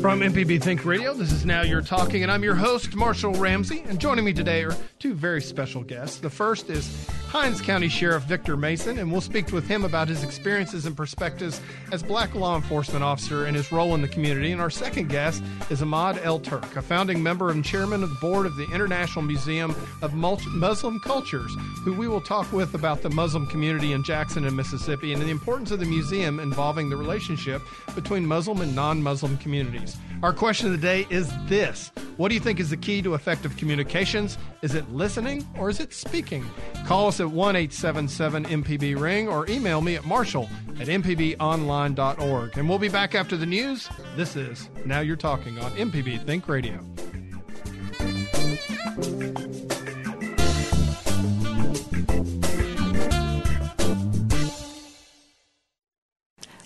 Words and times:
From 0.00 0.20
MPB 0.20 0.62
Think 0.62 0.84
Radio, 0.84 1.14
this 1.14 1.32
is 1.32 1.44
Now 1.44 1.62
You're 1.62 1.82
Talking, 1.82 2.22
and 2.22 2.30
I'm 2.30 2.42
your 2.42 2.54
host, 2.54 2.94
Marshall 2.94 3.32
Ramsey. 3.34 3.84
And 3.88 3.98
joining 3.98 4.24
me 4.24 4.32
today 4.32 4.62
are 4.64 4.76
two 4.98 5.14
very 5.14 5.42
special 5.42 5.82
guests. 5.82 6.18
The 6.18 6.30
first 6.30 6.70
is 6.70 7.08
Hinds 7.28 7.60
County 7.60 7.90
Sheriff 7.90 8.22
Victor 8.24 8.56
Mason, 8.56 8.98
and 8.98 9.12
we'll 9.12 9.20
speak 9.20 9.52
with 9.52 9.68
him 9.68 9.84
about 9.84 10.08
his 10.08 10.24
experiences 10.24 10.86
and 10.86 10.96
perspectives 10.96 11.60
as 11.92 12.02
black 12.02 12.34
law 12.34 12.56
enforcement 12.56 13.04
officer 13.04 13.44
and 13.44 13.54
his 13.54 13.70
role 13.70 13.94
in 13.94 14.00
the 14.00 14.08
community. 14.08 14.50
And 14.50 14.62
our 14.62 14.70
second 14.70 15.10
guest 15.10 15.42
is 15.68 15.82
Emad 15.82 16.24
Al-Turk, 16.24 16.74
a 16.74 16.80
founding 16.80 17.22
member 17.22 17.50
and 17.50 17.62
chairman 17.62 18.02
of 18.02 18.08
the 18.08 18.16
board 18.16 18.46
of 18.46 18.56
the 18.56 18.66
International 18.72 19.22
Museum 19.22 19.76
of 20.00 20.14
Muslim 20.14 21.00
Cultures, 21.00 21.54
who 21.84 21.92
we 21.92 22.08
will 22.08 22.22
talk 22.22 22.50
with 22.50 22.74
about 22.74 23.02
the 23.02 23.10
Muslim 23.10 23.46
community 23.46 23.92
in 23.92 24.02
Jackson 24.02 24.46
and 24.46 24.56
Mississippi 24.56 25.12
and 25.12 25.20
the 25.20 25.28
importance 25.28 25.70
of 25.70 25.80
the 25.80 25.86
museum 25.86 26.40
involving 26.40 26.88
the 26.88 26.96
relationship 26.96 27.60
between 27.94 28.24
Muslim 28.24 28.62
and 28.62 28.74
non 28.74 29.02
Muslim 29.02 29.36
communities. 29.36 29.98
Our 30.22 30.32
question 30.32 30.66
of 30.66 30.72
the 30.72 30.78
day 30.78 31.06
is 31.10 31.32
this 31.46 31.92
What 32.16 32.28
do 32.28 32.34
you 32.34 32.40
think 32.40 32.58
is 32.58 32.70
the 32.70 32.76
key 32.76 33.02
to 33.02 33.14
effective 33.14 33.56
communications? 33.56 34.36
Is 34.62 34.74
it 34.74 34.90
listening 34.90 35.46
or 35.56 35.70
is 35.70 35.78
it 35.78 35.92
speaking? 35.92 36.44
Call 36.86 37.08
us 37.08 37.20
at 37.20 37.30
1 37.30 37.56
877 37.56 38.44
MPB 38.46 38.98
Ring 38.98 39.28
or 39.28 39.48
email 39.48 39.80
me 39.80 39.94
at 39.94 40.04
marshall 40.04 40.48
at 40.80 40.88
mpbonline.org. 40.88 42.58
And 42.58 42.68
we'll 42.68 42.78
be 42.78 42.88
back 42.88 43.14
after 43.14 43.36
the 43.36 43.46
news. 43.46 43.88
This 44.16 44.34
is 44.34 44.68
Now 44.84 45.00
You're 45.00 45.16
Talking 45.16 45.58
on 45.60 45.70
MPB 45.72 46.24
Think 46.24 46.48
Radio. 46.48 46.84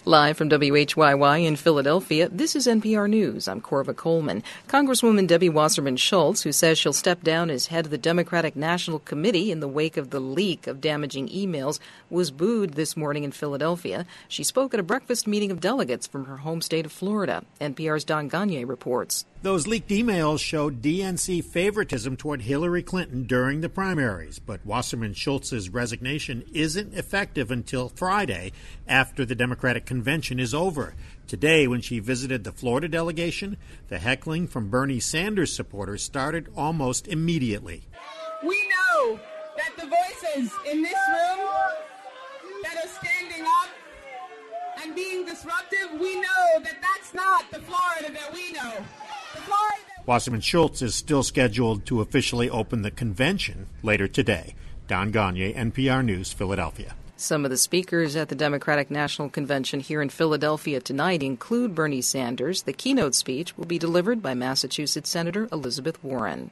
Live 0.05 0.37
from 0.37 0.51
WHYY 0.51 1.47
in 1.47 1.55
Philadelphia, 1.55 2.29
this 2.29 2.56
is 2.56 2.66
NPR 2.66 3.08
News. 3.08 3.47
I'm 3.47 3.61
Korva 3.61 3.95
Coleman. 3.95 4.42
Congresswoman 4.67 5.28
Debbie 5.28 5.48
Wasserman 5.48 5.97
Schultz, 5.97 6.42
who 6.42 6.50
says 6.50 6.77
she'll 6.77 6.92
step 6.92 7.22
down 7.22 7.50
as 7.50 7.69
head 7.69 7.84
of 7.84 7.92
the 7.92 7.98
Democratic 7.98 8.56
National 8.56 8.98
Committee 8.98 9.53
in 9.53 9.61
the 9.61 9.69
wake 9.69 9.97
of 9.97 10.11
the 10.11 10.19
leak 10.19 10.67
of 10.67 10.80
damaging 10.80 11.28
emails, 11.28 11.78
was 12.11 12.33
booed 12.33 12.75
this 12.75 12.97
morning 12.97 13.23
in 13.23 13.30
Philadelphia. 13.30 14.05
She 14.27 14.42
spoke 14.42 14.75
at 14.75 14.80
a 14.80 14.83
breakfast 14.83 15.28
meeting 15.28 15.53
of 15.53 15.61
delegates 15.61 16.08
from 16.08 16.25
her 16.25 16.39
home 16.39 16.62
state 16.62 16.84
of 16.84 16.91
Florida. 16.91 17.45
NPR's 17.61 18.03
Don 18.03 18.28
Gonyea 18.28 18.67
reports. 18.67 19.25
Those 19.43 19.67
leaked 19.67 19.89
emails 19.89 20.39
showed 20.39 20.81
DNC 20.81 21.45
favoritism 21.45 22.17
toward 22.17 22.43
Hillary 22.43 22.85
Clinton 22.85 23.25
during 23.25 23.61
the 23.61 23.69
primaries, 23.69 24.39
but 24.39 24.65
Wasserman 24.65 25.15
Schultz's 25.15 25.69
resignation 25.69 26.45
isn't 26.55 26.95
effective 26.95 27.51
until 27.51 27.89
Friday 27.89 28.53
after 28.87 29.25
the 29.25 29.35
Democratic 29.35 29.85
convention 29.85 30.39
is 30.39 30.55
over. 30.55 30.95
Today, 31.27 31.67
when 31.67 31.81
she 31.81 31.98
visited 31.98 32.45
the 32.45 32.53
Florida 32.53 32.87
delegation, 32.87 33.57
the 33.89 33.98
heckling 33.98 34.47
from 34.47 34.70
Bernie 34.70 35.01
Sanders 35.01 35.53
supporters 35.53 36.05
started 36.05 36.47
almost 36.57 37.09
immediately. 37.09 37.83
We 38.45 38.63
know 38.69 39.19
that 39.57 39.73
the 39.77 39.87
voices 39.87 40.53
in 40.70 40.83
this 40.83 40.98
room 41.09 41.48
that 42.63 42.77
are 42.77 42.89
standing 42.89 43.45
up 43.45 43.70
and 44.85 44.95
being 44.95 45.25
disruptive, 45.27 45.98
we 46.01 46.15
know 46.20 46.61
that 46.63 46.77
that's 46.81 47.13
not 47.13 47.51
the 47.51 47.59
Florida 47.59 48.13
that 48.13 48.33
we 48.33 48.53
know. 48.53 48.85
Wasserman 50.05 50.41
Schultz 50.41 50.83
is 50.83 50.94
still 50.94 51.22
scheduled 51.22 51.86
to 51.86 52.00
officially 52.00 52.50
open 52.50 52.83
the 52.83 52.91
convention 52.91 53.69
later 53.83 54.08
today. 54.08 54.55
Don 54.89 55.12
Gonyea, 55.12 55.55
NPR 55.56 56.05
News, 56.05 56.33
Philadelphia. 56.33 56.94
Some 57.16 57.44
of 57.44 57.52
the 57.52 57.56
speakers 57.56 58.16
at 58.16 58.30
the 58.30 58.34
Democratic 58.34 58.91
National 58.91 59.28
Convention 59.28 59.78
here 59.78 60.02
in 60.02 60.08
Philadelphia 60.08 60.80
tonight 60.80 61.22
include 61.22 61.72
Bernie 61.72 62.02
Sanders. 62.02 62.62
The 62.62 62.72
keynote 62.72 63.14
speech 63.14 63.56
will 63.56 63.64
be 63.64 63.78
delivered 63.78 64.20
by 64.20 64.34
Massachusetts 64.34 65.08
Senator 65.08 65.48
Elizabeth 65.52 66.02
Warren. 66.02 66.50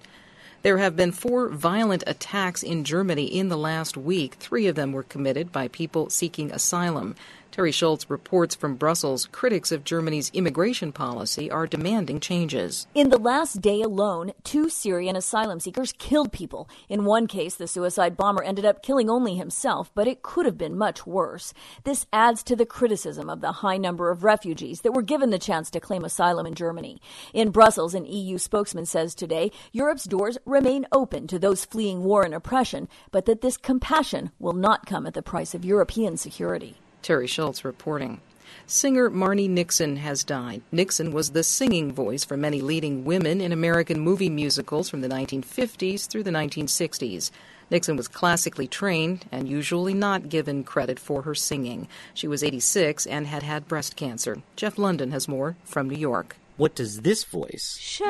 There 0.63 0.79
have 0.79 0.95
been 0.95 1.11
four 1.11 1.49
violent 1.49 2.05
attacks 2.07 2.63
in 2.63 2.85
Germany 2.85 3.25
in 3.25 3.49
the 3.49 3.57
last 3.57 3.97
week. 3.97 4.35
Three 4.35 4.69
of 4.69 4.77
them 4.77 4.93
were 4.93 5.03
committed 5.03 5.51
by 5.51 5.67
people 5.69 6.09
seeking 6.09 6.53
asylum. 6.53 7.17
Teri 7.53 7.75
Schultz 7.75 8.09
reports 8.09 8.55
from 8.55 8.77
Brussels 8.77 9.29
critics 9.33 9.73
of 9.73 9.83
Germany's 9.83 10.31
immigration 10.33 10.93
policy 10.93 11.51
are 11.51 11.67
demanding 11.67 12.21
changes. 12.21 12.87
In 12.95 13.11
the 13.11 13.19
last 13.19 13.61
day 13.61 13.83
alone, 13.83 14.33
two 14.45 14.69
Syrian 14.69 15.17
asylum 15.17 15.59
seekers 15.59 15.93
killed 15.99 16.33
people. 16.33 16.69
In 16.89 17.05
one 17.05 17.27
case, 17.27 17.57
the 17.57 17.67
suicide 17.67 18.17
bomber 18.17 18.45
ended 18.45 18.65
up 18.65 18.85
killing 18.85 19.11
only 19.11 19.35
himself, 19.35 19.91
but 19.97 20.07
it 20.07 20.23
could 20.23 20.47
have 20.47 20.57
been 20.57 20.79
much 20.79 21.09
worse. 21.09 21.53
This 21.83 22.07
adds 22.13 22.45
to 22.45 22.55
the 22.55 22.65
criticism 22.65 23.29
of 23.29 23.41
the 23.41 23.53
high 23.53 23.79
number 23.79 24.13
of 24.13 24.23
refugees 24.23 24.83
that 24.83 24.93
were 24.93 25.03
given 25.03 25.31
the 25.31 25.39
chance 25.39 25.71
to 25.71 25.81
claim 25.81 26.05
asylum 26.05 26.47
in 26.47 26.55
Germany. 26.55 27.03
In 27.35 27.51
Brussels, 27.51 27.95
an 27.95 28.07
EU 28.07 28.39
spokesman 28.39 28.87
says 28.87 29.13
today 29.13 29.51
Europe's 29.73 30.05
doors 30.05 30.39
remain 30.45 30.87
open 30.93 31.27
to 31.27 31.39
those 31.39 31.65
fleeing 31.65 32.05
war 32.05 32.23
and 32.23 32.33
oppression, 32.33 32.89
but 33.11 33.27
that 33.27 33.41
this 33.41 33.57
compassion 33.57 34.31
will 34.39 34.53
not 34.53 34.87
come 34.87 35.05
at 35.05 35.15
the 35.15 35.23
price 35.23 35.53
of 35.53 35.65
European 35.65 36.17
security. 36.17 36.77
Teri 37.03 37.29
Schultz 37.29 37.65
reporting. 37.65 38.21
Singer 38.67 39.11
Marni 39.11 39.49
Nixon 39.49 39.97
has 39.97 40.23
died. 40.23 40.63
Nixon 40.71 41.13
was 41.13 41.31
the 41.31 41.43
singing 41.43 41.93
voice 41.93 42.25
for 42.25 42.37
many 42.37 42.61
leading 42.61 43.05
women 43.05 43.41
in 43.41 43.51
American 43.53 43.99
movie 43.99 44.31
musicals 44.31 44.89
from 44.89 45.01
the 45.01 45.09
1950s 45.09 46.07
through 46.07 46.23
the 46.23 46.31
1960s. 46.31 47.31
Nixon 47.71 47.97
was 47.97 48.09
classically 48.09 48.67
trained 48.67 49.27
and 49.33 49.49
usually 49.49 49.95
not 49.95 50.29
given 50.29 50.65
credit 50.65 50.99
for 50.99 51.23
her 51.23 51.35
singing. 51.35 51.89
She 52.15 52.29
was 52.29 52.45
86 52.45 53.07
and 53.07 53.27
had 53.27 53.43
had 53.43 53.69
breast 53.69 53.97
cancer. 53.97 54.43
Jeff 54.57 54.77
Lunden 54.77 55.11
has 55.13 55.29
more 55.29 55.57
from 55.65 55.89
New 55.89 55.99
York. 55.99 56.37
What 56.57 56.75
does 56.75 57.01
this 57.01 57.25
voice 57.25 58.01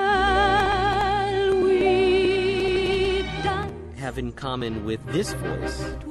have 3.97 4.19
in 4.19 4.33
common 4.33 4.85
with 4.85 5.01
this 5.13 5.33
voice? 5.35 6.10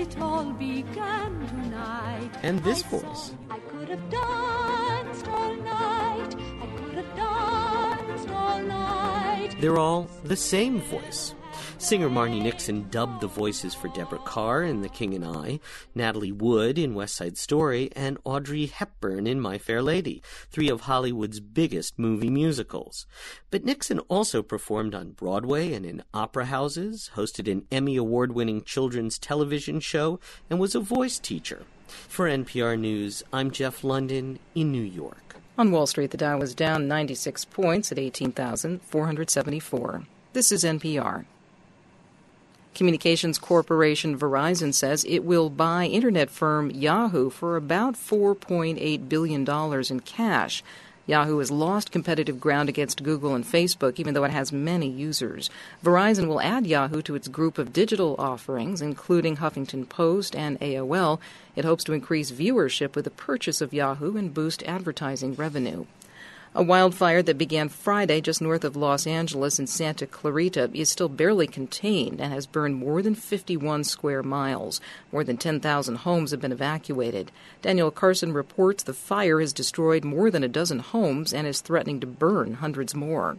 It 0.00 0.18
all 0.18 0.50
began 0.52 1.46
tonight. 1.48 2.30
And 2.42 2.58
this 2.64 2.82
voice. 2.82 3.32
I 3.50 3.58
could 3.58 3.88
have 3.90 4.10
danced 4.10 5.28
all 5.28 5.54
night. 5.54 6.34
I 6.64 6.66
could 6.78 6.94
have 6.94 7.16
danced 7.16 8.28
all 8.30 8.62
night. 8.62 9.56
They're 9.60 9.78
all 9.78 10.08
the 10.24 10.36
same 10.36 10.80
voice. 10.80 11.34
Singer 11.78 12.08
Marni 12.08 12.42
Nixon 12.42 12.88
dubbed 12.90 13.20
the 13.20 13.26
voices 13.26 13.74
for 13.74 13.88
Deborah 13.88 14.20
Kerr 14.24 14.62
in 14.64 14.82
The 14.82 14.88
King 14.88 15.14
and 15.14 15.24
I, 15.24 15.60
Natalie 15.94 16.32
Wood 16.32 16.78
in 16.78 16.94
West 16.94 17.16
Side 17.16 17.38
Story, 17.38 17.90
and 17.96 18.18
Audrey 18.24 18.66
Hepburn 18.66 19.26
in 19.26 19.40
My 19.40 19.58
Fair 19.58 19.82
Lady, 19.82 20.22
three 20.50 20.68
of 20.68 20.82
Hollywood's 20.82 21.40
biggest 21.40 21.98
movie 21.98 22.30
musicals. 22.30 23.06
But 23.50 23.64
Nixon 23.64 23.98
also 24.08 24.42
performed 24.42 24.94
on 24.94 25.12
Broadway 25.12 25.72
and 25.72 25.86
in 25.86 26.02
opera 26.12 26.46
houses, 26.46 27.10
hosted 27.14 27.50
an 27.50 27.66
Emmy 27.72 27.96
Award 27.96 28.32
winning 28.32 28.62
children's 28.62 29.18
television 29.18 29.80
show, 29.80 30.20
and 30.48 30.60
was 30.60 30.74
a 30.74 30.80
voice 30.80 31.18
teacher. 31.18 31.62
For 31.86 32.28
NPR 32.28 32.78
News, 32.78 33.22
I'm 33.32 33.50
Jeff 33.50 33.80
Lunden 33.82 34.38
in 34.54 34.70
New 34.70 34.82
York. 34.82 35.36
On 35.58 35.72
Wall 35.72 35.86
Street, 35.86 36.10
the 36.10 36.16
Dow 36.16 36.38
was 36.38 36.54
down 36.54 36.88
96 36.88 37.44
points 37.46 37.92
at 37.92 37.98
18,474. 37.98 40.04
This 40.32 40.52
is 40.52 40.64
NPR. 40.64 41.26
Communications 42.74 43.38
Corporation 43.38 44.18
Verizon 44.18 44.72
says 44.72 45.04
it 45.04 45.20
will 45.24 45.50
buy 45.50 45.84
internet 45.84 46.30
firm 46.30 46.70
Yahoo 46.70 47.28
for 47.28 47.56
about 47.56 47.94
$4.8 47.94 49.08
billion 49.08 49.46
in 49.90 50.00
cash. 50.00 50.62
Yahoo 51.06 51.38
has 51.38 51.50
lost 51.50 51.90
competitive 51.90 52.38
ground 52.38 52.68
against 52.68 53.02
Google 53.02 53.34
and 53.34 53.44
Facebook, 53.44 53.98
even 53.98 54.14
though 54.14 54.22
it 54.22 54.30
has 54.30 54.52
many 54.52 54.88
users. 54.88 55.50
Verizon 55.84 56.28
will 56.28 56.40
add 56.40 56.66
Yahoo 56.66 57.02
to 57.02 57.16
its 57.16 57.26
group 57.26 57.58
of 57.58 57.72
digital 57.72 58.14
offerings, 58.16 58.80
including 58.80 59.38
Huffington 59.38 59.88
Post 59.88 60.36
and 60.36 60.58
AOL. 60.60 61.18
It 61.56 61.64
hopes 61.64 61.82
to 61.84 61.92
increase 61.92 62.30
viewership 62.30 62.94
with 62.94 63.04
the 63.04 63.10
purchase 63.10 63.60
of 63.60 63.74
Yahoo 63.74 64.16
and 64.16 64.32
boost 64.32 64.62
advertising 64.62 65.34
revenue. 65.34 65.86
A 66.52 66.64
wildfire 66.64 67.22
that 67.22 67.38
began 67.38 67.68
Friday 67.68 68.20
just 68.20 68.42
north 68.42 68.64
of 68.64 68.74
Los 68.74 69.06
Angeles 69.06 69.60
in 69.60 69.68
Santa 69.68 70.04
Clarita 70.04 70.68
is 70.74 70.88
still 70.88 71.08
barely 71.08 71.46
contained 71.46 72.20
and 72.20 72.32
has 72.32 72.48
burned 72.48 72.74
more 72.74 73.02
than 73.02 73.14
51 73.14 73.84
square 73.84 74.24
miles. 74.24 74.80
More 75.12 75.22
than 75.22 75.36
10,000 75.36 75.94
homes 75.94 76.32
have 76.32 76.40
been 76.40 76.50
evacuated. 76.50 77.30
Danielle 77.62 77.92
Karson 77.92 78.34
reports 78.34 78.82
the 78.82 78.92
fire 78.92 79.38
has 79.38 79.52
destroyed 79.52 80.02
more 80.02 80.28
than 80.28 80.42
a 80.42 80.48
dozen 80.48 80.80
homes 80.80 81.32
and 81.32 81.46
is 81.46 81.60
threatening 81.60 82.00
to 82.00 82.06
burn 82.08 82.54
hundreds 82.54 82.96
more. 82.96 83.38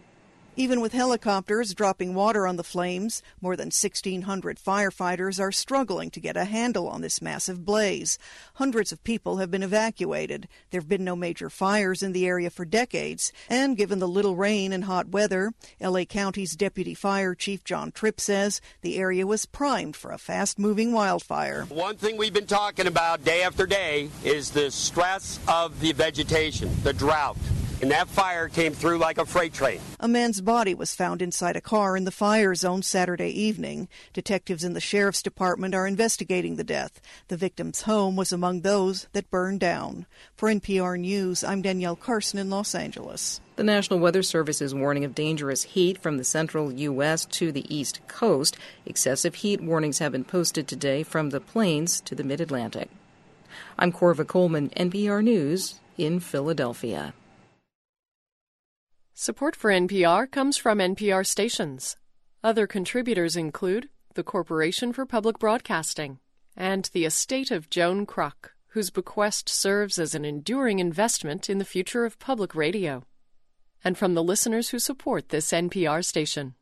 Even 0.54 0.82
with 0.82 0.92
helicopters 0.92 1.72
dropping 1.72 2.12
water 2.12 2.46
on 2.46 2.56
the 2.56 2.62
flames, 2.62 3.22
more 3.40 3.56
than 3.56 3.68
1,600 3.68 4.58
firefighters 4.58 5.40
are 5.40 5.50
struggling 5.50 6.10
to 6.10 6.20
get 6.20 6.36
a 6.36 6.44
handle 6.44 6.88
on 6.88 7.00
this 7.00 7.22
massive 7.22 7.64
blaze. 7.64 8.18
Hundreds 8.56 8.92
of 8.92 9.02
people 9.02 9.38
have 9.38 9.50
been 9.50 9.62
evacuated. 9.62 10.46
There 10.70 10.80
have 10.82 10.90
been 10.90 11.04
no 11.04 11.16
major 11.16 11.48
fires 11.48 12.02
in 12.02 12.12
the 12.12 12.26
area 12.26 12.50
for 12.50 12.66
decades, 12.66 13.32
and 13.48 13.78
given 13.78 13.98
the 13.98 14.06
little 14.06 14.36
rain 14.36 14.74
and 14.74 14.84
hot 14.84 15.08
weather, 15.08 15.54
LA 15.80 16.04
County's 16.04 16.54
Deputy 16.54 16.92
Fire 16.92 17.34
Chief 17.34 17.64
John 17.64 17.90
Tripp 17.90 18.20
says 18.20 18.60
the 18.82 18.98
area 18.98 19.26
was 19.26 19.46
primed 19.46 19.96
for 19.96 20.12
a 20.12 20.18
fast 20.18 20.58
moving 20.58 20.92
wildfire. 20.92 21.64
One 21.70 21.96
thing 21.96 22.18
we've 22.18 22.34
been 22.34 22.44
talking 22.44 22.86
about 22.86 23.24
day 23.24 23.42
after 23.42 23.64
day 23.64 24.10
is 24.22 24.50
the 24.50 24.70
stress 24.70 25.40
of 25.48 25.80
the 25.80 25.92
vegetation, 25.92 26.70
the 26.82 26.92
drought 26.92 27.38
and 27.82 27.90
that 27.90 28.08
fire 28.08 28.48
came 28.48 28.72
through 28.72 28.98
like 28.98 29.18
a 29.18 29.26
freight 29.26 29.52
train. 29.52 29.80
A 29.98 30.06
man's 30.06 30.40
body 30.40 30.72
was 30.72 30.94
found 30.94 31.20
inside 31.20 31.56
a 31.56 31.60
car 31.60 31.96
in 31.96 32.04
the 32.04 32.12
fire 32.12 32.54
zone 32.54 32.82
Saturday 32.82 33.28
evening. 33.28 33.88
Detectives 34.12 34.62
in 34.62 34.72
the 34.72 34.80
sheriff's 34.80 35.20
department 35.20 35.74
are 35.74 35.86
investigating 35.86 36.54
the 36.54 36.64
death. 36.64 37.00
The 37.26 37.36
victim's 37.36 37.82
home 37.82 38.14
was 38.14 38.32
among 38.32 38.60
those 38.60 39.08
that 39.12 39.30
burned 39.30 39.58
down. 39.58 40.06
For 40.36 40.48
NPR 40.48 40.98
News, 40.98 41.42
I'm 41.42 41.60
Danielle 41.60 41.96
Karson 41.96 42.38
in 42.38 42.50
Los 42.50 42.72
Angeles. 42.74 43.40
The 43.56 43.64
National 43.64 43.98
Weather 43.98 44.22
Service 44.22 44.62
is 44.62 44.74
warning 44.74 45.04
of 45.04 45.14
dangerous 45.14 45.64
heat 45.64 46.00
from 46.00 46.18
the 46.18 46.24
central 46.24 46.72
U.S. 46.72 47.26
to 47.26 47.50
the 47.50 47.66
East 47.74 48.00
Coast. 48.06 48.56
Excessive 48.86 49.34
heat 49.36 49.60
warnings 49.60 49.98
have 49.98 50.12
been 50.12 50.24
posted 50.24 50.68
today 50.68 51.02
from 51.02 51.30
the 51.30 51.40
plains 51.40 52.00
to 52.02 52.14
the 52.14 52.24
mid 52.24 52.40
Atlantic. 52.40 52.90
I'm 53.76 53.90
Korva 53.90 54.26
Coleman, 54.26 54.70
NPR 54.70 55.22
News 55.24 55.80
in 55.98 56.20
Philadelphia. 56.20 57.12
Support 59.14 59.54
for 59.54 59.70
NPR 59.70 60.28
comes 60.30 60.56
from 60.56 60.78
NPR 60.78 61.26
stations. 61.26 61.98
Other 62.42 62.66
contributors 62.66 63.36
include 63.36 63.90
the 64.14 64.22
Corporation 64.22 64.90
for 64.94 65.04
Public 65.04 65.38
Broadcasting 65.38 66.18
and 66.56 66.88
the 66.94 67.04
estate 67.04 67.50
of 67.50 67.68
Joan 67.68 68.06
Kroc, 68.06 68.52
whose 68.68 68.88
bequest 68.88 69.50
serves 69.50 69.98
as 69.98 70.14
an 70.14 70.24
enduring 70.24 70.78
investment 70.78 71.50
in 71.50 71.58
the 71.58 71.64
future 71.66 72.06
of 72.06 72.18
public 72.18 72.54
radio, 72.54 73.04
and 73.84 73.98
from 73.98 74.14
the 74.14 74.24
listeners 74.24 74.70
who 74.70 74.78
support 74.78 75.28
this 75.28 75.52
NPR 75.52 76.02
station. 76.02 76.54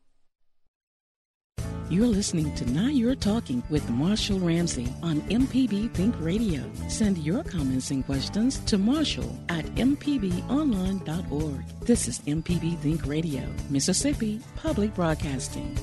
You're 1.91 2.07
listening 2.07 2.55
to 2.55 2.65
Now 2.71 2.87
You're 2.87 3.17
Talking 3.17 3.65
with 3.69 3.91
Marshall 3.91 4.39
Ramsey 4.39 4.87
on 5.03 5.23
MPB 5.23 5.93
Think 5.93 6.15
Radio. 6.21 6.63
Send 6.87 7.19
your 7.19 7.43
comments 7.43 7.91
and 7.91 8.07
questions 8.07 8.61
to 8.61 8.79
Marshall 8.79 9.37
at 9.49 9.65
MPBOnline.org. 9.75 11.65
This 11.81 12.07
is 12.07 12.21
MPB 12.21 12.79
Think 12.79 13.05
Radio, 13.07 13.43
Mississippi 13.71 14.41
Public 14.55 14.95
Broadcasting. 14.95 15.77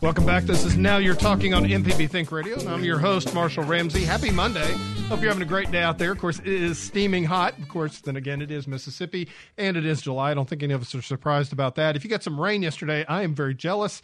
Welcome 0.00 0.24
back. 0.24 0.44
This 0.44 0.64
is 0.64 0.78
Now 0.78 0.96
You're 0.96 1.14
Talking 1.14 1.52
on 1.52 1.64
MPB 1.64 2.08
Think 2.08 2.32
Radio, 2.32 2.58
and 2.58 2.70
I'm 2.70 2.82
your 2.82 2.98
host, 2.98 3.34
Marshall 3.34 3.64
Ramsey. 3.64 4.02
Happy 4.02 4.30
Monday. 4.30 4.74
Hope 5.08 5.20
you're 5.20 5.30
having 5.30 5.42
a 5.42 5.46
great 5.46 5.70
day 5.70 5.82
out 5.82 5.98
there. 5.98 6.12
Of 6.12 6.18
course, 6.18 6.38
it 6.38 6.46
is 6.46 6.78
steaming 6.78 7.24
hot. 7.24 7.58
Of 7.58 7.68
course, 7.68 8.00
then 8.00 8.16
again, 8.16 8.40
it 8.40 8.50
is 8.50 8.66
Mississippi 8.66 9.28
and 9.58 9.76
it 9.76 9.84
is 9.84 10.00
July. 10.00 10.30
I 10.30 10.34
don't 10.34 10.48
think 10.48 10.62
any 10.62 10.72
of 10.72 10.80
us 10.80 10.94
are 10.94 11.02
surprised 11.02 11.52
about 11.52 11.74
that. 11.74 11.96
If 11.96 12.04
you 12.04 12.08
got 12.08 12.22
some 12.22 12.40
rain 12.40 12.62
yesterday, 12.62 13.04
I 13.06 13.22
am 13.22 13.34
very 13.34 13.54
jealous. 13.54 14.00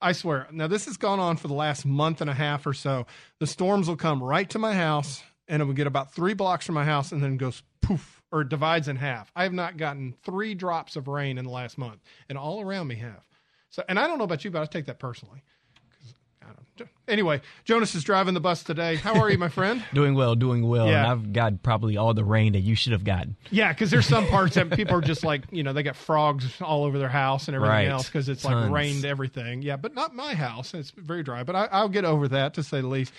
I 0.00 0.12
swear. 0.12 0.46
Now, 0.52 0.68
this 0.68 0.84
has 0.86 0.96
gone 0.96 1.18
on 1.18 1.36
for 1.36 1.48
the 1.48 1.54
last 1.54 1.84
month 1.84 2.20
and 2.20 2.30
a 2.30 2.34
half 2.34 2.64
or 2.66 2.74
so. 2.74 3.06
The 3.40 3.46
storms 3.46 3.88
will 3.88 3.96
come 3.96 4.22
right 4.22 4.48
to 4.50 4.58
my 4.58 4.74
house, 4.74 5.22
and 5.48 5.62
it 5.62 5.64
will 5.64 5.74
get 5.74 5.86
about 5.86 6.12
three 6.12 6.34
blocks 6.34 6.66
from 6.66 6.74
my 6.76 6.84
house 6.84 7.12
and 7.12 7.22
then 7.22 7.36
goes 7.36 7.62
poof 7.80 8.22
or 8.30 8.44
divides 8.44 8.88
in 8.88 8.96
half. 8.96 9.30
I 9.34 9.42
have 9.42 9.52
not 9.52 9.76
gotten 9.76 10.14
three 10.24 10.54
drops 10.54 10.96
of 10.96 11.08
rain 11.08 11.38
in 11.38 11.44
the 11.44 11.50
last 11.50 11.76
month, 11.76 12.00
and 12.28 12.38
all 12.38 12.60
around 12.60 12.88
me 12.88 12.96
have. 12.96 13.26
So, 13.70 13.82
and 13.88 13.98
I 13.98 14.06
don't 14.06 14.18
know 14.18 14.24
about 14.24 14.44
you, 14.44 14.50
but 14.50 14.62
I 14.62 14.66
take 14.66 14.86
that 14.86 14.98
personally. 14.98 15.42
Anyway, 17.08 17.40
Jonas 17.64 17.94
is 17.94 18.04
driving 18.04 18.34
the 18.34 18.40
bus 18.40 18.62
today. 18.62 18.96
How 18.96 19.20
are 19.20 19.30
you, 19.30 19.36
my 19.36 19.48
friend? 19.48 19.84
doing 19.94 20.14
well, 20.14 20.34
doing 20.34 20.66
well. 20.66 20.86
Yeah. 20.86 21.02
And 21.02 21.06
I've 21.06 21.32
got 21.32 21.62
probably 21.62 21.96
all 21.96 22.14
the 22.14 22.24
rain 22.24 22.52
that 22.52 22.60
you 22.60 22.74
should 22.74 22.92
have 22.92 23.04
gotten. 23.04 23.36
Yeah, 23.50 23.72
because 23.72 23.90
there's 23.90 24.06
some 24.06 24.26
parts 24.28 24.54
that 24.54 24.70
people 24.70 24.96
are 24.96 25.00
just 25.02 25.24
like, 25.24 25.42
you 25.50 25.62
know, 25.62 25.72
they 25.72 25.82
got 25.82 25.96
frogs 25.96 26.60
all 26.60 26.84
over 26.84 26.98
their 26.98 27.08
house 27.08 27.48
and 27.48 27.54
everything 27.54 27.74
right. 27.74 27.88
else 27.88 28.06
because 28.06 28.28
it's 28.28 28.42
Tons. 28.42 28.70
like 28.70 28.72
rained 28.72 29.04
everything. 29.04 29.62
Yeah, 29.62 29.76
but 29.76 29.94
not 29.94 30.14
my 30.14 30.34
house. 30.34 30.74
It's 30.74 30.90
very 30.90 31.22
dry, 31.22 31.42
but 31.42 31.56
I, 31.56 31.82
will 31.82 31.88
get 31.88 32.04
over 32.04 32.28
that 32.28 32.54
to 32.54 32.62
say 32.62 32.80
the 32.80 32.86
least. 32.86 33.12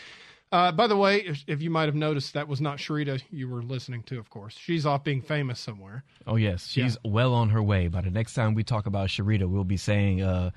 Uh, 0.53 0.71
by 0.71 0.85
the 0.85 0.95
way, 0.95 1.17
if, 1.17 1.43
if, 1.47 1.61
you 1.63 1.71
might 1.71 1.85
have 1.85 1.95
noticed, 1.95 2.35
that 2.35 2.47
was 2.47 2.61
not 2.61 2.77
Sharita 2.77 3.23
you 3.31 3.49
were 3.49 3.63
listening 3.63 4.03
to, 4.03 4.19
of 4.19 4.29
course. 4.29 4.55
She's 4.55 4.85
off 4.85 5.03
being 5.03 5.21
famous 5.21 5.59
somewhere. 5.59 6.03
Oh, 6.27 6.35
yes. 6.35 6.67
She's 6.67 6.95
yeah. 7.03 7.11
well 7.11 7.33
on 7.33 7.49
her 7.49 7.61
way. 7.61 7.87
By 7.87 8.01
the 8.01 8.11
next 8.11 8.35
time 8.35 8.53
we 8.53 8.63
talk 8.63 8.85
about 8.85 9.07
Sharita, 9.09 9.49
we'll 9.49 9.63
be 9.63 9.77
saying 9.77 10.21
uh, 10.21 10.51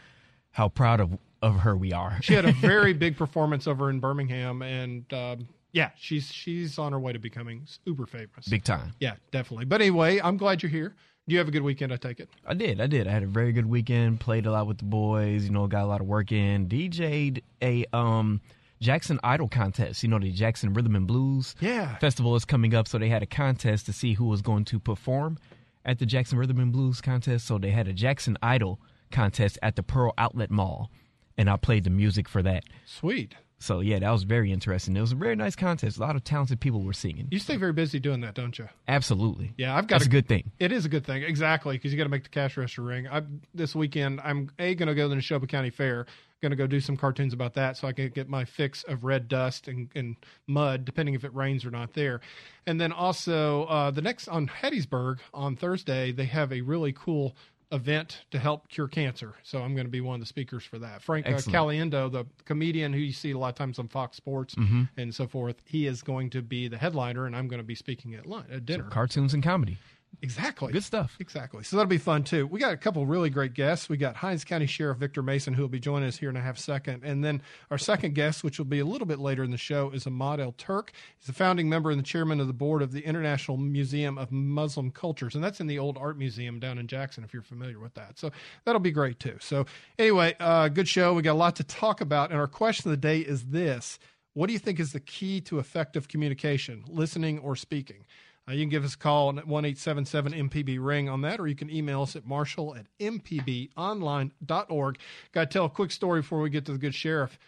how 0.50 0.68
proud 0.68 1.00
of 1.00 1.16
of 1.42 1.60
her 1.60 1.76
we 1.76 1.92
are. 1.92 2.18
she 2.22 2.34
had 2.34 2.44
a 2.44 2.52
very 2.60 2.92
big 2.92 3.16
performance 3.16 3.66
over 3.66 3.90
in 3.90 4.00
Birmingham, 4.00 4.62
and 4.62 5.10
um, 5.12 5.48
yeah, 5.72 5.90
she's 5.96 6.32
she's 6.32 6.78
on 6.78 6.92
her 6.92 7.00
way 7.00 7.12
to 7.12 7.18
becoming 7.18 7.66
uber 7.84 8.06
famous. 8.06 8.48
Big 8.48 8.64
time. 8.64 8.94
Yeah, 9.00 9.14
definitely. 9.30 9.66
But 9.66 9.80
anyway, 9.80 10.20
I'm 10.22 10.36
glad 10.36 10.62
you're 10.62 10.70
here. 10.70 10.94
Do 11.28 11.32
you 11.32 11.38
have 11.38 11.48
a 11.48 11.50
good 11.50 11.62
weekend? 11.62 11.92
I 11.92 11.96
take 11.96 12.20
it. 12.20 12.30
I 12.46 12.54
did. 12.54 12.80
I 12.80 12.86
did. 12.86 13.08
I 13.08 13.10
had 13.10 13.24
a 13.24 13.26
very 13.26 13.52
good 13.52 13.66
weekend. 13.66 14.20
Played 14.20 14.46
a 14.46 14.52
lot 14.52 14.68
with 14.68 14.78
the 14.78 14.84
boys. 14.84 15.44
You 15.44 15.50
know, 15.50 15.66
got 15.66 15.82
a 15.82 15.86
lot 15.86 16.00
of 16.00 16.06
work 16.06 16.30
in. 16.30 16.68
DJ'd 16.68 17.42
a 17.60 17.84
um 17.92 18.40
Jackson 18.80 19.18
Idol 19.24 19.48
contest. 19.48 20.02
You 20.02 20.08
know, 20.08 20.18
the 20.18 20.30
Jackson 20.30 20.72
Rhythm 20.72 20.94
and 20.96 21.06
Blues 21.06 21.54
yeah. 21.60 21.96
festival 21.98 22.36
is 22.36 22.44
coming 22.44 22.74
up, 22.74 22.88
so 22.88 22.98
they 22.98 23.08
had 23.08 23.22
a 23.22 23.26
contest 23.26 23.86
to 23.86 23.92
see 23.92 24.14
who 24.14 24.26
was 24.26 24.42
going 24.42 24.64
to 24.66 24.78
perform 24.78 25.38
at 25.84 25.98
the 25.98 26.06
Jackson 26.06 26.38
Rhythm 26.38 26.60
and 26.60 26.72
Blues 26.72 27.00
contest. 27.00 27.46
So 27.46 27.58
they 27.58 27.70
had 27.70 27.88
a 27.88 27.92
Jackson 27.92 28.38
Idol 28.42 28.80
contest 29.10 29.58
at 29.62 29.76
the 29.76 29.82
Pearl 29.82 30.12
Outlet 30.16 30.50
Mall 30.50 30.90
and 31.36 31.48
I 31.50 31.56
played 31.56 31.84
the 31.84 31.90
music 31.90 32.28
for 32.28 32.42
that. 32.42 32.64
Sweet. 32.84 33.34
So 33.58 33.80
yeah, 33.80 33.98
that 33.98 34.10
was 34.10 34.24
very 34.24 34.52
interesting. 34.52 34.96
It 34.96 35.00
was 35.00 35.12
a 35.12 35.16
very 35.16 35.34
nice 35.34 35.56
contest. 35.56 35.96
A 35.96 36.00
lot 36.00 36.14
of 36.14 36.24
talented 36.24 36.60
people 36.60 36.82
were 36.82 36.92
singing. 36.92 37.28
You 37.30 37.38
stay 37.38 37.56
very 37.56 37.72
busy 37.72 37.98
doing 37.98 38.20
that, 38.20 38.34
don't 38.34 38.58
you? 38.58 38.68
Absolutely. 38.86 39.54
Yeah, 39.56 39.74
I've 39.74 39.86
got 39.86 40.00
That's 40.00 40.06
a, 40.06 40.08
a 40.08 40.10
good 40.10 40.28
thing. 40.28 40.50
It 40.58 40.72
is 40.72 40.84
a 40.84 40.90
good 40.90 41.06
thing, 41.06 41.22
exactly, 41.22 41.76
because 41.76 41.90
you 41.90 41.96
got 41.96 42.04
to 42.04 42.10
make 42.10 42.24
the 42.24 42.28
cash 42.28 42.56
register 42.56 42.82
ring. 42.82 43.08
I, 43.08 43.22
this 43.54 43.74
weekend, 43.74 44.20
I'm 44.22 44.50
a 44.58 44.74
going 44.74 44.88
to 44.88 44.94
go 44.94 45.08
to 45.08 45.14
the 45.14 45.20
Neshoba 45.20 45.48
County 45.48 45.70
Fair. 45.70 46.06
Going 46.42 46.50
to 46.50 46.56
go 46.56 46.66
do 46.66 46.80
some 46.80 46.98
cartoons 46.98 47.32
about 47.32 47.54
that, 47.54 47.78
so 47.78 47.88
I 47.88 47.92
can 47.92 48.10
get 48.10 48.28
my 48.28 48.44
fix 48.44 48.82
of 48.82 49.04
red 49.04 49.26
dust 49.26 49.68
and, 49.68 49.88
and 49.94 50.16
mud, 50.46 50.84
depending 50.84 51.14
if 51.14 51.24
it 51.24 51.34
rains 51.34 51.64
or 51.64 51.70
not 51.70 51.94
there. 51.94 52.20
And 52.66 52.78
then 52.78 52.92
also 52.92 53.64
uh, 53.64 53.90
the 53.90 54.02
next 54.02 54.28
on 54.28 54.46
Hattiesburg 54.46 55.20
on 55.32 55.56
Thursday, 55.56 56.12
they 56.12 56.26
have 56.26 56.52
a 56.52 56.60
really 56.60 56.92
cool 56.92 57.34
event 57.72 58.22
to 58.30 58.38
help 58.38 58.68
cure 58.68 58.88
cancer. 58.88 59.34
So 59.42 59.60
I'm 59.60 59.74
going 59.74 59.86
to 59.86 59.90
be 59.90 60.00
one 60.00 60.14
of 60.14 60.20
the 60.20 60.26
speakers 60.26 60.64
for 60.64 60.78
that. 60.78 61.02
Frank 61.02 61.26
uh, 61.26 61.32
Caliendo, 61.32 62.10
the 62.10 62.24
comedian 62.44 62.92
who 62.92 63.00
you 63.00 63.12
see 63.12 63.32
a 63.32 63.38
lot 63.38 63.48
of 63.48 63.54
times 63.56 63.78
on 63.78 63.88
Fox 63.88 64.16
Sports 64.16 64.54
mm-hmm. 64.54 64.84
and 64.96 65.14
so 65.14 65.26
forth, 65.26 65.56
he 65.64 65.86
is 65.86 66.02
going 66.02 66.30
to 66.30 66.42
be 66.42 66.68
the 66.68 66.78
headliner, 66.78 67.26
and 67.26 67.34
I'm 67.34 67.48
going 67.48 67.58
to 67.60 67.66
be 67.66 67.74
speaking 67.74 68.14
at 68.14 68.26
lunch, 68.26 68.46
at 68.50 68.66
dinner. 68.66 68.84
So 68.84 68.90
cartoons 68.90 69.34
and 69.34 69.42
comedy. 69.42 69.78
Exactly. 70.22 70.72
Good 70.72 70.82
stuff. 70.82 71.16
Exactly. 71.20 71.62
So 71.62 71.76
that'll 71.76 71.88
be 71.88 71.98
fun 71.98 72.24
too. 72.24 72.46
We 72.46 72.58
got 72.58 72.72
a 72.72 72.76
couple 72.76 73.04
really 73.06 73.28
great 73.28 73.54
guests. 73.54 73.88
We 73.88 73.96
got 73.96 74.16
Hinds 74.16 74.44
County 74.44 74.66
Sheriff 74.66 74.98
Victor 74.98 75.22
Mason, 75.22 75.52
who 75.52 75.62
will 75.62 75.68
be 75.68 75.78
joining 75.78 76.08
us 76.08 76.16
here 76.16 76.30
in 76.30 76.36
a 76.36 76.40
half 76.40 76.58
second. 76.58 77.04
And 77.04 77.22
then 77.22 77.42
our 77.70 77.78
second 77.78 78.14
guest, 78.14 78.42
which 78.42 78.58
will 78.58 78.64
be 78.64 78.78
a 78.78 78.84
little 78.84 79.06
bit 79.06 79.18
later 79.18 79.44
in 79.44 79.50
the 79.50 79.58
show, 79.58 79.90
is 79.90 80.04
Emad 80.04 80.40
Al-Turk. 80.40 80.92
He's 81.18 81.28
a 81.28 81.32
founding 81.32 81.68
member 81.68 81.90
and 81.90 81.98
the 81.98 82.04
chairman 82.04 82.40
of 82.40 82.46
the 82.46 82.54
board 82.54 82.82
of 82.82 82.92
the 82.92 83.04
International 83.04 83.56
Museum 83.56 84.16
of 84.16 84.32
Muslim 84.32 84.90
Cultures. 84.90 85.34
And 85.34 85.44
that's 85.44 85.60
in 85.60 85.66
the 85.66 85.78
old 85.78 85.98
art 85.98 86.16
museum 86.16 86.60
down 86.60 86.78
in 86.78 86.86
Jackson, 86.86 87.22
if 87.22 87.34
you're 87.34 87.42
familiar 87.42 87.78
with 87.78 87.94
that. 87.94 88.18
So 88.18 88.30
that'll 88.64 88.80
be 88.80 88.92
great 88.92 89.20
too. 89.20 89.36
So 89.40 89.66
anyway, 89.98 90.34
uh, 90.40 90.68
good 90.68 90.88
show. 90.88 91.12
We 91.12 91.22
got 91.22 91.32
a 91.32 91.34
lot 91.34 91.56
to 91.56 91.64
talk 91.64 92.00
about. 92.00 92.30
And 92.30 92.40
our 92.40 92.48
question 92.48 92.90
of 92.90 92.92
the 92.92 93.06
day 93.06 93.20
is 93.20 93.44
this. 93.44 93.98
What 94.32 94.48
do 94.48 94.52
you 94.52 94.58
think 94.58 94.80
is 94.80 94.92
the 94.92 95.00
key 95.00 95.40
to 95.42 95.58
effective 95.58 96.08
communication, 96.08 96.84
listening 96.88 97.38
or 97.38 97.56
speaking? 97.56 98.04
Uh, 98.48 98.52
you 98.52 98.62
can 98.62 98.68
give 98.68 98.84
us 98.84 98.94
a 98.94 98.98
call 98.98 99.36
at 99.36 99.46
1 99.46 99.64
877 99.64 100.32
MPB 100.48 100.78
Ring 100.80 101.08
on 101.08 101.22
that, 101.22 101.40
or 101.40 101.48
you 101.48 101.56
can 101.56 101.70
email 101.70 102.02
us 102.02 102.14
at 102.14 102.26
marshall 102.26 102.76
at 102.76 102.86
mpbonline.org. 103.00 104.98
Got 105.32 105.40
to 105.40 105.46
tell 105.46 105.64
a 105.64 105.70
quick 105.70 105.90
story 105.90 106.20
before 106.20 106.40
we 106.40 106.50
get 106.50 106.64
to 106.66 106.72
the 106.72 106.78
good 106.78 106.94
sheriff. 106.94 107.38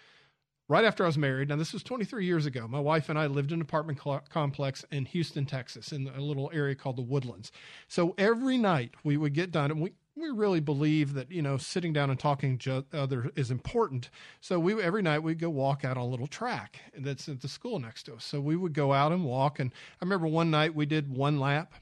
Right 0.69 0.85
after 0.85 1.05
I 1.05 1.07
was 1.07 1.17
married, 1.17 1.49
now 1.49 1.57
this 1.57 1.73
was 1.73 1.83
23 1.83 2.27
years 2.27 2.45
ago, 2.45 2.69
my 2.69 2.81
wife 2.81 3.09
and 3.09 3.19
I 3.19 3.27
lived 3.27 3.53
in 3.53 3.59
an 3.59 3.63
apartment 3.63 4.01
complex 4.29 4.85
in 4.91 5.07
Houston, 5.07 5.47
Texas, 5.47 5.93
in 5.93 6.09
a 6.09 6.21
little 6.21 6.51
area 6.53 6.75
called 6.75 6.97
the 6.97 7.03
Woodlands. 7.03 7.53
So 7.87 8.15
every 8.19 8.59
night 8.59 8.93
we 9.03 9.17
would 9.17 9.33
get 9.33 9.51
done, 9.51 9.71
and 9.71 9.81
we, 9.81 9.95
we 10.21 10.31
really 10.31 10.61
believe 10.61 11.15
that 11.15 11.31
you 11.31 11.43
know 11.43 11.57
sitting 11.57 11.93
down 11.93 12.11
and 12.11 12.19
talking 12.19 12.59
to 12.59 12.85
other 12.93 13.31
is 13.37 13.51
important. 13.51 14.11
So 14.41 14.59
we 14.59 14.81
every 14.83 15.03
night 15.03 15.23
we'd 15.23 15.39
go 15.39 15.51
walk 15.51 15.85
out 15.85 15.97
on 15.97 16.05
a 16.05 16.07
little 16.07 16.27
track 16.27 16.81
that's 16.97 17.29
at 17.29 17.41
the 17.41 17.49
school 17.49 17.79
next 17.79 18.05
to 18.05 18.15
us. 18.15 18.25
So 18.25 18.41
we 18.41 18.57
would 18.57 18.73
go 18.73 18.93
out 18.93 19.13
and 19.13 19.25
walk. 19.25 19.59
And 19.59 19.73
I 20.01 20.05
remember 20.05 20.27
one 20.27 20.51
night 20.51 20.75
we 20.75 20.87
did 20.87 21.15
one 21.15 21.39
lap, 21.39 21.75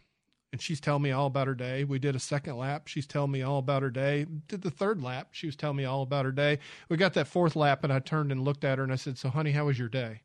and 0.53 0.61
she's 0.61 0.81
telling 0.81 1.03
me 1.03 1.11
all 1.11 1.27
about 1.27 1.47
her 1.47 1.55
day. 1.55 1.85
We 1.85 1.99
did 1.99 2.17
a 2.17 2.21
second 2.21 2.57
lap. 2.57 2.89
She's 2.89 3.07
telling 3.07 3.31
me 3.31 3.43
all 3.43 3.59
about 3.59 3.83
her 3.83 3.91
day. 3.91 4.27
Did 4.49 4.63
the 4.63 4.71
third 4.71 5.03
lap. 5.03 5.29
She 5.33 5.47
was 5.47 5.57
telling 5.57 5.77
me 5.77 5.85
all 5.85 6.03
about 6.03 6.25
her 6.25 6.33
day. 6.33 6.59
We 6.89 6.97
got 6.97 7.15
that 7.15 7.29
fourth 7.29 7.57
lap, 7.57 7.85
and 7.85 7.93
I 7.93 7.99
turned 7.99 8.33
and 8.33 8.45
looked 8.45 8.65
at 8.65 8.79
her 8.79 8.85
and 8.85 8.93
I 8.93 8.97
said, 8.97 9.19
So, 9.19 9.29
honey, 9.29 9.53
how 9.53 9.67
was 9.67 9.79
your 9.79 9.89
day? 9.89 10.23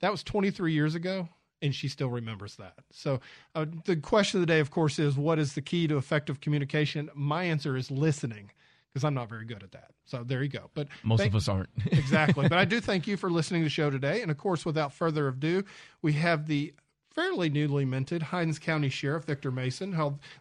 That 0.00 0.10
was 0.10 0.22
23 0.22 0.72
years 0.72 0.94
ago, 0.94 1.28
and 1.62 1.74
she 1.74 1.88
still 1.88 2.08
remembers 2.08 2.56
that. 2.56 2.74
So, 2.90 3.20
uh, 3.54 3.66
the 3.84 3.96
question 3.96 4.40
of 4.40 4.46
the 4.46 4.52
day, 4.52 4.60
of 4.60 4.70
course, 4.70 4.98
is 4.98 5.16
what 5.16 5.38
is 5.38 5.54
the 5.54 5.62
key 5.62 5.86
to 5.88 5.96
effective 5.96 6.40
communication? 6.40 7.10
My 7.14 7.44
answer 7.44 7.76
is 7.76 7.90
listening 7.90 8.50
because 8.92 9.04
I'm 9.04 9.14
not 9.14 9.28
very 9.28 9.44
good 9.44 9.62
at 9.62 9.72
that. 9.72 9.92
So 10.04 10.24
there 10.24 10.42
you 10.42 10.48
go. 10.48 10.70
But 10.74 10.88
most 11.04 11.20
thank, 11.20 11.30
of 11.30 11.36
us 11.36 11.48
aren't. 11.48 11.68
exactly. 11.92 12.48
But 12.48 12.58
I 12.58 12.64
do 12.64 12.80
thank 12.80 13.06
you 13.06 13.16
for 13.16 13.30
listening 13.30 13.62
to 13.62 13.66
the 13.66 13.70
show 13.70 13.90
today. 13.90 14.22
And 14.22 14.30
of 14.30 14.36
course, 14.36 14.66
without 14.66 14.92
further 14.92 15.28
ado, 15.28 15.64
we 16.02 16.14
have 16.14 16.46
the 16.46 16.74
fairly 17.14 17.48
newly 17.48 17.84
minted 17.84 18.22
Hinds 18.22 18.58
County 18.58 18.88
Sheriff 18.88 19.24
Victor 19.24 19.50
Mason, 19.50 19.92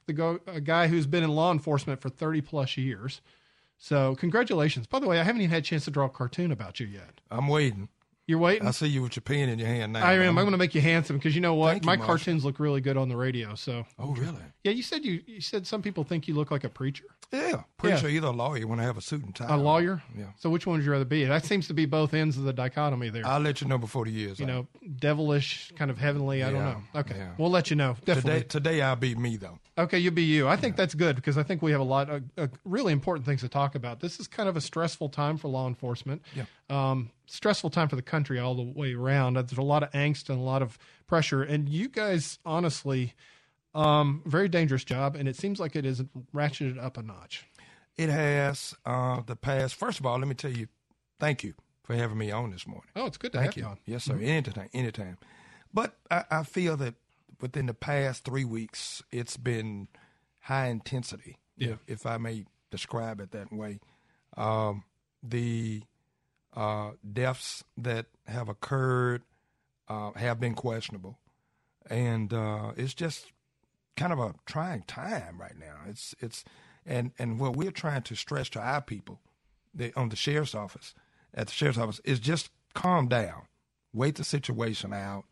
the 0.05 0.13
go, 0.13 0.39
a 0.47 0.61
guy 0.61 0.87
who's 0.87 1.05
been 1.05 1.23
in 1.23 1.29
law 1.29 1.51
enforcement 1.51 2.01
for 2.01 2.09
30 2.09 2.41
plus 2.41 2.77
years. 2.77 3.21
So 3.77 4.15
congratulations. 4.15 4.87
By 4.87 4.99
the 4.99 5.07
way, 5.07 5.19
I 5.19 5.23
haven't 5.23 5.41
even 5.41 5.51
had 5.51 5.63
a 5.63 5.65
chance 5.65 5.85
to 5.85 5.91
draw 5.91 6.05
a 6.05 6.09
cartoon 6.09 6.51
about 6.51 6.79
you 6.79 6.87
yet. 6.87 7.21
I'm 7.31 7.47
waiting. 7.47 7.89
You're 8.29 8.37
waiting. 8.37 8.67
I 8.67 8.71
see 8.71 8.85
you 8.85 9.01
with 9.01 9.15
your 9.15 9.21
pen 9.21 9.49
in 9.49 9.57
your 9.57 9.67
hand 9.67 9.93
now. 9.93 10.05
I 10.05 10.13
am. 10.13 10.37
I'm 10.37 10.45
going 10.45 10.51
to 10.51 10.59
make 10.59 10.75
you 10.75 10.81
handsome 10.81 11.17
because 11.17 11.33
you 11.33 11.41
know 11.41 11.55
what? 11.55 11.71
Thank 11.71 11.85
My 11.85 11.95
you, 11.95 12.03
cartoons 12.03 12.45
look 12.45 12.59
really 12.59 12.79
good 12.79 12.95
on 12.95 13.09
the 13.09 13.17
radio. 13.17 13.55
So. 13.55 13.87
Oh 13.97 14.13
really? 14.13 14.37
Yeah. 14.63 14.71
You 14.71 14.83
said 14.83 15.03
you 15.03 15.23
you 15.25 15.41
said 15.41 15.65
some 15.65 15.81
people 15.81 16.03
think 16.03 16.27
you 16.27 16.35
look 16.35 16.51
like 16.51 16.63
a 16.63 16.69
preacher. 16.69 17.05
Yeah, 17.31 17.63
preacher, 17.77 18.07
yeah. 18.07 18.17
either 18.17 18.27
a 18.27 18.31
lawyer 18.31 18.67
when 18.67 18.79
I 18.79 18.83
have 18.83 18.97
a 18.97 19.01
suit 19.01 19.23
and 19.23 19.35
tie. 19.35 19.53
A 19.53 19.57
lawyer. 19.57 20.03
Yeah. 20.15 20.25
So 20.37 20.51
which 20.51 20.67
one 20.67 20.77
would 20.77 20.85
you 20.85 20.91
rather 20.91 21.05
be? 21.05 21.25
That 21.25 21.43
seems 21.43 21.67
to 21.67 21.73
be 21.73 21.87
both 21.87 22.13
ends 22.13 22.37
of 22.37 22.43
the 22.43 22.53
dichotomy 22.53 23.09
there. 23.09 23.25
I'll 23.25 23.39
let 23.39 23.61
you 23.61 23.67
know 23.67 23.79
before 23.79 24.05
the 24.05 24.11
years. 24.11 24.39
You 24.39 24.45
know, 24.45 24.67
devilish, 24.97 25.71
kind 25.75 25.89
of 25.89 25.97
heavenly. 25.97 26.43
I 26.43 26.47
yeah. 26.47 26.53
don't 26.53 26.63
know. 26.65 26.99
Okay, 26.99 27.17
yeah. 27.17 27.31
we'll 27.39 27.51
let 27.51 27.71
you 27.71 27.75
know. 27.75 27.97
Definitely. 28.05 28.41
Today, 28.41 28.47
today 28.47 28.81
I'll 28.81 28.95
be 28.95 29.15
me 29.15 29.37
though. 29.37 29.57
Okay, 29.75 29.97
you'll 29.97 30.13
be 30.13 30.23
you. 30.23 30.47
I 30.47 30.55
think 30.55 30.75
that's 30.75 30.93
good 30.93 31.15
because 31.15 31.37
I 31.37 31.43
think 31.43 31.61
we 31.63 31.71
have 31.71 31.81
a 31.81 31.85
lot 31.85 32.09
of 32.09 32.23
uh, 32.37 32.47
really 32.65 32.93
important 32.93 33.25
things 33.25 33.41
to 33.41 33.49
talk 33.49 33.75
about. 33.75 34.01
This 34.01 34.19
is 34.19 34.27
kind 34.27 34.49
of 34.49 34.57
a 34.57 34.61
stressful 34.61 35.09
time 35.09 35.37
for 35.37 35.47
law 35.47 35.67
enforcement. 35.67 36.21
Yeah. 36.35 36.45
Um, 36.69 37.11
stressful 37.25 37.69
time 37.69 37.87
for 37.87 37.95
the 37.95 38.01
country 38.01 38.39
all 38.39 38.55
the 38.55 38.63
way 38.63 38.93
around. 38.93 39.35
There's 39.35 39.57
a 39.57 39.61
lot 39.61 39.83
of 39.83 39.91
angst 39.91 40.29
and 40.29 40.39
a 40.39 40.43
lot 40.43 40.61
of 40.61 40.77
pressure. 41.07 41.43
And 41.43 41.69
you 41.69 41.89
guys, 41.89 42.39
honestly, 42.45 43.13
um, 43.73 44.23
very 44.25 44.49
dangerous 44.49 44.83
job. 44.83 45.15
And 45.15 45.27
it 45.27 45.35
seems 45.35 45.59
like 45.59 45.75
it 45.75 45.85
is 45.85 46.01
ratcheted 46.33 46.81
up 46.81 46.97
a 46.97 47.01
notch. 47.01 47.45
It 47.97 48.09
has 48.09 48.75
uh, 48.85 49.21
the 49.25 49.35
past. 49.35 49.75
First 49.75 49.99
of 49.99 50.05
all, 50.05 50.17
let 50.17 50.27
me 50.27 50.35
tell 50.35 50.51
you, 50.51 50.67
thank 51.19 51.43
you 51.43 51.53
for 51.83 51.95
having 51.95 52.17
me 52.17 52.31
on 52.31 52.51
this 52.51 52.67
morning. 52.67 52.89
Oh, 52.95 53.05
it's 53.05 53.17
good 53.17 53.31
to 53.33 53.39
thank 53.39 53.53
have 53.53 53.57
you. 53.57 53.63
you 53.63 53.69
on. 53.69 53.77
Yes, 53.85 54.03
sir. 54.05 54.13
Mm-hmm. 54.13 54.25
Anytime, 54.25 54.69
anytime. 54.73 55.17
But 55.73 55.97
I, 56.09 56.23
I 56.31 56.43
feel 56.43 56.77
that 56.77 56.95
within 57.41 57.65
the 57.65 57.73
past 57.73 58.23
three 58.23 58.45
weeks, 58.45 59.03
it's 59.11 59.37
been 59.37 59.87
high 60.41 60.67
intensity, 60.67 61.37
yeah. 61.57 61.69
if, 61.69 61.79
if 61.87 62.05
I 62.05 62.17
may 62.17 62.45
describe 62.71 63.19
it 63.19 63.31
that 63.31 63.51
way. 63.51 63.79
Um, 64.37 64.83
the 65.21 65.83
uh, 66.59 66.91
deaths 67.13 67.63
that 67.77 68.07
have 68.27 68.49
occurred 68.49 69.23
uh, 69.87 70.11
have 70.11 70.41
been 70.41 70.53
questionable, 70.55 71.17
and 71.89 72.33
uh, 72.33 72.73
it's 72.75 72.93
just 72.93 73.31
kind 73.95 74.11
of 74.11 74.19
a 74.19 74.35
trying 74.45 74.83
time 74.83 75.39
right 75.39 75.57
now. 75.57 75.77
It's 75.87 76.13
it's 76.19 76.43
and 76.85 77.13
and 77.17 77.39
what 77.39 77.55
we're 77.55 77.71
trying 77.71 78.01
to 78.03 78.15
stress 78.15 78.49
to 78.49 78.59
our 78.59 78.81
people, 78.81 79.21
they, 79.73 79.93
on 79.93 80.09
the 80.09 80.17
sheriff's 80.17 80.53
office, 80.53 80.93
at 81.33 81.47
the 81.47 81.53
sheriff's 81.53 81.77
office, 81.77 82.01
is 82.03 82.19
just 82.19 82.49
calm 82.73 83.07
down, 83.07 83.43
wait 83.93 84.15
the 84.15 84.25
situation 84.25 84.91
out. 84.91 85.23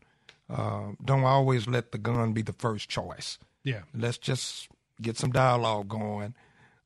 Uh, 0.48 0.92
don't 1.04 1.24
always 1.24 1.68
let 1.68 1.92
the 1.92 1.98
gun 1.98 2.32
be 2.32 2.40
the 2.40 2.54
first 2.54 2.88
choice. 2.88 3.36
Yeah, 3.64 3.82
let's 3.94 4.16
just 4.16 4.68
get 5.02 5.18
some 5.18 5.30
dialogue 5.30 5.88
going. 5.88 6.34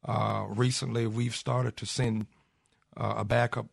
Uh, 0.05 0.47
recently, 0.49 1.07
we've 1.07 1.37
started 1.37 1.77
to 1.77 1.87
send 1.87 2.27
uh, 2.97 3.15
a 3.19 3.25
backup 3.25 3.67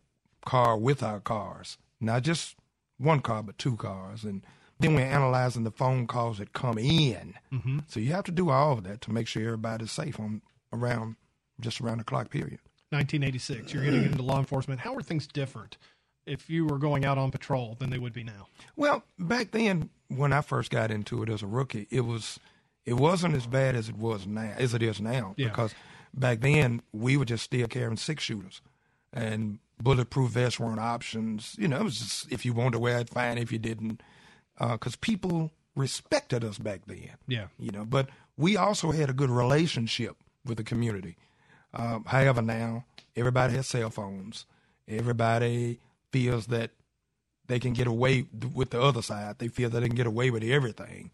car 0.44 0.76
with 0.76 1.02
our 1.02 1.20
cars, 1.20 1.78
not 2.00 2.22
just 2.22 2.56
one 2.98 3.20
car, 3.20 3.42
but 3.42 3.58
two 3.58 3.76
cars, 3.76 4.24
and 4.24 4.44
then 4.78 4.94
we're 4.94 5.02
analyzing 5.02 5.64
the 5.64 5.70
phone 5.70 6.06
calls 6.06 6.38
that 6.38 6.52
come 6.52 6.78
in. 6.78 7.34
Mm-hmm. 7.52 7.80
So 7.86 8.00
you 8.00 8.12
have 8.12 8.24
to 8.24 8.32
do 8.32 8.50
all 8.50 8.72
of 8.72 8.84
that 8.84 9.00
to 9.02 9.12
make 9.12 9.26
sure 9.26 9.42
everybody's 9.42 9.92
safe 9.92 10.18
on 10.18 10.42
around 10.72 11.16
just 11.60 11.80
around 11.80 11.98
the 11.98 12.04
clock 12.04 12.30
period. 12.30 12.60
1986, 12.90 13.72
you're 13.72 13.84
getting 13.84 14.04
into 14.04 14.22
law 14.22 14.38
enforcement. 14.38 14.80
How 14.80 14.94
are 14.96 15.02
things 15.02 15.26
different 15.26 15.76
if 16.26 16.50
you 16.50 16.66
were 16.66 16.78
going 16.78 17.04
out 17.04 17.18
on 17.18 17.30
patrol 17.30 17.76
than 17.78 17.90
they 17.90 17.98
would 17.98 18.12
be 18.12 18.24
now? 18.24 18.48
Well, 18.74 19.04
back 19.18 19.52
then 19.52 19.90
when 20.08 20.32
I 20.32 20.40
first 20.40 20.70
got 20.70 20.90
into 20.90 21.22
it 21.22 21.28
as 21.28 21.42
a 21.42 21.46
rookie, 21.46 21.86
it 21.90 22.00
was 22.00 22.40
it 22.84 22.94
wasn't 22.94 23.36
as 23.36 23.46
bad 23.46 23.76
as 23.76 23.88
it 23.88 23.96
was 23.96 24.26
now 24.26 24.54
as 24.56 24.74
it 24.74 24.82
is 24.82 25.00
now 25.00 25.34
yeah. 25.36 25.48
because 25.48 25.74
back 26.14 26.40
then 26.40 26.82
we 26.92 27.16
were 27.16 27.24
just 27.24 27.44
still 27.44 27.68
carrying 27.68 27.96
six 27.96 28.24
shooters 28.24 28.62
and 29.12 29.58
bulletproof 29.80 30.30
vests 30.32 30.60
weren't 30.60 30.80
options. 30.80 31.56
You 31.58 31.68
know, 31.68 31.78
it 31.78 31.84
was 31.84 31.98
just 31.98 32.32
if 32.32 32.44
you 32.44 32.52
wanted 32.52 32.72
to 32.72 32.78
wear 32.78 32.98
it, 32.98 33.10
fine. 33.10 33.38
If 33.38 33.52
you 33.52 33.58
didn't, 33.58 34.02
because 34.58 34.94
uh, 34.94 35.00
people 35.00 35.52
respected 35.74 36.44
us 36.44 36.58
back 36.58 36.82
then. 36.86 37.10
Yeah, 37.26 37.46
you 37.58 37.70
know, 37.70 37.84
but 37.84 38.08
we 38.36 38.56
also 38.56 38.90
had 38.90 39.10
a 39.10 39.14
good 39.14 39.30
relationship 39.30 40.16
with 40.44 40.58
the 40.58 40.64
community. 40.64 41.16
Um, 41.72 42.04
however, 42.06 42.42
now 42.42 42.84
everybody 43.16 43.54
has 43.54 43.68
cell 43.68 43.90
phones. 43.90 44.46
Everybody 44.88 45.78
feels 46.10 46.46
that 46.46 46.70
they 47.46 47.60
can 47.60 47.72
get 47.72 47.86
away 47.86 48.26
with 48.54 48.70
the 48.70 48.80
other 48.80 49.02
side. 49.02 49.38
They 49.38 49.48
feel 49.48 49.70
that 49.70 49.80
they 49.80 49.88
can 49.88 49.96
get 49.96 50.06
away 50.06 50.30
with 50.30 50.42
everything, 50.42 51.10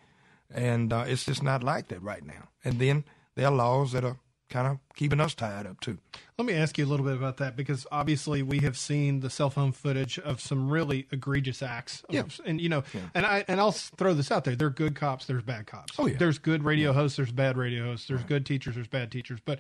and 0.52 0.92
uh, 0.92 1.04
it's 1.06 1.24
just 1.24 1.42
not 1.42 1.62
like 1.62 1.88
that 1.88 2.02
right 2.02 2.24
now. 2.24 2.48
And 2.64 2.78
then 2.78 3.04
there 3.34 3.46
are 3.46 3.52
laws 3.52 3.92
that 3.92 4.04
are 4.04 4.16
kind 4.48 4.66
of 4.68 4.78
keeping 4.94 5.20
us 5.20 5.34
tied 5.34 5.66
up 5.66 5.80
too. 5.80 5.98
Let 6.38 6.46
me 6.46 6.54
ask 6.54 6.78
you 6.78 6.84
a 6.84 6.86
little 6.86 7.04
bit 7.04 7.16
about 7.16 7.38
that 7.38 7.56
because 7.56 7.86
obviously 7.90 8.42
we 8.42 8.58
have 8.60 8.76
seen 8.76 9.20
the 9.20 9.30
cell 9.30 9.50
phone 9.50 9.72
footage 9.72 10.18
of 10.18 10.40
some 10.40 10.68
really 10.68 11.06
egregious 11.10 11.62
acts. 11.62 12.04
Yeah. 12.08 12.24
and 12.44 12.60
you 12.60 12.68
know, 12.68 12.84
yeah. 12.94 13.00
and 13.14 13.26
I 13.26 13.44
and 13.48 13.60
I'll 13.60 13.72
throw 13.72 14.14
this 14.14 14.30
out 14.30 14.44
there: 14.44 14.54
there 14.54 14.68
are 14.68 14.70
good 14.70 14.94
cops, 14.94 15.26
there's 15.26 15.42
bad 15.42 15.66
cops. 15.66 15.94
Oh 15.98 16.06
yeah. 16.06 16.16
There's 16.18 16.38
good 16.38 16.64
radio 16.64 16.92
hosts, 16.92 17.16
there's 17.16 17.32
bad 17.32 17.56
radio 17.56 17.84
hosts, 17.86 18.08
there's 18.08 18.20
right. 18.20 18.28
good 18.28 18.46
teachers, 18.46 18.74
there's 18.74 18.88
bad 18.88 19.10
teachers, 19.10 19.40
but. 19.44 19.58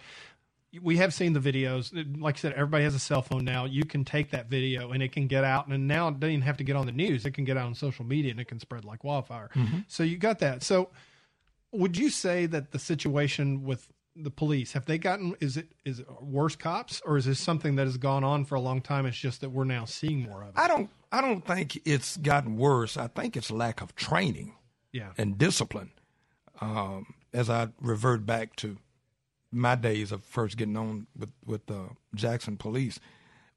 We 0.82 0.98
have 0.98 1.14
seen 1.14 1.32
the 1.32 1.40
videos. 1.40 1.90
Like 2.20 2.34
I 2.34 2.38
said, 2.38 2.52
everybody 2.52 2.84
has 2.84 2.94
a 2.94 2.98
cell 2.98 3.22
phone 3.22 3.46
now. 3.46 3.64
You 3.64 3.86
can 3.86 4.04
take 4.04 4.32
that 4.32 4.50
video 4.50 4.90
and 4.90 5.02
it 5.02 5.10
can 5.10 5.26
get 5.26 5.42
out. 5.42 5.68
And 5.68 5.88
now 5.88 6.08
it 6.08 6.20
doesn't 6.20 6.32
even 6.32 6.42
have 6.42 6.58
to 6.58 6.64
get 6.64 6.76
on 6.76 6.84
the 6.84 6.92
news. 6.92 7.24
It 7.24 7.30
can 7.30 7.44
get 7.44 7.56
out 7.56 7.64
on 7.64 7.74
social 7.74 8.04
media 8.04 8.32
and 8.32 8.40
it 8.40 8.48
can 8.48 8.60
spread 8.60 8.84
like 8.84 9.02
wildfire. 9.02 9.48
Mm-hmm. 9.54 9.78
So 9.88 10.02
you 10.02 10.18
got 10.18 10.40
that. 10.40 10.62
So 10.62 10.90
would 11.72 11.96
you 11.96 12.10
say 12.10 12.44
that 12.46 12.72
the 12.72 12.78
situation 12.78 13.64
with 13.64 13.90
the 14.16 14.30
police. 14.30 14.72
Have 14.72 14.86
they 14.86 14.98
gotten 14.98 15.34
is 15.40 15.56
it 15.56 15.68
is 15.84 16.00
it 16.00 16.06
worse 16.22 16.56
cops 16.56 17.02
or 17.04 17.16
is 17.16 17.24
this 17.26 17.38
something 17.38 17.76
that 17.76 17.84
has 17.84 17.96
gone 17.96 18.24
on 18.24 18.44
for 18.44 18.54
a 18.54 18.60
long 18.60 18.80
time? 18.80 19.06
It's 19.06 19.16
just 19.16 19.40
that 19.42 19.50
we're 19.50 19.64
now 19.64 19.84
seeing 19.84 20.22
more 20.22 20.42
of 20.42 20.48
it. 20.50 20.54
I 20.56 20.68
don't 20.68 20.90
i 21.12 21.20
don't 21.20 21.46
think 21.46 21.80
it's 21.84 22.16
gotten 22.16 22.56
worse. 22.56 22.96
I 22.96 23.08
think 23.08 23.36
it's 23.36 23.50
lack 23.50 23.80
of 23.80 23.94
training 23.94 24.54
yeah. 24.92 25.10
and 25.18 25.38
discipline. 25.38 25.92
Um, 26.60 27.14
as 27.34 27.50
i 27.50 27.68
revert 27.80 28.24
back 28.24 28.56
to 28.56 28.78
my 29.52 29.74
days 29.74 30.10
of 30.10 30.24
first 30.24 30.56
getting 30.56 30.76
on 30.76 31.06
with 31.16 31.30
with 31.44 31.66
the 31.66 31.90
jackson 32.14 32.56
police 32.56 32.98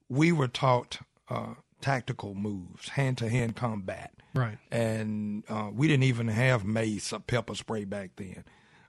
we 0.10 0.32
were 0.32 0.48
taught 0.48 1.00
uh, 1.30 1.54
tactical 1.82 2.36
moves 2.36 2.90
hand-to-hand 2.90 3.56
combat. 3.56 4.14
Right. 4.34 4.58
And 4.72 5.44
uh, 5.50 5.70
we 5.74 5.88
didn't 5.88 6.04
even 6.04 6.28
have 6.28 6.66
mace 6.66 7.14
or 7.14 7.20
pepper 7.20 7.56
spray 7.56 7.86
back 7.86 8.12
then. 8.18 8.44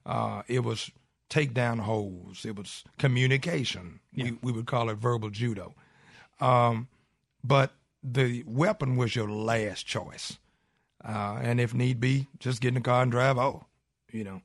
Uh, 0.05 0.43
it 0.49 0.61
was 0.61 0.91
take 1.31 1.55
down 1.55 1.79
holes. 1.79 2.45
It 2.45 2.57
was 2.57 2.85
communication. 2.99 4.01
Yeah. 4.13 4.25
We, 4.25 4.39
we 4.43 4.53
would 4.53 4.67
call 4.67 4.91
it 4.91 4.97
verbal 4.99 5.31
judo. 5.31 5.75
Um, 6.41 6.89
but 7.43 7.73
the 8.03 8.45
weapon 8.47 8.97
was 8.97 9.17
your 9.17 9.31
last 9.31 9.87
choice. 9.87 10.39
Uh, 11.03 11.39
and 11.41 11.61
if 11.61 11.73
need 11.73 12.01
be, 12.01 12.27
just 12.39 12.61
get 12.61 12.69
in 12.69 12.75
the 12.75 12.81
car 12.81 13.03
and 13.03 13.11
drive 13.11 13.39
off, 13.39 13.65
you 14.13 14.25
know. 14.25 14.43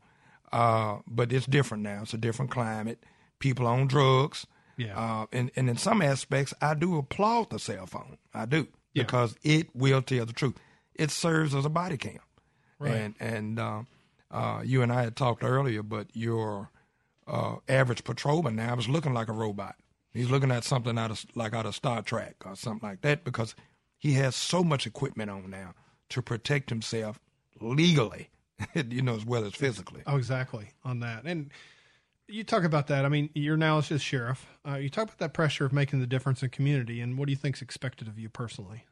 Uh, 0.53 0.99
but 1.05 1.33
it's 1.33 1.45
different 1.45 1.83
now. 1.83 2.03
It's 2.03 2.13
a 2.13 2.17
different 2.17 2.51
climate. 2.51 3.03
People 3.39 3.67
on 3.67 3.87
drugs. 3.87 4.47
Yeah. 4.77 4.97
Uh, 4.97 5.25
and, 5.33 5.51
and 5.55 5.69
in 5.69 5.77
some 5.77 6.01
aspects, 6.01 6.53
I 6.61 6.73
do 6.73 6.97
applaud 6.97 7.49
the 7.49 7.59
cell 7.59 7.85
phone. 7.85 8.17
I 8.33 8.45
do. 8.45 8.67
Yeah. 8.93 9.03
Because 9.03 9.35
it 9.43 9.75
will 9.75 10.01
tell 10.01 10.25
the 10.25 10.33
truth. 10.33 10.55
It 10.93 11.11
serves 11.11 11.53
as 11.53 11.65
a 11.65 11.69
body 11.69 11.97
cam. 11.97 12.19
Right. 12.79 12.93
And, 12.93 13.15
and 13.19 13.59
uh, 13.59 13.81
uh, 14.31 14.61
you 14.63 14.81
and 14.81 14.93
I 14.93 15.03
had 15.03 15.15
talked 15.15 15.43
earlier, 15.43 15.83
but 15.83 16.07
your 16.13 16.69
uh, 17.27 17.55
average 17.67 18.03
patrolman 18.03 18.55
now 18.55 18.77
is 18.77 18.89
looking 18.89 19.13
like 19.13 19.29
a 19.29 19.33
robot. 19.33 19.75
He's 20.13 20.29
looking 20.29 20.51
at 20.51 20.63
something 20.63 20.97
out 20.97 21.11
of 21.11 21.25
like 21.35 21.53
out 21.53 21.65
of 21.65 21.75
Star 21.75 22.01
Trek 22.01 22.35
or 22.45 22.55
something 22.55 22.87
like 22.87 23.01
that 23.01 23.23
because 23.23 23.55
he 23.97 24.13
has 24.13 24.35
so 24.35 24.63
much 24.63 24.87
equipment 24.87 25.29
on 25.29 25.49
now 25.49 25.73
to 26.09 26.21
protect 26.21 26.69
himself 26.69 27.19
legally, 27.59 28.29
you 28.73 29.01
know, 29.01 29.15
as 29.15 29.25
well 29.25 29.45
as 29.45 29.53
physically. 29.53 30.01
Oh, 30.07 30.17
exactly 30.17 30.71
on 30.83 31.01
that. 31.01 31.23
And 31.25 31.51
you 32.27 32.43
talk 32.43 32.63
about 32.63 32.87
that. 32.87 33.05
I 33.05 33.09
mean, 33.09 33.29
you're 33.33 33.57
now 33.57 33.77
as 33.77 34.01
sheriff. 34.01 34.47
Uh, 34.67 34.75
you 34.75 34.89
talk 34.89 35.05
about 35.05 35.19
that 35.19 35.33
pressure 35.33 35.65
of 35.65 35.73
making 35.73 35.99
the 35.99 36.07
difference 36.07 36.41
in 36.41 36.49
community, 36.49 37.01
and 37.01 37.17
what 37.17 37.25
do 37.25 37.31
you 37.31 37.37
think's 37.37 37.61
expected 37.61 38.07
of 38.07 38.17
you 38.17 38.29
personally? 38.29 38.85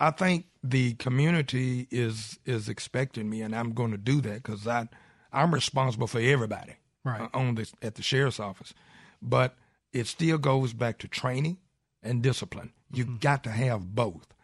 I 0.00 0.10
think 0.10 0.46
the 0.62 0.94
community 0.94 1.86
is 1.90 2.38
is 2.44 2.68
expecting 2.68 3.30
me, 3.30 3.42
and 3.42 3.54
I'm 3.54 3.72
going 3.72 3.92
to 3.92 3.98
do 3.98 4.20
that 4.22 4.42
because 4.42 4.66
I 4.66 4.88
I'm 5.32 5.54
responsible 5.54 6.06
for 6.06 6.20
everybody 6.20 6.74
right. 7.04 7.22
uh, 7.22 7.28
on 7.32 7.54
this 7.54 7.72
at 7.82 7.94
the 7.94 8.02
sheriff's 8.02 8.40
office, 8.40 8.74
but 9.22 9.56
it 9.92 10.06
still 10.06 10.38
goes 10.38 10.72
back 10.72 10.98
to 10.98 11.08
training 11.08 11.58
and 12.02 12.22
discipline. 12.22 12.72
You 12.92 13.04
mm-hmm. 13.04 13.16
got 13.16 13.44
to 13.44 13.50
have 13.50 13.94
both. 13.94 14.34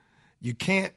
You 0.40 0.54
can't 0.54 0.92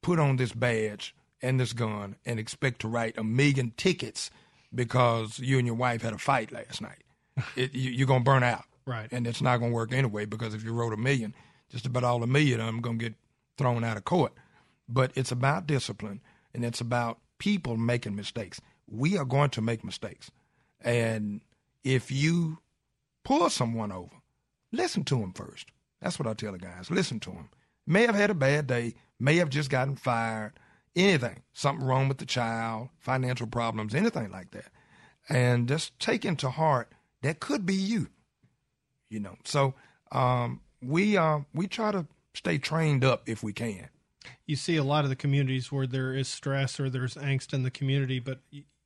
put 0.00 0.18
on 0.18 0.36
this 0.36 0.52
badge 0.52 1.14
and 1.42 1.60
this 1.60 1.72
gun 1.72 2.16
and 2.24 2.38
expect 2.38 2.80
to 2.80 2.88
write 2.88 3.18
a 3.18 3.24
million 3.24 3.72
tickets 3.76 4.30
because 4.74 5.38
you 5.38 5.58
and 5.58 5.66
your 5.66 5.76
wife 5.76 6.02
had 6.02 6.12
a 6.12 6.18
fight 6.18 6.52
last 6.52 6.80
night. 6.80 7.02
it, 7.56 7.74
you, 7.74 8.04
are 8.04 8.08
gonna 8.08 8.24
burn 8.24 8.42
out, 8.42 8.64
right? 8.86 9.08
And 9.12 9.26
it's 9.26 9.42
not 9.42 9.58
gonna 9.58 9.72
work 9.72 9.92
anyway 9.92 10.24
because 10.24 10.54
if 10.54 10.64
you 10.64 10.72
wrote 10.72 10.92
a 10.92 10.96
million, 10.96 11.34
just 11.70 11.86
about 11.86 12.04
all 12.04 12.22
a 12.22 12.26
million 12.26 12.60
of 12.60 12.66
them 12.66 12.80
gonna 12.80 12.98
get 12.98 13.14
thrown 13.58 13.84
out 13.84 13.96
of 13.96 14.04
court. 14.04 14.32
But 14.88 15.12
it's 15.14 15.32
about 15.32 15.66
discipline 15.66 16.20
and 16.54 16.64
it's 16.64 16.80
about 16.80 17.18
people 17.38 17.76
making 17.76 18.16
mistakes. 18.16 18.60
We 18.88 19.18
are 19.18 19.24
going 19.24 19.50
to 19.50 19.60
make 19.60 19.84
mistakes, 19.84 20.30
and 20.80 21.40
if 21.84 22.10
you 22.10 22.58
pull 23.24 23.48
someone 23.50 23.92
over, 23.92 24.16
listen 24.72 25.04
to 25.04 25.16
them 25.20 25.32
first. 25.32 25.68
That's 26.00 26.18
what 26.18 26.28
I 26.28 26.34
tell 26.34 26.52
the 26.52 26.58
guys. 26.58 26.90
Listen 26.90 27.20
to 27.20 27.30
them. 27.30 27.50
May 27.86 28.02
have 28.02 28.14
had 28.14 28.30
a 28.30 28.34
bad 28.34 28.66
day, 28.66 28.94
may 29.18 29.36
have 29.36 29.48
just 29.48 29.70
gotten 29.70 29.96
fired, 29.96 30.52
anything, 30.94 31.42
something 31.52 31.86
wrong 31.86 32.08
with 32.08 32.18
the 32.18 32.26
child, 32.26 32.88
financial 32.98 33.46
problems, 33.46 33.94
anything 33.94 34.30
like 34.30 34.50
that. 34.52 34.66
And 35.28 35.68
just 35.68 35.98
take 35.98 36.24
into 36.24 36.50
heart 36.50 36.92
that 37.22 37.40
could 37.40 37.66
be 37.66 37.74
you. 37.74 38.08
You 39.08 39.20
know. 39.20 39.36
So 39.44 39.74
um, 40.12 40.60
we 40.82 41.16
uh, 41.16 41.40
we 41.54 41.66
try 41.66 41.92
to 41.92 42.06
stay 42.34 42.58
trained 42.58 43.04
up 43.04 43.28
if 43.28 43.42
we 43.42 43.52
can. 43.52 43.88
You 44.46 44.56
see 44.56 44.76
a 44.76 44.84
lot 44.84 45.04
of 45.04 45.10
the 45.10 45.16
communities 45.16 45.72
where 45.72 45.86
there 45.86 46.14
is 46.14 46.28
stress 46.28 46.78
or 46.78 46.90
there's 46.90 47.14
angst 47.14 47.52
in 47.52 47.62
the 47.62 47.70
community, 47.70 48.20
but 48.20 48.40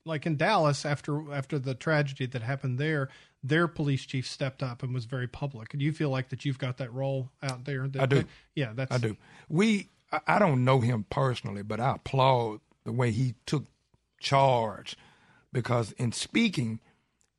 like 0.05 0.27
in 0.27 0.37
Dallas 0.37 0.85
after 0.85 1.33
after 1.33 1.59
the 1.59 1.75
tragedy 1.75 2.27
that 2.27 2.43
happened 2.43 2.79
there, 2.79 3.09
their 3.43 3.69
police 3.69 4.05
chief 4.05 4.27
stepped 4.27 4.63
up 4.63 4.83
and 4.83 4.95
was 4.95 5.05
very 5.05 5.27
public. 5.27 5.71
Do 5.71 5.85
you 5.85 5.93
feel 5.93 6.11
like 6.11 6.31
that 6.31 6.45
you've 6.45 6.59
got 6.59 6.79
that 6.79 6.93
role 6.93 7.31
out 7.43 7.65
there? 7.65 7.89
That, 7.89 8.03
I 8.03 8.07
do. 8.07 8.25
Yeah, 8.55 8.73
that's 8.75 8.93
I 8.93 8.99
do. 8.99 9.17
We 9.49 9.89
I 10.27 10.39
don't 10.39 10.65
know 10.65 10.81
him 10.81 11.07
personally, 11.11 11.63
but 11.63 11.81
I 11.81 11.95
applaud 11.97 12.61
the 12.85 12.93
way 12.93 13.11
he 13.11 13.35
took 13.47 13.67
charge 14.19 14.97
because 15.53 15.93
in 15.93 16.13
speaking, 16.13 16.81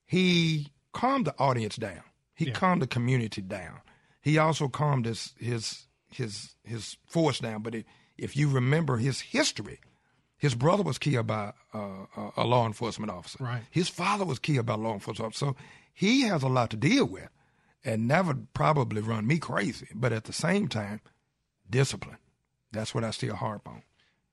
he 0.05 0.71
calmed 0.93 1.25
the 1.25 1.35
audience 1.37 1.75
down. 1.75 2.03
He 2.33 2.47
yeah. 2.47 2.53
calmed 2.53 2.81
the 2.81 2.87
community 2.87 3.41
down. 3.41 3.81
He 4.21 4.37
also 4.37 4.67
calmed 4.67 5.05
his 5.05 5.33
his 5.39 5.87
his 6.11 6.55
his 6.63 6.97
force 7.05 7.39
down. 7.39 7.61
But 7.61 7.75
if 8.17 8.35
you 8.35 8.49
remember 8.49 8.97
his 8.97 9.21
history, 9.21 9.79
his 10.41 10.55
brother 10.55 10.81
was 10.81 10.97
killed 10.97 11.27
by 11.27 11.53
uh, 11.71 12.07
a 12.35 12.43
law 12.43 12.65
enforcement 12.65 13.11
officer. 13.11 13.37
Right. 13.43 13.61
His 13.69 13.89
father 13.89 14.25
was 14.25 14.39
killed 14.39 14.65
by 14.65 14.73
a 14.73 14.77
law 14.77 14.93
enforcement 14.93 15.27
officer. 15.27 15.45
So 15.45 15.55
he 15.93 16.21
has 16.21 16.41
a 16.41 16.47
lot 16.47 16.71
to 16.71 16.77
deal 16.77 17.05
with, 17.05 17.29
and 17.85 18.07
never 18.07 18.35
probably 18.55 19.03
run 19.03 19.27
me 19.27 19.37
crazy. 19.37 19.89
But 19.93 20.11
at 20.11 20.23
the 20.23 20.33
same 20.33 20.67
time, 20.67 21.01
discipline. 21.69 22.17
That's 22.71 22.95
what 22.95 23.03
I 23.03 23.11
still 23.11 23.35
harp 23.35 23.67
on. 23.67 23.83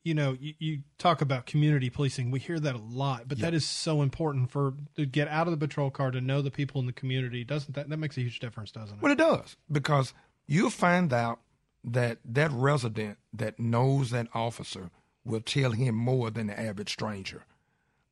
You 0.02 0.14
know, 0.14 0.34
you, 0.40 0.54
you 0.58 0.78
talk 0.96 1.20
about 1.20 1.44
community 1.44 1.90
policing. 1.90 2.30
We 2.30 2.40
hear 2.40 2.58
that 2.58 2.74
a 2.74 2.78
lot, 2.78 3.28
but 3.28 3.40
that 3.40 3.52
is 3.52 3.66
so 3.66 4.00
important 4.00 4.50
for 4.50 4.72
to 4.96 5.04
get 5.04 5.28
out 5.28 5.46
of 5.46 5.50
the 5.50 5.58
patrol 5.58 5.90
car 5.90 6.10
to 6.10 6.22
know 6.22 6.40
the 6.40 6.50
people 6.50 6.80
in 6.80 6.86
the 6.86 6.92
community. 6.94 7.44
Doesn't 7.44 7.74
that 7.74 7.90
that 7.90 7.98
makes 7.98 8.16
a 8.16 8.22
huge 8.22 8.40
difference, 8.40 8.72
doesn't 8.72 8.96
it? 8.96 9.02
Well, 9.02 9.12
it 9.12 9.18
does 9.18 9.58
because 9.70 10.14
you'll 10.46 10.70
find 10.70 11.12
out 11.12 11.40
that 11.84 12.16
that 12.24 12.50
resident 12.50 13.18
that 13.34 13.60
knows 13.60 14.08
that 14.10 14.28
officer 14.32 14.90
will 15.28 15.40
tell 15.40 15.72
him 15.72 15.94
more 15.94 16.30
than 16.30 16.48
the 16.48 16.58
average 16.58 16.92
stranger. 16.92 17.44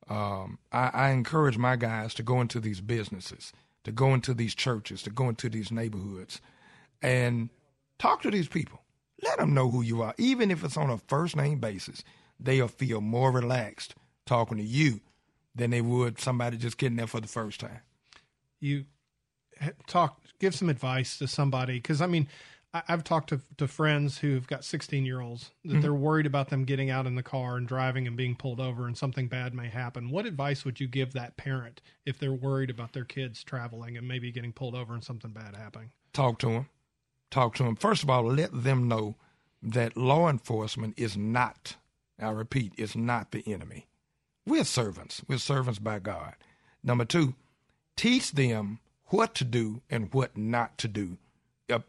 Um, 0.08 0.58
I, 0.70 0.90
I 0.92 1.10
encourage 1.10 1.58
my 1.58 1.76
guys 1.76 2.14
to 2.14 2.22
go 2.22 2.40
into 2.40 2.60
these 2.60 2.80
businesses, 2.80 3.52
to 3.84 3.90
go 3.90 4.14
into 4.14 4.34
these 4.34 4.54
churches, 4.54 5.02
to 5.02 5.10
go 5.10 5.28
into 5.28 5.48
these 5.48 5.72
neighborhoods, 5.72 6.40
and 7.02 7.50
talk 7.98 8.22
to 8.22 8.30
these 8.30 8.48
people 8.48 8.80
let 9.22 9.38
them 9.38 9.54
know 9.54 9.70
who 9.70 9.82
you 9.82 10.02
are. 10.02 10.14
Even 10.18 10.50
if 10.50 10.64
it's 10.64 10.76
on 10.76 10.90
a 10.90 10.98
first 10.98 11.36
name 11.36 11.58
basis, 11.58 12.02
they'll 12.38 12.68
feel 12.68 13.00
more 13.00 13.30
relaxed 13.30 13.94
talking 14.26 14.58
to 14.58 14.64
you 14.64 15.00
than 15.54 15.70
they 15.70 15.80
would 15.80 16.20
somebody 16.20 16.56
just 16.56 16.78
getting 16.78 16.96
there 16.96 17.06
for 17.06 17.20
the 17.20 17.28
first 17.28 17.60
time. 17.60 17.80
You 18.60 18.84
talk, 19.86 20.20
give 20.38 20.54
some 20.54 20.68
advice 20.68 21.18
to 21.18 21.28
somebody 21.28 21.74
because 21.74 22.00
I 22.00 22.06
mean, 22.06 22.28
I, 22.88 22.92
have 22.92 23.04
talked 23.04 23.28
to, 23.30 23.40
to 23.58 23.68
friends 23.68 24.18
who've 24.18 24.46
got 24.46 24.64
16 24.64 25.04
year 25.04 25.20
olds 25.20 25.50
that 25.64 25.72
mm-hmm. 25.72 25.80
they're 25.80 25.94
worried 25.94 26.26
about 26.26 26.48
them 26.48 26.64
getting 26.64 26.90
out 26.90 27.06
in 27.06 27.14
the 27.14 27.22
car 27.22 27.56
and 27.56 27.66
driving 27.66 28.06
and 28.06 28.16
being 28.16 28.34
pulled 28.34 28.60
over 28.60 28.86
and 28.86 28.96
something 28.96 29.28
bad 29.28 29.54
may 29.54 29.68
happen. 29.68 30.10
What 30.10 30.26
advice 30.26 30.64
would 30.64 30.80
you 30.80 30.88
give 30.88 31.12
that 31.12 31.36
parent 31.36 31.80
if 32.04 32.18
they're 32.18 32.32
worried 32.32 32.70
about 32.70 32.92
their 32.92 33.04
kids 33.04 33.44
traveling 33.44 33.96
and 33.96 34.06
maybe 34.06 34.32
getting 34.32 34.52
pulled 34.52 34.74
over 34.74 34.94
and 34.94 35.04
something 35.04 35.30
bad 35.30 35.54
happening? 35.54 35.90
Talk 36.12 36.38
to 36.40 36.46
them 36.46 36.68
talk 37.30 37.54
to 37.56 37.64
them. 37.64 37.76
First 37.76 38.02
of 38.02 38.10
all, 38.10 38.24
let 38.24 38.50
them 38.52 38.88
know 38.88 39.16
that 39.62 39.96
law 39.96 40.28
enforcement 40.28 40.94
is 40.96 41.16
not, 41.16 41.76
I 42.20 42.30
repeat, 42.30 42.72
is 42.76 42.96
not 42.96 43.32
the 43.32 43.42
enemy. 43.46 43.86
We're 44.46 44.64
servants. 44.64 45.22
We're 45.26 45.38
servants 45.38 45.78
by 45.78 45.98
God. 45.98 46.34
Number 46.82 47.04
two, 47.04 47.34
teach 47.96 48.32
them 48.32 48.78
what 49.06 49.34
to 49.36 49.44
do 49.44 49.82
and 49.90 50.12
what 50.12 50.36
not 50.36 50.78
to 50.78 50.88
do, 50.88 51.18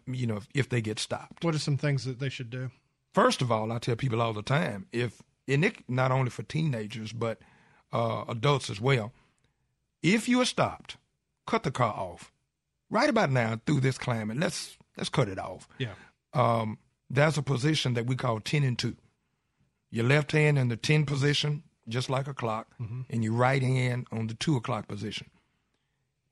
you 0.06 0.28
know, 0.28 0.42
if 0.54 0.70
they 0.70 0.82
get 0.82 1.00
stopped. 1.00 1.44
What 1.44 1.56
are 1.56 1.60
some 1.60 1.78
things 1.78 2.06
that 2.06 2.20
they 2.20 2.30
should 2.30 2.50
do? 2.50 2.72
First 3.14 3.42
of 3.42 3.52
all, 3.52 3.72
I 3.72 3.80
tell 3.80 3.96
people 3.96 4.22
all 4.22 4.34
the 4.34 4.42
time, 4.42 4.88
if, 4.92 5.22
and 5.48 5.66
it, 5.66 5.78
not 5.88 6.12
only 6.12 6.30
for 6.30 6.44
teenagers, 6.44 7.12
but 7.12 7.40
uh, 7.92 8.26
adults 8.28 8.70
as 8.70 8.82
well, 8.82 9.14
if 10.04 10.28
you 10.28 10.42
are 10.42 10.46
stopped, 10.46 10.98
cut 11.46 11.64
the 11.64 11.72
car 11.72 11.94
off. 11.94 12.32
Right 12.90 13.10
about 13.10 13.32
now, 13.32 13.60
through 13.66 13.82
this 13.82 13.98
climate, 13.98 14.38
let's 14.38 14.78
Let's 14.98 15.10
cut 15.10 15.30
it 15.30 15.40
off. 15.40 15.70
Yeah. 15.78 15.94
Um, 16.34 16.80
there's 17.10 17.38
a 17.38 17.44
position 17.44 17.94
that 17.94 18.08
we 18.08 18.16
call 18.16 18.40
10 18.40 18.64
and 18.64 18.78
2. 18.78 18.98
Your 19.92 20.06
left 20.06 20.32
hand 20.34 20.58
in 20.58 20.68
the 20.68 20.76
10 20.76 21.06
position, 21.06 21.64
just 21.88 22.10
like 22.10 22.28
a 22.28 22.34
clock, 22.34 22.68
mm-hmm. 22.82 23.02
and 23.10 23.24
your 23.24 23.34
right 23.34 23.62
hand 23.62 24.08
on 24.12 24.28
the 24.28 24.34
2 24.34 24.58
o'clock 24.58 24.88
position. 24.88 25.30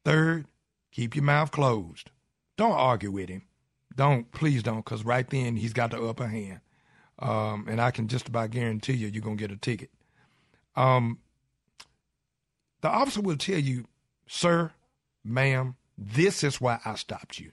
Third, 0.03 0.47
keep 0.91 1.15
your 1.15 1.23
mouth 1.23 1.51
closed. 1.51 2.09
Don't 2.57 2.71
argue 2.71 3.11
with 3.11 3.29
him. 3.29 3.43
Don't, 3.95 4.31
please 4.31 4.63
don't, 4.63 4.83
because 4.83 5.05
right 5.05 5.29
then 5.29 5.55
he's 5.55 5.73
got 5.73 5.91
the 5.91 6.01
upper 6.01 6.27
hand. 6.27 6.59
Um, 7.19 7.67
and 7.69 7.79
I 7.79 7.91
can 7.91 8.07
just 8.07 8.27
about 8.27 8.51
guarantee 8.51 8.93
you, 8.93 9.07
you're 9.07 9.21
going 9.21 9.37
to 9.37 9.41
get 9.41 9.55
a 9.55 9.57
ticket. 9.57 9.89
Um, 10.75 11.19
the 12.81 12.89
officer 12.89 13.21
will 13.21 13.37
tell 13.37 13.57
you, 13.57 13.85
sir, 14.27 14.71
ma'am, 15.23 15.75
this 15.97 16.43
is 16.43 16.59
why 16.59 16.79
I 16.83 16.95
stopped 16.95 17.39
you 17.39 17.51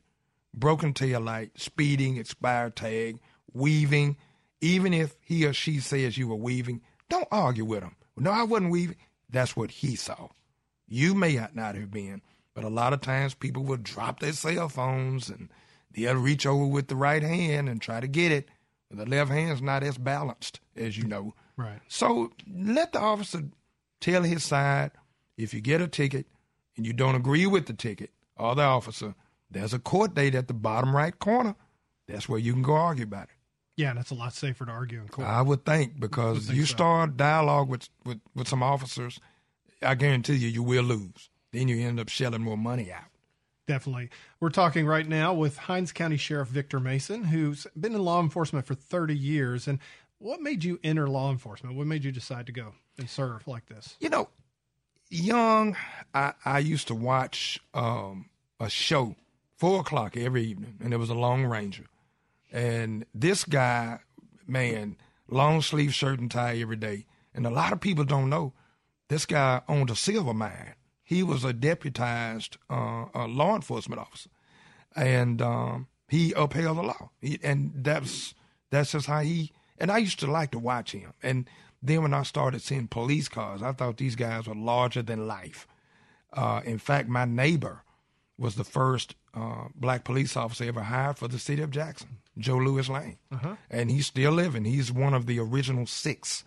broken 0.55 0.93
tail 0.93 1.21
light, 1.21 1.53
speeding, 1.57 2.17
expired 2.17 2.77
tag, 2.77 3.19
weaving. 3.53 4.17
Even 4.61 4.95
if 4.95 5.17
he 5.21 5.45
or 5.45 5.53
she 5.53 5.81
says 5.81 6.17
you 6.17 6.29
were 6.29 6.37
weaving, 6.37 6.83
don't 7.09 7.29
argue 7.33 7.65
with 7.65 7.83
him. 7.83 7.97
No, 8.17 8.31
I 8.31 8.45
wasn't 8.45 8.71
weaving. 8.71 8.97
That's 9.29 9.57
what 9.57 9.71
he 9.71 9.97
saw. 9.97 10.29
You 10.87 11.15
may 11.15 11.41
not 11.55 11.75
have 11.75 11.91
been, 11.91 12.23
but 12.55 12.65
a 12.65 12.69
lot 12.69 12.93
of 12.93 13.01
times 13.01 13.35
people 13.35 13.62
will 13.62 13.79
drop 13.79 14.21
their 14.21 14.33
cell 14.33 14.69
phones 14.69 15.29
and 15.29 15.49
they'll 15.91 16.17
reach 16.17 16.47
over 16.47 16.67
with 16.67 16.88
the 16.88 16.97
right 16.97 17.23
hand 17.23 17.69
and 17.69 17.81
try 17.81 18.01
to 18.01 18.07
get 18.07 18.33
it. 18.33 18.49
The 18.91 19.07
left 19.07 19.31
hand's 19.31 19.62
not 19.62 19.83
as 19.83 19.97
balanced, 19.97 20.61
as 20.77 20.99
you 20.99 21.05
know. 21.05 21.35
Right. 21.57 21.81
So 21.88 22.33
let 22.47 22.93
the 22.93 23.01
officer 23.01 23.45
tell 24.01 24.23
his 24.23 24.45
side. 24.45 24.91
If 25.38 25.55
you 25.55 25.62
get 25.62 25.81
a 25.81 25.88
ticket 25.88 26.27
and 26.77 26.87
you 26.87 26.93
don't 26.93 27.15
agree 27.15 27.47
with 27.47 27.67
the 27.67 27.73
ticket 27.73 28.11
or 28.37 28.55
the 28.55 28.62
officer, 28.62 29.15
there's 29.51 29.73
a 29.73 29.79
court 29.79 30.15
date 30.15 30.35
at 30.35 30.47
the 30.47 30.55
bottom 30.55 30.95
right 30.95 31.19
corner. 31.19 31.57
That's 32.07 32.29
where 32.29 32.38
you 32.38 32.53
can 32.53 32.62
go 32.62 32.75
argue 32.75 33.05
about 33.05 33.25
it. 33.25 33.35
Yeah, 33.77 33.91
and 33.91 33.99
it's 33.99 34.11
a 34.11 34.15
lot 34.15 34.35
safer 34.35 34.67
to 34.67 34.71
argue 34.71 35.01
in 35.01 35.09
court. 35.09 35.27
I 35.27 35.41
would 35.41 35.65
think 35.65 35.99
because 35.99 36.35
would 36.35 36.45
think 36.45 36.59
you 36.59 36.67
so. 36.67 36.75
start 36.75 37.17
dialogue 37.17 37.71
with, 37.71 37.88
with, 38.05 38.21
with 38.35 38.47
some 38.47 38.62
officers, 38.62 39.19
I 39.81 39.95
guarantee 39.95 40.35
you, 40.35 40.49
you 40.49 40.62
will 40.62 40.85
lose. 40.85 41.31
Then 41.53 41.69
you 41.69 41.87
end 41.87 42.01
up 42.01 42.09
shelling 42.09 42.43
more 42.43 42.57
money 42.57 42.91
out. 42.91 43.05
Definitely. 43.67 44.11
We're 44.41 44.51
talking 44.51 44.87
right 44.87 45.09
now 45.09 45.35
with 45.35 45.57
Hinds 45.57 45.93
County 45.93 46.17
Sheriff 46.17 46.49
Victor 46.49 46.81
Mason, 46.81 47.25
who's 47.25 47.67
been 47.79 47.95
in 47.95 48.03
law 48.03 48.21
enforcement 48.21 48.67
for 48.67 48.75
30 48.75 49.17
years. 49.17 49.69
And 49.69 49.79
what 50.19 50.41
made 50.41 50.65
you 50.65 50.81
enter 50.83 51.09
law 51.09 51.31
enforcement? 51.31 51.77
What 51.77 51.87
made 51.87 52.05
you 52.05 52.12
decide 52.12 52.47
to 52.47 52.53
go 52.53 52.75
and 52.99 53.09
serve 53.09 53.47
like 53.47 53.67
this? 53.67 53.97
You 54.01 54.09
know, 54.09 54.29
young, 55.11 55.77
I, 56.12 56.33
I 56.45 56.59
used 56.59 56.88
to 56.88 56.95
watch 56.95 57.61
um, 57.73 58.31
a 58.59 58.69
show 58.69 59.15
four 59.57 59.81
o'clock 59.81 60.17
every 60.17 60.45
evening, 60.45 60.79
and 60.83 60.93
it 60.93 60.97
was 60.97 61.11
a 61.11 61.15
Lone 61.15 61.45
Ranger. 61.47 61.87
And 62.51 63.07
this 63.15 63.45
guy, 63.45 64.01
man, 64.47 64.97
long 65.29 65.62
sleeve 65.62 65.95
shirt 65.95 66.19
and 66.19 66.31
tie 66.31 66.59
every 66.59 66.77
day. 66.77 67.07
And 67.35 67.47
a 67.47 67.51
lot 67.51 67.73
of 67.73 67.81
people 67.81 68.05
don't 68.05 68.29
know 68.29 68.53
this 69.09 69.27
guy 69.27 69.61
owned 69.69 69.91
a 69.91 69.97
silver 69.97 70.35
mine. 70.35 70.75
He 71.12 71.22
was 71.22 71.44
a 71.44 71.53
deputized 71.53 72.57
uh, 72.70 73.05
a 73.14 73.27
law 73.27 73.55
enforcement 73.55 74.01
officer, 74.01 74.31
and 74.96 75.40
um, 75.42 75.87
he 76.09 76.33
upheld 76.35 76.77
the 76.79 76.83
law. 76.83 77.11
He, 77.20 77.38
and 77.42 77.72
that's 77.88 78.35
that's 78.70 78.92
just 78.92 79.07
how 79.07 79.20
he. 79.20 79.53
And 79.79 79.90
I 79.90 79.98
used 79.98 80.20
to 80.20 80.31
like 80.31 80.51
to 80.53 80.59
watch 80.59 80.92
him. 80.92 81.12
And 81.22 81.48
Then 81.83 82.03
when 82.03 82.14
I 82.14 82.22
started 82.22 82.62
seeing 82.62 82.87
police 82.87 83.29
cars, 83.29 83.62
I 83.62 83.72
thought 83.72 83.96
these 83.96 84.14
guys 84.14 84.46
were 84.46 84.55
larger 84.55 85.03
than 85.03 85.27
life. 85.27 85.66
Uh, 86.33 86.61
in 86.64 86.79
fact, 86.79 87.09
my 87.09 87.25
neighbor 87.25 87.83
was 88.38 88.55
the 88.55 88.64
first 88.64 89.16
uh, 89.35 89.64
black 89.75 90.05
police 90.05 90.37
officer 90.37 90.64
ever 90.64 90.83
hired 90.83 91.18
for 91.18 91.29
the 91.29 91.38
city 91.38 91.62
of 91.62 91.70
Jackson, 91.70 92.18
Joe 92.38 92.57
Lewis 92.57 92.88
Lane. 92.88 93.18
Uh-huh. 93.33 93.57
And 93.70 93.90
he's 93.90 94.07
still 94.07 94.33
living. 94.33 94.64
He's 94.64 94.92
one 94.92 95.14
of 95.14 95.27
the 95.27 95.38
original 95.40 95.87
six 95.87 96.44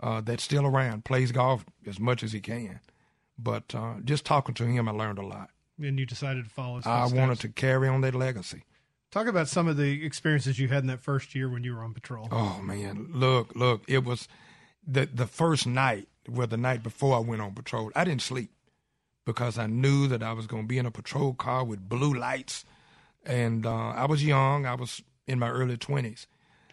uh, 0.00 0.20
that's 0.22 0.42
still 0.42 0.66
around, 0.66 1.04
plays 1.04 1.32
golf 1.32 1.64
as 1.86 2.00
much 2.00 2.22
as 2.22 2.32
he 2.32 2.40
can. 2.40 2.80
But 3.38 3.74
uh, 3.74 3.94
just 4.04 4.24
talking 4.24 4.54
to 4.56 4.64
him, 4.64 4.88
I 4.88 4.92
learned 4.92 5.18
a 5.18 5.26
lot. 5.26 5.50
And 5.80 5.98
you 5.98 6.06
decided 6.06 6.44
to 6.44 6.50
follow 6.50 6.76
his 6.76 6.86
I 6.86 7.06
wanted 7.06 7.38
to 7.40 7.48
carry 7.48 7.88
on 7.88 8.00
that 8.00 8.14
legacy. 8.14 8.64
Talk 9.10 9.26
about 9.26 9.48
some 9.48 9.68
of 9.68 9.76
the 9.76 10.04
experiences 10.04 10.58
you 10.58 10.68
had 10.68 10.82
in 10.82 10.88
that 10.88 11.00
first 11.00 11.34
year 11.34 11.48
when 11.48 11.64
you 11.64 11.74
were 11.74 11.82
on 11.82 11.94
patrol. 11.94 12.28
Oh 12.30 12.60
man, 12.62 13.08
look, 13.12 13.54
look, 13.54 13.84
it 13.88 14.04
was 14.04 14.28
the 14.86 15.06
the 15.06 15.26
first 15.26 15.66
night, 15.66 16.08
well, 16.28 16.46
the 16.46 16.56
night 16.56 16.82
before 16.82 17.16
I 17.16 17.20
went 17.20 17.40
on 17.40 17.54
patrol. 17.54 17.90
I 17.94 18.04
didn't 18.04 18.22
sleep 18.22 18.50
because 19.24 19.56
I 19.56 19.66
knew 19.66 20.08
that 20.08 20.22
I 20.22 20.32
was 20.32 20.46
going 20.46 20.64
to 20.64 20.68
be 20.68 20.78
in 20.78 20.84
a 20.84 20.90
patrol 20.90 21.32
car 21.32 21.64
with 21.64 21.88
blue 21.88 22.12
lights, 22.12 22.66
and 23.24 23.64
uh, 23.64 23.90
I 23.90 24.04
was 24.06 24.24
young. 24.24 24.66
I 24.66 24.74
was 24.74 25.02
in 25.26 25.38
my 25.38 25.48
early 25.48 25.78
twenties, 25.78 26.26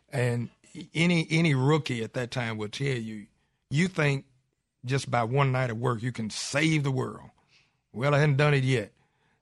and 0.10 0.50
any 0.94 1.28
any 1.30 1.56
rookie 1.56 2.04
at 2.04 2.14
that 2.16 2.32
time 2.32 2.58
will 2.58 2.70
tell 2.70 2.88
you, 2.88 3.28
you 3.70 3.88
think 3.88 4.26
just 4.86 5.10
by 5.10 5.24
one 5.24 5.52
night 5.52 5.70
of 5.70 5.78
work 5.78 6.02
you 6.02 6.12
can 6.12 6.30
save 6.30 6.84
the 6.84 6.92
world. 6.92 7.30
Well, 7.92 8.14
I 8.14 8.20
hadn't 8.20 8.38
done 8.38 8.54
it 8.54 8.64
yet. 8.64 8.92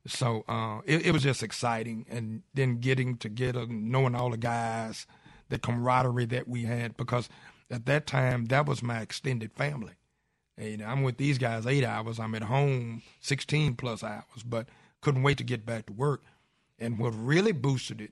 So 0.06 0.43
uh, 0.47 0.79
it, 0.86 1.08
it, 1.08 1.12
was 1.12 1.23
just 1.23 1.43
exciting, 1.43 2.06
and 2.10 2.43
then 2.53 2.79
getting 2.79 3.15
together, 3.15 3.65
knowing 3.67 4.15
all 4.15 4.32
the 4.32 4.38
guys, 4.38 5.08
the 5.47 5.58
camaraderie 5.58 6.25
that 6.25 6.47
we 6.47 6.63
had, 6.63 6.97
because 6.97 7.29
at 7.71 7.86
that 7.86 8.06
time 8.06 8.45
that 8.47 8.65
was 8.65 8.84
my 8.84 8.99
extended 8.99 9.53
family. 9.53 9.93
And 10.58 10.84
I'm 10.84 11.03
with 11.03 11.17
these 11.17 11.38
guys 11.38 11.65
eight 11.65 11.86
hours. 11.86 12.19
I'm 12.19 12.36
at 12.36 12.43
home 12.43 13.01
16 13.21 13.75
plus 13.75 14.03
hours, 14.03 14.43
but 14.45 14.67
couldn't 15.01 15.23
wait 15.23 15.38
to 15.39 15.43
get 15.43 15.65
back 15.65 15.88
to 15.88 15.93
work. 15.93 16.21
And 16.77 16.99
what 16.99 17.13
really 17.15 17.53
boosted 17.53 18.01
it 18.01 18.12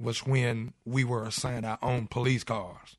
was 0.00 0.26
when 0.26 0.72
we 0.84 1.04
were 1.04 1.24
assigned 1.24 1.66
our 1.66 1.78
own 1.82 2.06
police 2.06 2.44
cars. 2.44 2.96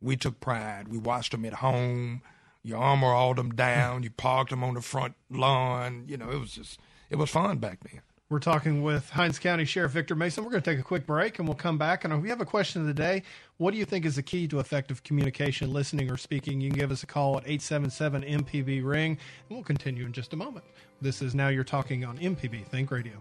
We 0.00 0.16
took 0.16 0.40
pride. 0.40 0.88
We 0.88 0.98
watched 0.98 1.32
them 1.32 1.44
at 1.44 1.54
home. 1.54 2.22
You 2.62 2.76
armor 2.76 3.08
all 3.08 3.34
them 3.34 3.50
down. 3.50 4.02
You 4.02 4.10
parked 4.10 4.50
them 4.50 4.64
on 4.64 4.74
the 4.74 4.82
front 4.82 5.14
lawn. 5.30 6.04
You 6.06 6.16
know, 6.16 6.30
it 6.30 6.38
was 6.38 6.52
just 6.52 6.80
it 7.10 7.16
was 7.16 7.30
fun 7.30 7.58
back 7.58 7.80
then. 7.90 8.02
We're 8.30 8.40
talking 8.40 8.82
with 8.82 9.08
Hinds 9.08 9.38
County 9.38 9.64
Sheriff 9.64 9.92
Victor 9.92 10.14
Mason. 10.14 10.44
We're 10.44 10.50
going 10.50 10.62
to 10.62 10.70
take 10.70 10.78
a 10.78 10.82
quick 10.82 11.06
break 11.06 11.38
and 11.38 11.48
we'll 11.48 11.56
come 11.56 11.78
back. 11.78 12.04
And 12.04 12.12
if 12.12 12.20
we 12.20 12.28
have 12.28 12.42
a 12.42 12.44
question 12.44 12.82
of 12.82 12.86
the 12.86 12.92
day. 12.92 13.22
What 13.56 13.70
do 13.72 13.78
you 13.78 13.86
think 13.86 14.04
is 14.04 14.16
the 14.16 14.22
key 14.22 14.46
to 14.48 14.60
effective 14.60 15.02
communication, 15.02 15.72
listening, 15.72 16.10
or 16.10 16.18
speaking? 16.18 16.60
You 16.60 16.68
can 16.70 16.78
give 16.78 16.92
us 16.92 17.02
a 17.02 17.06
call 17.06 17.38
at 17.38 17.44
877 17.44 18.22
MPB 18.22 18.84
Ring, 18.84 19.12
and 19.12 19.56
we'll 19.56 19.64
continue 19.64 20.04
in 20.04 20.12
just 20.12 20.34
a 20.34 20.36
moment. 20.36 20.66
This 21.00 21.22
is 21.22 21.34
Now 21.34 21.48
You're 21.48 21.64
Talking 21.64 22.04
on 22.04 22.18
MPB 22.18 22.66
Think 22.66 22.90
Radio. 22.90 23.14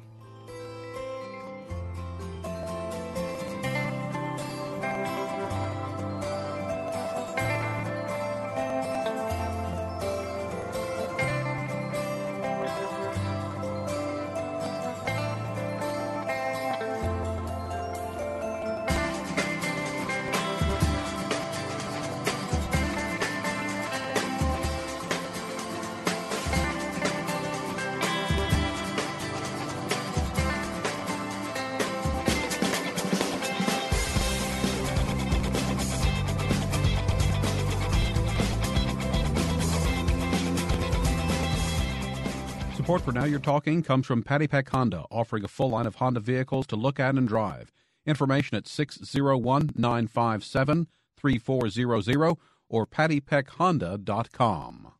You're 43.27 43.39
Talking 43.39 43.83
comes 43.83 44.05
from 44.05 44.23
Patty 44.23 44.47
Peck 44.47 44.69
Honda, 44.69 45.03
offering 45.11 45.43
a 45.43 45.49
full 45.49 45.71
line 45.71 45.85
of 45.85 45.95
Honda 45.95 46.21
vehicles 46.21 46.65
to 46.67 46.77
look 46.77 46.99
at 46.99 47.15
and 47.15 47.27
drive. 47.27 47.73
Information 48.05 48.55
at 48.55 48.67
601 48.67 49.71
957 49.75 50.87
3400 51.17 52.37
or 52.69 52.87
pattypeckhonda.com. 52.87 54.93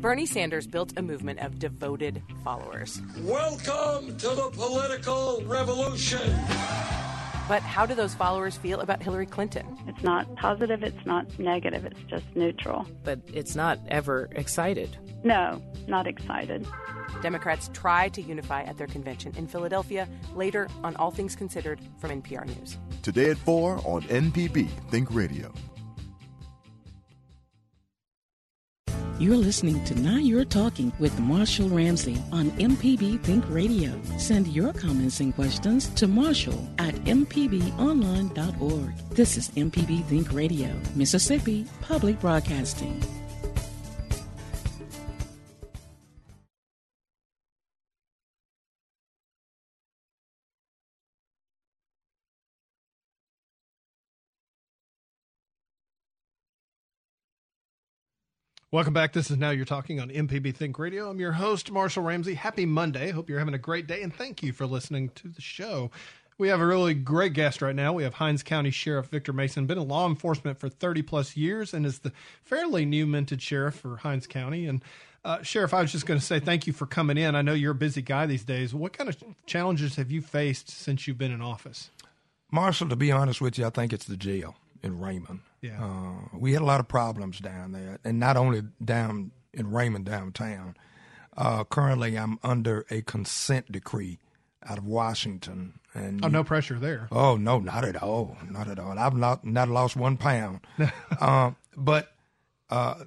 Bernie 0.00 0.26
Sanders 0.26 0.66
built 0.66 0.92
a 0.96 1.02
movement 1.02 1.40
of 1.40 1.58
devoted 1.58 2.22
followers. 2.44 3.00
Welcome 3.22 4.16
to 4.18 4.28
the 4.28 4.50
political 4.52 5.42
revolution. 5.46 6.20
But 7.48 7.62
how 7.62 7.86
do 7.86 7.94
those 7.94 8.14
followers 8.14 8.56
feel 8.56 8.80
about 8.80 9.02
Hillary 9.02 9.26
Clinton? 9.26 9.66
It's 9.88 10.02
not 10.02 10.32
positive, 10.36 10.82
it's 10.82 11.04
not 11.04 11.38
negative, 11.38 11.84
it's 11.84 12.00
just 12.08 12.24
neutral. 12.36 12.86
But 13.04 13.20
it's 13.32 13.56
not 13.56 13.80
ever 13.88 14.28
excited. 14.32 14.96
No, 15.24 15.62
not 15.86 16.06
excited. 16.06 16.66
Democrats 17.20 17.70
try 17.72 18.08
to 18.10 18.22
unify 18.22 18.62
at 18.62 18.78
their 18.78 18.86
convention 18.86 19.32
in 19.36 19.46
Philadelphia 19.46 20.08
later 20.34 20.68
on 20.82 20.96
All 20.96 21.10
Things 21.10 21.36
Considered 21.36 21.80
from 21.98 22.10
NPR 22.10 22.46
News. 22.46 22.78
Today 23.02 23.30
at 23.30 23.38
4 23.38 23.80
on 23.84 24.02
MPB 24.02 24.68
Think 24.90 25.08
Radio. 25.12 25.52
You're 29.18 29.36
listening 29.36 29.84
to 29.84 29.94
Now 30.00 30.16
You're 30.16 30.44
Talking 30.44 30.92
with 30.98 31.16
Marshall 31.20 31.68
Ramsey 31.68 32.20
on 32.32 32.50
MPB 32.52 33.22
Think 33.22 33.44
Radio. 33.48 33.92
Send 34.18 34.48
your 34.48 34.72
comments 34.72 35.20
and 35.20 35.32
questions 35.32 35.86
to 35.90 36.08
Marshall 36.08 36.68
at 36.78 36.94
MPBOnline.org. 37.04 38.96
This 39.10 39.36
is 39.36 39.50
MPB 39.50 40.04
Think 40.06 40.32
Radio, 40.32 40.74
Mississippi 40.96 41.66
Public 41.82 42.18
Broadcasting. 42.18 43.00
Welcome 58.72 58.94
back. 58.94 59.12
This 59.12 59.30
is 59.30 59.36
Now 59.36 59.50
You're 59.50 59.66
Talking 59.66 60.00
on 60.00 60.08
MPB 60.08 60.56
Think 60.56 60.78
Radio. 60.78 61.10
I'm 61.10 61.20
your 61.20 61.32
host, 61.32 61.70
Marshall 61.70 62.04
Ramsey. 62.04 62.32
Happy 62.32 62.64
Monday. 62.64 63.10
Hope 63.10 63.28
you're 63.28 63.38
having 63.38 63.52
a 63.52 63.58
great 63.58 63.86
day, 63.86 64.00
and 64.00 64.16
thank 64.16 64.42
you 64.42 64.54
for 64.54 64.64
listening 64.64 65.10
to 65.10 65.28
the 65.28 65.42
show. 65.42 65.90
We 66.38 66.48
have 66.48 66.58
a 66.58 66.66
really 66.66 66.94
great 66.94 67.34
guest 67.34 67.60
right 67.60 67.76
now. 67.76 67.92
We 67.92 68.02
have 68.04 68.14
Hinds 68.14 68.42
County 68.42 68.70
Sheriff 68.70 69.08
Victor 69.08 69.34
Mason, 69.34 69.66
been 69.66 69.76
in 69.76 69.86
law 69.86 70.08
enforcement 70.08 70.58
for 70.58 70.70
30 70.70 71.02
plus 71.02 71.36
years 71.36 71.74
and 71.74 71.84
is 71.84 71.98
the 71.98 72.12
fairly 72.44 72.86
new 72.86 73.06
minted 73.06 73.42
sheriff 73.42 73.74
for 73.74 73.98
Hinds 73.98 74.26
County. 74.26 74.66
And 74.66 74.82
uh, 75.22 75.42
Sheriff, 75.42 75.74
I 75.74 75.82
was 75.82 75.92
just 75.92 76.06
going 76.06 76.18
to 76.18 76.24
say 76.24 76.40
thank 76.40 76.66
you 76.66 76.72
for 76.72 76.86
coming 76.86 77.18
in. 77.18 77.34
I 77.34 77.42
know 77.42 77.52
you're 77.52 77.72
a 77.72 77.74
busy 77.74 78.00
guy 78.00 78.24
these 78.24 78.44
days. 78.44 78.72
What 78.72 78.94
kind 78.94 79.10
of 79.10 79.22
challenges 79.44 79.96
have 79.96 80.10
you 80.10 80.22
faced 80.22 80.70
since 80.70 81.06
you've 81.06 81.18
been 81.18 81.30
in 81.30 81.42
office? 81.42 81.90
Marshall, 82.50 82.88
to 82.88 82.96
be 82.96 83.12
honest 83.12 83.42
with 83.42 83.58
you, 83.58 83.66
I 83.66 83.70
think 83.70 83.92
it's 83.92 84.06
the 84.06 84.16
jail 84.16 84.56
in 84.82 84.98
Raymond. 84.98 85.40
Yeah. 85.60 85.82
Uh, 85.84 86.36
we 86.38 86.52
had 86.52 86.62
a 86.62 86.66
lot 86.66 86.80
of 86.80 86.88
problems 86.88 87.38
down 87.38 87.72
there, 87.72 87.98
and 88.04 88.18
not 88.18 88.36
only 88.36 88.62
down 88.84 89.30
in 89.52 89.70
Raymond 89.70 90.04
downtown. 90.04 90.76
Uh, 91.36 91.64
currently, 91.64 92.16
I'm 92.18 92.38
under 92.42 92.84
a 92.90 93.00
consent 93.02 93.72
decree 93.72 94.18
out 94.66 94.78
of 94.78 94.84
Washington. 94.84 95.78
And 95.94 96.24
oh, 96.24 96.28
no 96.28 96.44
pressure 96.44 96.78
there. 96.78 97.08
Oh 97.10 97.36
no, 97.36 97.58
not 97.58 97.84
at 97.84 98.02
all, 98.02 98.36
not 98.50 98.68
at 98.68 98.78
all. 98.78 98.98
I've 98.98 99.16
not 99.16 99.44
not 99.44 99.68
lost 99.68 99.96
one 99.96 100.16
pound, 100.16 100.60
uh, 101.20 101.52
but 101.76 102.12
uh, 102.70 103.04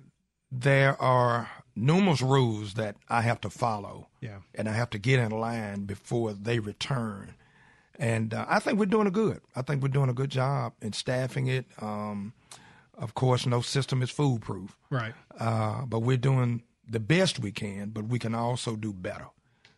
there 0.52 1.00
are 1.02 1.50
numerous 1.76 2.22
rules 2.22 2.76
that 2.76 2.96
I 3.10 3.22
have 3.22 3.42
to 3.42 3.50
follow. 3.50 4.08
Yeah. 4.22 4.40
and 4.56 4.68
I 4.68 4.74
have 4.74 4.90
to 4.92 4.98
get 4.98 5.20
in 5.20 5.32
line 5.32 5.86
before 5.86 6.34
they 6.34 6.58
return. 6.58 7.36
And 7.98 8.34
uh, 8.34 8.46
I 8.48 8.60
think 8.60 8.80
we're 8.80 8.86
doing 8.88 9.08
a 9.08 9.12
good. 9.12 9.42
I 9.56 9.62
think 9.62 9.82
we're 9.82 9.90
doing 9.90 10.10
a 10.10 10.14
good 10.14 10.30
job 10.30 10.74
in 10.82 10.94
staffing 10.94 11.48
it. 11.48 11.66
Um, 11.82 12.34
of 12.98 13.14
course, 13.14 13.46
no 13.46 13.62
system 13.62 14.02
is 14.02 14.10
foolproof. 14.10 14.78
Right. 14.90 15.14
Uh, 15.40 15.86
but 15.86 16.00
we're 16.00 16.18
doing 16.18 16.64
the 16.88 17.00
best 17.00 17.40
we 17.40 17.52
can, 17.52 17.90
but 17.90 18.06
we 18.06 18.20
can 18.20 18.36
also 18.36 18.76
do 18.76 18.94
better. 18.94 19.28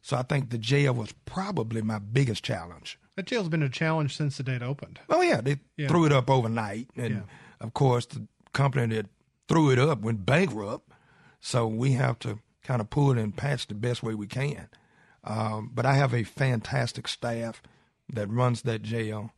So 0.02 0.18
I 0.18 0.24
think 0.24 0.50
the 0.50 0.58
jail 0.58 0.94
was 0.94 1.12
probably 1.26 1.82
my 1.82 2.00
biggest 2.00 2.44
challenge. 2.44 3.00
That 3.16 3.26
jail's 3.26 3.50
been 3.50 3.64
a 3.64 3.70
challenge 3.70 4.16
since 4.16 4.38
the 4.38 4.44
day 4.44 4.56
it 4.56 4.62
opened. 4.64 5.00
Oh 5.10 5.22
yeah, 5.22 5.42
they 5.42 5.58
Yeah. 5.76 5.88
threw 5.88 6.06
it 6.06 6.12
up 6.12 6.30
overnight, 6.30 6.90
and 6.96 7.14
Yeah. 7.16 7.22
of 7.60 7.74
course 7.74 8.06
the 8.06 8.28
company 8.54 8.96
that 8.96 9.08
threw 9.48 9.72
it 9.72 9.80
up 9.80 10.02
went 10.02 10.26
bankrupt. 10.26 10.92
So 11.40 11.68
we 11.68 11.92
have 11.94 12.20
to 12.20 12.40
kind 12.64 12.82
of 12.82 12.90
pull 12.90 13.12
it 13.12 13.18
and 13.18 13.36
patch 13.36 13.68
the 13.68 13.74
best 13.76 14.02
way 14.04 14.14
we 14.14 14.28
can. 14.28 14.70
Um, 15.24 15.72
but 15.74 15.86
I 15.86 15.94
have 15.96 16.14
a 16.14 16.24
fantastic 16.24 17.08
staff 17.08 17.62
that 18.12 18.30
runs 18.30 18.62
that 18.64 18.82
jail. 18.82 19.32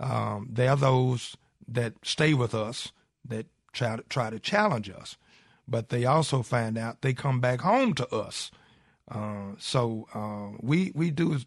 Um, 0.00 0.48
they 0.50 0.68
are 0.68 0.76
those 0.76 1.36
that 1.68 1.94
stay 2.02 2.34
with 2.34 2.54
us 2.54 2.92
that 3.24 3.46
try 3.72 3.96
to 3.96 4.02
try 4.08 4.30
to 4.30 4.38
challenge 4.38 4.90
us, 4.90 5.16
but 5.66 5.88
they 5.88 6.04
also 6.04 6.42
find 6.42 6.76
out 6.76 7.02
they 7.02 7.14
come 7.14 7.40
back 7.40 7.60
home 7.60 7.94
to 7.94 8.14
us. 8.14 8.50
Uh, 9.10 9.52
so 9.58 10.06
uh, 10.14 10.56
we 10.60 10.92
we 10.94 11.10
do 11.10 11.38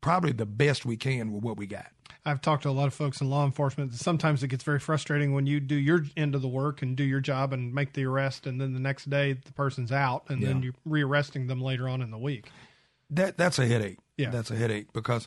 probably 0.00 0.32
the 0.32 0.46
best 0.46 0.84
we 0.84 0.96
can 0.96 1.32
with 1.32 1.42
what 1.42 1.56
we 1.56 1.66
got. 1.66 1.86
I've 2.24 2.40
talked 2.40 2.62
to 2.64 2.68
a 2.68 2.72
lot 2.72 2.86
of 2.86 2.94
folks 2.94 3.20
in 3.20 3.28
law 3.30 3.44
enforcement. 3.44 3.92
Sometimes 3.94 4.42
it 4.42 4.48
gets 4.48 4.62
very 4.62 4.78
frustrating 4.78 5.32
when 5.32 5.46
you 5.46 5.58
do 5.58 5.74
your 5.74 6.04
end 6.16 6.36
of 6.36 6.42
the 6.42 6.48
work 6.48 6.82
and 6.82 6.96
do 6.96 7.02
your 7.02 7.20
job 7.20 7.52
and 7.52 7.74
make 7.74 7.94
the 7.94 8.04
arrest, 8.04 8.46
and 8.46 8.60
then 8.60 8.74
the 8.74 8.80
next 8.80 9.10
day 9.10 9.32
the 9.32 9.52
person's 9.52 9.90
out, 9.90 10.24
and 10.28 10.40
yeah. 10.40 10.48
then 10.48 10.62
you're 10.62 10.74
rearresting 10.84 11.48
them 11.48 11.60
later 11.60 11.88
on 11.88 12.00
in 12.00 12.10
the 12.10 12.18
week. 12.18 12.48
That 13.10 13.36
that's 13.36 13.58
a 13.58 13.66
headache. 13.66 13.98
Yeah, 14.16 14.30
that's 14.30 14.50
a 14.50 14.56
headache 14.56 14.92
because 14.92 15.26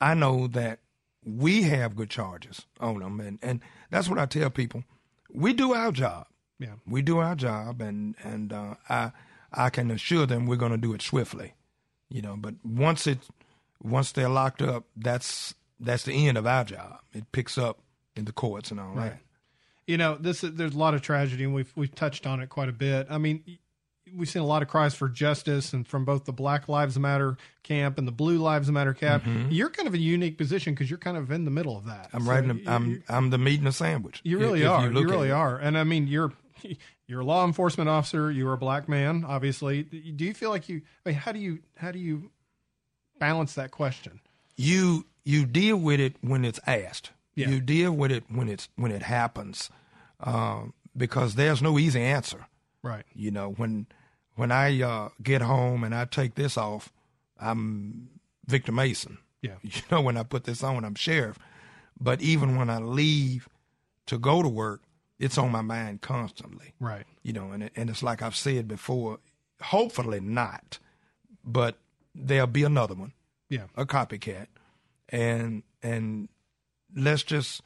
I 0.00 0.14
know 0.14 0.46
that 0.48 0.80
we 1.24 1.62
have 1.62 1.96
good 1.96 2.10
charges 2.10 2.66
on 2.80 3.00
them, 3.00 3.20
and 3.20 3.38
and 3.42 3.60
that's 3.90 4.08
what 4.08 4.18
I 4.18 4.26
tell 4.26 4.50
people. 4.50 4.84
We 5.32 5.52
do 5.52 5.74
our 5.74 5.92
job. 5.92 6.26
Yeah, 6.58 6.74
we 6.86 7.02
do 7.02 7.18
our 7.18 7.34
job, 7.34 7.80
and 7.80 8.14
and 8.22 8.52
uh, 8.52 8.74
I 8.88 9.12
I 9.52 9.70
can 9.70 9.90
assure 9.90 10.26
them 10.26 10.46
we're 10.46 10.56
going 10.56 10.72
to 10.72 10.78
do 10.78 10.94
it 10.94 11.02
swiftly. 11.02 11.54
You 12.08 12.22
know, 12.22 12.36
but 12.36 12.54
once 12.64 13.06
it 13.06 13.18
once 13.82 14.12
they're 14.12 14.28
locked 14.28 14.62
up, 14.62 14.84
that's 14.96 15.54
that's 15.78 16.04
the 16.04 16.28
end 16.28 16.38
of 16.38 16.46
our 16.46 16.64
job. 16.64 17.00
It 17.12 17.30
picks 17.32 17.56
up 17.58 17.80
in 18.16 18.24
the 18.24 18.32
courts 18.32 18.70
and 18.70 18.80
all 18.80 18.92
right. 18.94 19.10
that. 19.10 19.20
You 19.86 19.96
know, 19.96 20.16
this 20.20 20.42
there's 20.42 20.74
a 20.74 20.78
lot 20.78 20.94
of 20.94 21.02
tragedy, 21.02 21.44
and 21.44 21.54
we've 21.54 21.72
we've 21.76 21.94
touched 21.94 22.26
on 22.26 22.40
it 22.40 22.48
quite 22.48 22.68
a 22.68 22.72
bit. 22.72 23.06
I 23.10 23.18
mean, 23.18 23.58
we've 24.16 24.28
seen 24.28 24.42
a 24.42 24.46
lot 24.46 24.62
of 24.62 24.68
cries 24.68 24.94
for 24.94 25.08
justice, 25.08 25.72
and 25.72 25.86
from 25.86 26.04
both 26.04 26.24
the 26.24 26.32
Black 26.32 26.68
Lives 26.68 26.98
Matter 26.98 27.36
camp 27.62 27.98
and 27.98 28.06
the 28.06 28.12
Blue 28.12 28.38
Lives 28.38 28.70
Matter 28.70 28.94
camp. 28.94 29.24
Mm-hmm. 29.24 29.50
You're 29.50 29.70
kind 29.70 29.88
of 29.88 29.94
a 29.94 29.98
unique 29.98 30.38
position 30.38 30.74
because 30.74 30.90
you're 30.90 30.98
kind 30.98 31.16
of 31.16 31.30
in 31.30 31.44
the 31.44 31.50
middle 31.50 31.76
of 31.76 31.86
that. 31.86 32.10
I'm 32.12 32.24
so 32.24 32.30
right. 32.30 32.44
In 32.44 32.62
I'm 32.66 33.02
I'm 33.08 33.30
the 33.30 33.38
meat 33.38 33.58
in 33.58 33.64
the 33.64 33.72
sandwich. 33.72 34.20
You 34.24 34.38
really 34.38 34.64
are. 34.64 34.90
You, 34.90 35.00
you 35.00 35.08
really 35.08 35.30
are. 35.30 35.56
And 35.58 35.76
I 35.76 35.84
mean, 35.84 36.06
you're 36.06 36.32
you're 37.06 37.20
a 37.20 37.24
law 37.24 37.44
enforcement 37.44 37.88
officer. 37.90 38.30
You're 38.30 38.52
a 38.52 38.58
black 38.58 38.88
man, 38.88 39.24
obviously. 39.26 39.82
Do 39.82 40.24
you 40.24 40.34
feel 40.34 40.50
like 40.50 40.68
you? 40.68 40.82
I 41.04 41.10
mean, 41.10 41.18
how 41.18 41.32
do 41.32 41.38
you 41.38 41.60
how 41.76 41.90
do 41.90 41.98
you 41.98 42.30
balance 43.18 43.54
that 43.54 43.70
question? 43.70 44.20
You 44.56 45.06
you 45.24 45.46
deal 45.46 45.76
with 45.76 46.00
it 46.00 46.16
when 46.20 46.44
it's 46.44 46.60
asked. 46.66 47.10
Yeah. 47.34 47.48
You 47.48 47.60
deal 47.60 47.92
with 47.92 48.10
it 48.10 48.24
when 48.28 48.48
it's 48.48 48.68
when 48.76 48.90
it 48.90 49.02
happens, 49.02 49.70
um, 50.20 50.74
because 50.96 51.36
there's 51.36 51.62
no 51.62 51.78
easy 51.78 52.00
answer. 52.00 52.46
Right. 52.82 53.04
You 53.14 53.30
know 53.30 53.50
when 53.50 53.86
when 54.40 54.50
I 54.50 54.80
uh, 54.80 55.10
get 55.22 55.42
home 55.42 55.84
and 55.84 55.94
I 55.94 56.06
take 56.06 56.34
this 56.34 56.56
off, 56.56 56.90
I'm 57.38 58.08
Victor 58.46 58.72
Mason. 58.72 59.18
Yeah. 59.42 59.56
You 59.62 59.82
know 59.90 60.00
when 60.00 60.16
I 60.16 60.22
put 60.22 60.44
this 60.44 60.62
on, 60.64 60.82
I'm 60.82 60.94
sheriff. 60.94 61.38
But 62.00 62.22
even 62.22 62.56
when 62.56 62.70
I 62.70 62.78
leave 62.78 63.50
to 64.06 64.18
go 64.18 64.42
to 64.42 64.48
work, 64.48 64.80
it's 65.18 65.36
on 65.36 65.52
my 65.52 65.60
mind 65.60 66.00
constantly. 66.00 66.72
Right. 66.80 67.04
You 67.22 67.34
know, 67.34 67.52
and 67.52 67.64
it, 67.64 67.72
and 67.76 67.90
it's 67.90 68.02
like 68.02 68.22
I've 68.22 68.34
said 68.34 68.66
before. 68.66 69.18
Hopefully 69.60 70.20
not, 70.20 70.78
but 71.44 71.76
there'll 72.14 72.46
be 72.46 72.64
another 72.64 72.94
one. 72.94 73.12
Yeah. 73.50 73.64
A 73.76 73.84
copycat 73.84 74.46
and 75.10 75.64
and 75.82 76.30
let's 76.96 77.24
just 77.24 77.60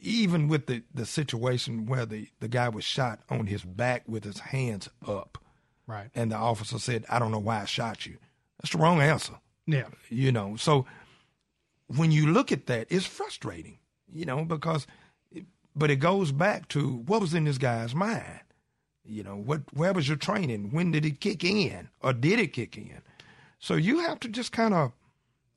even 0.00 0.46
with 0.46 0.66
the 0.66 0.84
the 0.94 1.06
situation 1.06 1.86
where 1.86 2.06
the 2.06 2.28
the 2.38 2.46
guy 2.46 2.68
was 2.68 2.84
shot 2.84 3.18
on 3.28 3.48
his 3.48 3.64
back 3.64 4.04
with 4.06 4.22
his 4.22 4.38
hands 4.38 4.88
up 5.04 5.38
right. 5.86 6.10
And 6.14 6.32
the 6.32 6.36
officer 6.36 6.78
said 6.78 7.04
i 7.08 7.18
don't 7.18 7.30
know 7.30 7.38
why 7.38 7.60
i 7.62 7.64
shot 7.64 8.06
you. 8.06 8.16
That's 8.60 8.72
the 8.72 8.78
wrong 8.78 9.00
answer. 9.00 9.34
Yeah. 9.66 9.88
You 10.08 10.32
know 10.32 10.56
so 10.56 10.86
when 11.88 12.10
you 12.10 12.26
look 12.26 12.52
at 12.52 12.66
that 12.66 12.86
it's 12.90 13.06
frustrating 13.06 13.78
you 14.12 14.24
know 14.24 14.44
because 14.44 14.86
but 15.76 15.90
it 15.90 15.96
goes 15.96 16.32
back 16.32 16.68
to 16.68 16.88
what 17.06 17.20
was 17.20 17.34
in 17.34 17.44
this 17.44 17.58
guy's 17.58 17.94
mind. 17.94 18.40
You 19.04 19.22
know 19.22 19.36
what 19.36 19.62
where 19.74 19.92
was 19.92 20.08
your 20.08 20.16
training? 20.16 20.70
When 20.70 20.90
did 20.90 21.04
it 21.04 21.20
kick 21.20 21.44
in? 21.44 21.88
Or 22.00 22.12
did 22.12 22.38
it 22.38 22.52
kick 22.52 22.76
in? 22.76 23.02
So 23.58 23.74
you 23.74 24.00
have 24.00 24.20
to 24.20 24.28
just 24.28 24.52
kind 24.52 24.74
of 24.74 24.92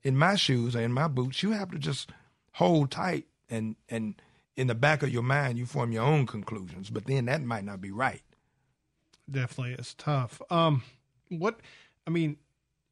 in 0.02 0.16
my 0.16 0.36
shoes 0.36 0.74
or 0.76 0.80
in 0.80 0.92
my 0.92 1.08
boots, 1.08 1.42
you 1.42 1.52
have 1.52 1.70
to 1.70 1.78
just 1.78 2.10
hold 2.52 2.90
tight 2.90 3.26
and 3.48 3.76
and 3.88 4.20
in 4.56 4.66
the 4.66 4.74
back 4.74 5.02
of 5.02 5.10
your 5.10 5.22
mind 5.22 5.56
you 5.56 5.66
form 5.66 5.92
your 5.92 6.02
own 6.02 6.26
conclusions, 6.26 6.90
but 6.90 7.06
then 7.06 7.26
that 7.26 7.42
might 7.42 7.64
not 7.64 7.80
be 7.80 7.90
right. 7.90 8.22
Definitely, 9.30 9.74
it's 9.74 9.94
tough. 9.94 10.40
Um, 10.50 10.82
what 11.28 11.60
I 12.06 12.10
mean, 12.10 12.36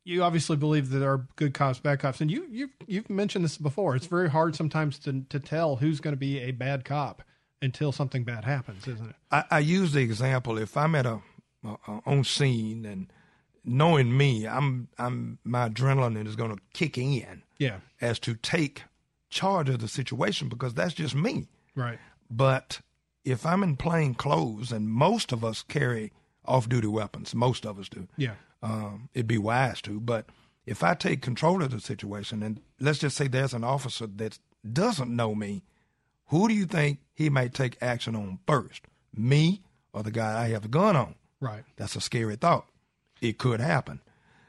you 0.05 0.23
obviously 0.23 0.57
believe 0.57 0.91
that 0.91 0.99
there 0.99 1.13
are 1.13 1.27
good 1.37 1.55
cops, 1.55 1.79
bad 1.79 1.99
cops, 2.01 2.21
and 2.21 2.31
you 2.31 2.47
you've 2.51 2.71
you've 2.87 3.11
mentioned 3.11 3.45
this 3.45 3.59
before. 3.59 3.97
It's 3.97 4.07
very 4.07 4.31
hard 4.31 4.55
sometimes 4.55 4.99
to 5.01 5.25
to 5.29 5.41
tell 5.41 5.77
who's 5.77 6.01
going 6.01 6.13
to 6.13 6.19
be 6.19 6.41
a 6.41 6.51
bad 6.53 6.85
cop 6.85 7.23
until 7.63 7.93
something 7.93 8.25
bad 8.25 8.45
happens, 8.45 8.87
isn't 8.87 9.11
it? 9.11 9.17
I, 9.31 9.45
I 9.51 9.59
use 9.61 9.93
the 9.93 10.01
example 10.01 10.59
if 10.59 10.77
I'm 10.77 10.95
at 10.95 11.07
a, 11.07 11.21
a, 11.65 11.69
a 11.89 12.01
on 12.07 12.25
scene 12.25 12.85
and 12.85 13.11
knowing 13.67 14.17
me, 14.17 14.47
I'm 14.47 14.89
I'm 14.99 15.39
my 15.45 15.69
adrenaline 15.69 16.27
is 16.27 16.37
going 16.37 16.55
to 16.55 16.63
kick 16.73 16.97
in. 16.97 17.43
Yeah. 17.59 17.79
As 18.01 18.19
to 18.21 18.35
take 18.35 18.85
charge 19.29 19.69
of 19.69 19.81
the 19.81 19.89
situation 19.89 20.49
because 20.49 20.75
that's 20.75 20.95
just 20.95 21.15
me. 21.15 21.49
Right. 21.75 21.99
But 22.31 22.81
if 23.25 23.45
I'm 23.45 23.63
in 23.63 23.77
plain 23.77 24.15
clothes, 24.15 24.73
and 24.73 24.89
most 24.89 25.33
of 25.33 25.45
us 25.45 25.63
carry 25.63 26.13
off-duty 26.47 26.87
weapons, 26.87 27.35
most 27.35 27.67
of 27.67 27.79
us 27.79 27.89
do. 27.89 28.09
Yeah. 28.17 28.35
Um, 28.63 29.09
it'd 29.15 29.27
be 29.27 29.39
wise 29.39 29.81
to, 29.83 30.01
but 30.01 30.27
if 30.65 30.83
I 30.83 30.95
take 30.95 31.23
control 31.23 31.63
of 31.63 31.71
the 31.71 31.81
situation, 31.81 32.43
and 32.43 32.61
let's 32.81 32.99
just 32.99 33.17
say 33.17 33.29
there's 33.29 33.55
an 33.55 33.65
officer 33.65 34.07
that 34.07 34.39
doesn't 34.71 35.15
know 35.15 35.35
me, 35.35 35.63
who 36.27 36.49
do 36.49 36.55
you 36.55 36.67
think 36.67 36.99
he 37.15 37.31
might 37.31 37.55
take 37.55 37.77
action 37.81 38.17
on 38.17 38.41
first? 38.47 38.83
Me 39.15 39.63
or 39.93 40.03
the 40.03 40.11
guy 40.11 40.45
I 40.45 40.49
have 40.49 40.63
the 40.63 40.69
gun 40.69 40.97
on? 40.97 41.15
Right. 41.41 41.63
That's 41.77 41.97
a 41.97 42.01
scary 42.01 42.37
thought 42.37 42.67
it 43.21 43.39
could 43.39 43.61
happen. 43.61 44.01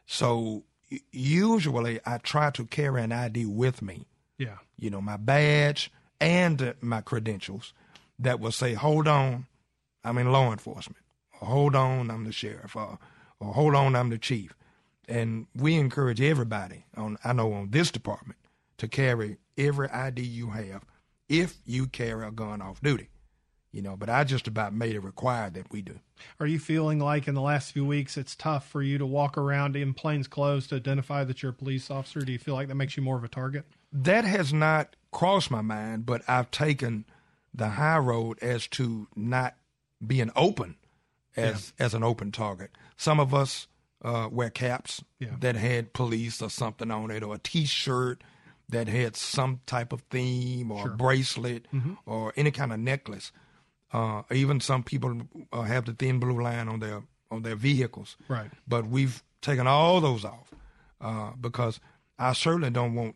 So 0.06 0.64
usually 1.12 2.00
I 2.06 2.18
try 2.18 2.50
to 2.52 2.66
carry 2.66 3.04
an 3.04 3.12
ID 3.12 3.46
with 3.46 3.82
me. 3.82 4.08
Yeah. 4.38 4.58
You 4.78 4.90
know, 4.90 5.02
my 5.02 5.18
badge 5.18 5.92
and 6.20 6.74
my 6.82 7.02
credentials 7.02 7.74
that 8.20 8.40
will 8.40 8.52
say, 8.52 8.74
hold 8.74 9.08
on, 9.08 9.46
I'm 10.04 10.18
in 10.18 10.32
law 10.32 10.52
enforcement. 10.52 10.98
Hold 11.42 11.76
on, 11.76 12.10
I'm 12.10 12.24
the 12.24 12.32
sheriff. 12.32 12.76
Or, 12.76 13.00
or 13.40 13.54
hold 13.54 13.76
on, 13.76 13.96
I'm 13.96 14.10
the 14.10 14.18
chief. 14.18 14.54
And 15.08 15.48
we 15.56 15.76
encourage 15.76 16.22
everybody 16.22 16.86
on 16.96 17.18
I 17.24 17.34
know 17.34 17.54
on 17.54 17.72
this 17.72 17.92
department 17.92 18.40
to 18.78 18.88
carry 18.88 19.38
every 19.58 19.90
ID 19.90 20.22
you 20.22 20.52
have 20.52 20.84
if 21.30 21.58
you 21.66 21.88
carry 21.88 22.28
a 22.28 22.32
gun 22.32 22.62
off 22.62 22.82
duty 22.82 23.10
you 23.78 23.84
know, 23.84 23.96
but 23.96 24.10
I 24.10 24.24
just 24.24 24.48
about 24.48 24.74
made 24.74 24.96
it 24.96 25.02
required 25.02 25.54
that 25.54 25.72
we 25.72 25.84
do. 25.84 26.00
Are 26.40 26.48
you 26.48 26.58
feeling 26.58 27.00
like 27.00 27.28
in 27.28 27.36
the 27.36 27.42
last 27.42 27.74
few 27.74 27.86
weeks 27.86 28.18
it's 28.18 28.36
tough 28.36 28.68
for 28.68 28.82
you 28.82 28.98
to 28.98 29.06
walk 29.06 29.38
around 29.38 29.76
in 29.76 29.94
plain 29.94 30.24
clothes 30.24 30.66
to 30.68 30.76
identify 30.76 31.24
that 31.24 31.44
you're 31.44 31.52
a 31.52 31.56
police 31.56 31.92
officer? 31.92 32.22
Do 32.22 32.32
you 32.32 32.40
feel 32.40 32.56
like 32.56 32.70
that 32.70 32.76
makes 32.76 32.98
you 32.98 33.04
more 33.04 33.18
of 33.18 33.24
a 33.24 33.28
target? 33.28 33.66
That 33.92 34.26
has 34.26 34.52
not 34.52 34.96
crossed 35.12 35.52
my 35.52 35.62
mind, 35.62 36.08
but 36.08 36.24
I've 36.28 36.50
taken 36.50 37.06
the 37.54 37.70
high 37.70 38.00
road 38.00 38.40
as 38.42 38.68
to 38.68 39.08
not 39.16 39.56
being 40.06 40.32
open 40.36 40.78
as 41.38 41.74
yeah. 41.78 41.86
as 41.86 41.94
an 41.94 42.04
open 42.04 42.32
target. 42.32 42.72
Some 42.98 43.20
of 43.20 43.34
us 43.34 43.68
uh, 44.02 44.28
wear 44.32 44.50
caps 44.50 45.04
yeah. 45.20 45.36
that 45.40 45.56
had 45.56 45.94
police 45.94 46.42
or 46.42 46.50
something 46.50 46.92
on 46.92 47.12
it, 47.12 47.24
or 47.24 47.36
a 47.36 47.40
T-shirt 47.40 48.24
that 48.70 48.88
had 48.88 49.16
some 49.16 49.62
type 49.66 49.94
of 49.94 50.02
theme, 50.10 50.72
or 50.72 50.84
sure. 50.84 50.92
a 50.92 50.96
bracelet, 50.96 51.68
mm-hmm. 51.72 51.94
or 52.06 52.34
any 52.36 52.52
kind 52.52 52.74
of 52.74 52.80
necklace. 52.80 53.32
Uh, 53.94 54.24
even 54.32 54.60
some 54.60 54.84
people 54.84 55.22
uh, 55.54 55.62
have 55.62 55.86
the 55.86 55.94
thin 55.94 56.20
blue 56.20 56.42
line 56.42 56.68
on 56.68 56.80
their 56.80 57.04
on 57.32 57.44
their 57.44 57.56
vehicles. 57.56 58.18
Right. 58.28 58.52
But 58.68 58.88
we've 58.88 59.24
taken 59.42 59.68
all 59.68 60.02
those 60.02 60.26
off 60.26 60.52
uh, 61.00 61.32
because 61.40 61.80
I 62.20 62.34
certainly 62.34 62.70
don't 62.70 62.96
want 62.96 63.16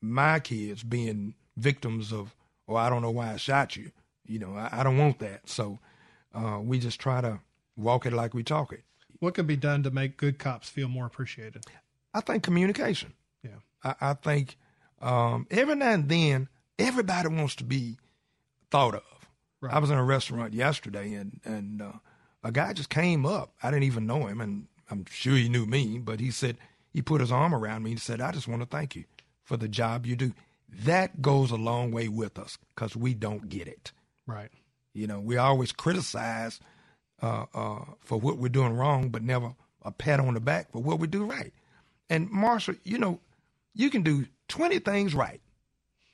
my 0.00 0.40
kids 0.40 0.82
being 0.82 1.34
victims 1.56 2.12
of, 2.12 2.34
oh, 2.68 2.76
I 2.76 2.88
don't 2.88 3.02
know 3.02 3.10
why 3.10 3.32
I 3.32 3.36
shot 3.36 3.76
you. 3.76 3.90
You 4.26 4.38
know, 4.38 4.54
I, 4.54 4.80
I 4.80 4.82
don't 4.82 4.98
want 4.98 5.18
that. 5.20 5.48
So 5.48 5.78
uh, 6.34 6.60
we 6.62 6.78
just 6.78 7.00
try 7.00 7.20
to 7.20 7.40
walk 7.76 8.06
it 8.06 8.12
like 8.12 8.34
we 8.34 8.42
talk 8.42 8.72
it. 8.72 8.82
What 9.20 9.34
can 9.34 9.46
be 9.46 9.56
done 9.56 9.82
to 9.84 9.90
make 9.90 10.16
good 10.16 10.38
cops 10.38 10.68
feel 10.68 10.88
more 10.88 11.06
appreciated? 11.06 11.64
I 12.12 12.20
think 12.20 12.42
communication. 12.42 13.14
Yeah. 13.42 13.58
I, 13.82 13.94
I 14.00 14.14
think 14.14 14.56
um, 15.00 15.46
every 15.50 15.76
now 15.76 15.92
and 15.92 16.08
then 16.08 16.48
everybody 16.78 17.28
wants 17.28 17.56
to 17.56 17.64
be 17.64 17.98
thought 18.70 18.94
of. 18.94 19.02
Right. 19.60 19.72
I 19.72 19.78
was 19.78 19.90
in 19.90 19.98
a 19.98 20.04
restaurant 20.04 20.52
yesterday, 20.52 21.14
and 21.14 21.40
and 21.44 21.80
uh, 21.80 21.92
a 22.44 22.52
guy 22.52 22.72
just 22.72 22.90
came 22.90 23.24
up. 23.24 23.52
I 23.62 23.70
didn't 23.70 23.84
even 23.84 24.06
know 24.06 24.26
him, 24.26 24.40
and 24.40 24.66
I'm 24.90 25.06
sure 25.10 25.36
he 25.36 25.48
knew 25.48 25.66
me, 25.66 25.98
but 25.98 26.20
he 26.20 26.30
said 26.30 26.58
he 26.92 27.00
put 27.02 27.20
his 27.20 27.32
arm 27.32 27.54
around 27.54 27.82
me 27.82 27.92
and 27.92 28.00
said, 28.00 28.20
"I 28.20 28.32
just 28.32 28.48
want 28.48 28.62
to 28.62 28.66
thank 28.66 28.94
you 28.94 29.04
for 29.44 29.56
the 29.56 29.68
job 29.68 30.04
you 30.04 30.14
do." 30.14 30.34
That 30.68 31.22
goes 31.22 31.50
a 31.50 31.56
long 31.56 31.90
way 31.90 32.08
with 32.08 32.38
us 32.38 32.58
because 32.74 32.94
we 32.94 33.14
don't 33.14 33.48
get 33.48 33.66
it. 33.66 33.92
Right. 34.26 34.50
You 34.92 35.06
know, 35.06 35.20
we 35.20 35.36
always 35.36 35.72
criticize 35.72 36.60
uh, 37.22 37.46
uh, 37.54 37.84
for 38.00 38.18
what 38.18 38.38
we're 38.38 38.48
doing 38.48 38.76
wrong, 38.76 39.08
but 39.08 39.22
never 39.22 39.54
a 39.82 39.90
pat 39.92 40.20
on 40.20 40.34
the 40.34 40.40
back 40.40 40.70
for 40.72 40.82
what 40.82 40.98
we 40.98 41.06
do 41.06 41.24
right. 41.24 41.52
And 42.10 42.30
Marshall, 42.30 42.74
you 42.84 42.98
know, 42.98 43.20
you 43.74 43.90
can 43.90 44.02
do 44.02 44.26
20 44.48 44.78
things 44.80 45.14
right, 45.14 45.40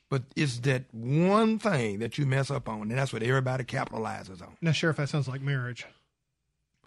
But 0.08 0.22
it's 0.36 0.58
that 0.60 0.84
one 0.92 1.58
thing 1.58 2.00
that 2.00 2.18
you 2.18 2.26
mess 2.26 2.50
up 2.50 2.68
on, 2.68 2.82
and 2.82 2.92
that's 2.98 3.12
what 3.12 3.22
everybody 3.22 3.64
capitalizes 3.64 4.42
on. 4.42 4.56
Now, 4.60 4.72
Sheriff, 4.72 4.96
that 4.98 5.08
sounds 5.08 5.28
like 5.28 5.40
marriage. 5.40 5.86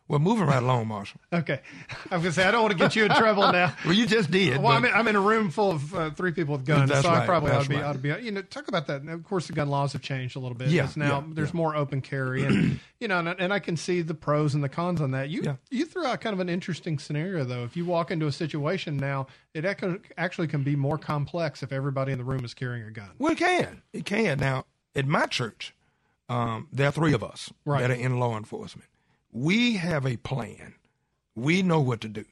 Well, 0.08 0.20
moving 0.20 0.46
right 0.46 0.62
along, 0.62 0.88
Marshall. 0.88 1.20
Okay. 1.34 1.62
I 2.12 2.16
was 2.18 2.22
going 2.22 2.24
to 2.24 2.32
say, 2.34 2.44
I 2.44 2.52
don't 2.52 2.62
want 2.62 2.74
to 2.74 2.78
get 2.78 2.96
you 2.96 3.06
in 3.06 3.12
trouble 3.12 3.52
now. 3.52 3.74
well, 3.86 3.94
you 3.94 4.06
just 4.06 4.30
did. 4.30 4.62
Well, 4.62 4.72
I'm 4.72 4.86
in, 4.86 4.94
I'm 4.94 5.08
in, 5.08 5.16
a 5.16 5.20
room 5.20 5.50
full 5.50 5.72
of 5.72 5.96
uh, 5.96 6.12
three 6.12 6.32
people 6.32 6.56
with 6.56 6.64
guns, 6.66 6.92
so 6.92 7.10
right, 7.10 7.24
I 7.24 7.26
probably 7.26 7.52
ought 7.52 7.64
to, 7.64 7.70
be, 7.70 7.76
right. 7.76 7.86
ought 7.86 7.94
to 7.94 8.00
be, 8.00 8.10
you 8.22 8.32
know, 8.32 8.44
talk 8.44 8.68
about 8.68 8.86
that. 8.86 9.08
Of 9.08 9.24
course, 9.24 9.48
the 9.48 9.54
gun 9.54 9.68
laws 9.68 9.94
have 9.94 10.04
changed 10.04 10.36
a 10.36 10.40
little 10.40 10.56
bit. 10.56 10.70
Yeah, 10.70 10.90
now 10.96 11.22
yeah, 11.22 11.24
there's 11.34 11.50
yeah. 11.50 11.58
more 11.58 11.76
open 11.76 12.02
carry, 12.02 12.44
and 12.44 12.80
you 13.00 13.08
know, 13.08 13.18
and, 13.18 13.30
and 13.30 13.52
I 13.52 13.58
can 13.58 13.78
see 13.78 14.04
the 14.04 14.14
pros 14.14 14.54
and 14.54 14.64
the 14.64 14.70
cons 14.70 15.02
on 15.02 15.10
that. 15.12 15.30
You 15.30 15.42
Yeah. 15.44 15.56
you 15.72 15.86
threw 15.86 16.06
out 16.06 16.22
kind 16.22 16.36
of 16.36 16.40
an 16.40 16.50
interesting 16.50 17.00
scenario 17.00 17.44
though. 17.44 17.64
If 17.64 17.76
you 17.76 17.86
walk 17.86 18.12
into 18.12 18.28
a 18.28 18.32
situation 18.32 18.98
now, 18.98 19.26
it 19.56 19.66
actually 19.66 20.48
can 20.48 20.62
be 20.62 20.76
more 20.76 21.00
complex 21.00 21.64
if 21.64 21.72
everybody 21.72 22.12
in 22.12 22.20
the 22.20 22.26
room 22.26 22.46
is 22.46 22.54
carrying 22.54 22.86
a 22.86 22.92
gun. 22.92 23.10
Well, 23.18 23.32
it 23.32 23.40
can. 23.40 23.82
It 23.92 24.06
can. 24.06 24.38
Now, 24.38 24.66
at 24.96 25.08
my 25.08 25.26
church, 25.26 25.74
um, 26.30 26.68
there 26.72 26.88
are 26.88 26.92
three 26.92 27.14
of 27.14 27.24
us 27.24 27.52
Right. 27.66 27.82
that 27.82 27.90
are 27.90 27.96
in 27.96 28.20
law 28.20 28.38
enforcement. 28.38 28.88
We 29.36 29.74
have 29.76 30.06
a 30.06 30.16
plan. 30.16 30.76
We 31.36 31.62
know 31.62 31.82
what 31.82 32.00
to 32.02 32.08
do. 32.08 32.24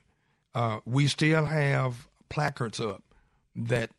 Uh, 0.56 0.80
we 0.86 1.08
still 1.08 1.46
have 1.46 2.08
placards 2.30 2.80
up 2.80 3.04
that 3.56 3.89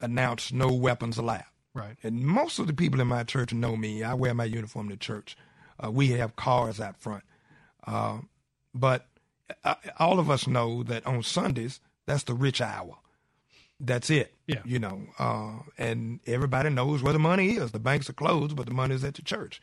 announce 0.00 0.52
no 0.52 0.72
weapons 0.72 1.18
allowed. 1.18 1.44
Right. 1.74 1.96
And 2.02 2.24
most 2.24 2.58
of 2.58 2.66
the 2.66 2.72
people 2.72 3.00
in 3.02 3.08
my 3.08 3.24
church 3.24 3.52
know 3.52 3.76
me. 3.76 4.02
I 4.02 4.14
wear 4.14 4.32
my 4.32 4.44
uniform 4.44 4.88
to 4.88 4.96
church. 4.96 5.36
Uh, 5.78 5.90
we 5.90 6.08
have 6.12 6.34
cars 6.36 6.80
out 6.80 6.96
front. 6.96 7.24
Uh, 7.86 8.20
but 8.74 9.06
uh, 9.62 9.74
all 9.98 10.18
of 10.18 10.30
us 10.30 10.46
know 10.46 10.82
that 10.84 11.06
on 11.06 11.22
Sundays, 11.22 11.80
that's 12.06 12.22
the 12.22 12.32
rich 12.32 12.62
hour. 12.62 12.96
That's 13.78 14.08
it. 14.08 14.32
Yeah. 14.46 14.62
You 14.64 14.78
know, 14.78 15.02
uh, 15.18 15.58
and 15.76 16.20
everybody 16.26 16.70
knows 16.70 17.02
where 17.02 17.12
the 17.12 17.18
money 17.18 17.56
is. 17.56 17.72
The 17.72 17.78
banks 17.78 18.08
are 18.08 18.14
closed, 18.14 18.56
but 18.56 18.64
the 18.64 18.72
money 18.72 18.94
is 18.94 19.04
at 19.04 19.14
the 19.14 19.22
church. 19.22 19.60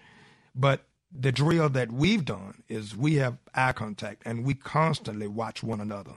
But 0.54 0.86
the 1.16 1.32
drill 1.32 1.70
that 1.70 1.92
we've 1.92 2.26
done 2.26 2.64
is 2.68 2.96
we 2.96 3.16
have 3.16 3.38
eye 3.54 3.74
contact 3.74 4.24
and 4.26 4.44
we 4.44 4.54
constantly 4.54 5.28
watch 5.28 5.64
one 5.64 5.80
another. 5.80 6.14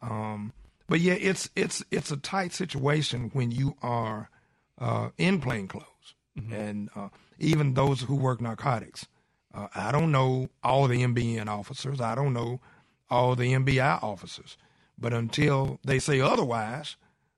Um, 0.00 0.52
but 0.88 1.00
yeah, 1.00 1.14
it's 1.14 1.48
it's 1.56 1.82
it's 1.90 2.10
a 2.10 2.16
tight 2.16 2.52
situation 2.52 3.30
when 3.32 3.50
you 3.50 3.76
are 3.82 4.30
uh, 4.78 5.10
in 5.16 5.40
plain 5.40 5.66
clothes, 5.66 6.14
and 6.52 6.90
uh, 6.94 7.08
even 7.38 7.74
those 7.74 8.02
who 8.02 8.14
work 8.14 8.40
narcotics. 8.40 9.06
Uh, 9.54 9.68
I 9.74 9.92
don't 9.92 10.10
know 10.10 10.48
all 10.62 10.88
the 10.88 11.02
MBN 11.02 11.46
officers. 11.46 12.00
I 12.00 12.14
don't 12.14 12.32
know 12.32 12.60
all 13.08 13.36
the 13.36 13.52
MBI 13.52 14.02
officers. 14.02 14.56
But 14.98 15.12
until 15.12 15.78
they 15.84 15.98
say 15.98 16.20
otherwise, 16.20 16.96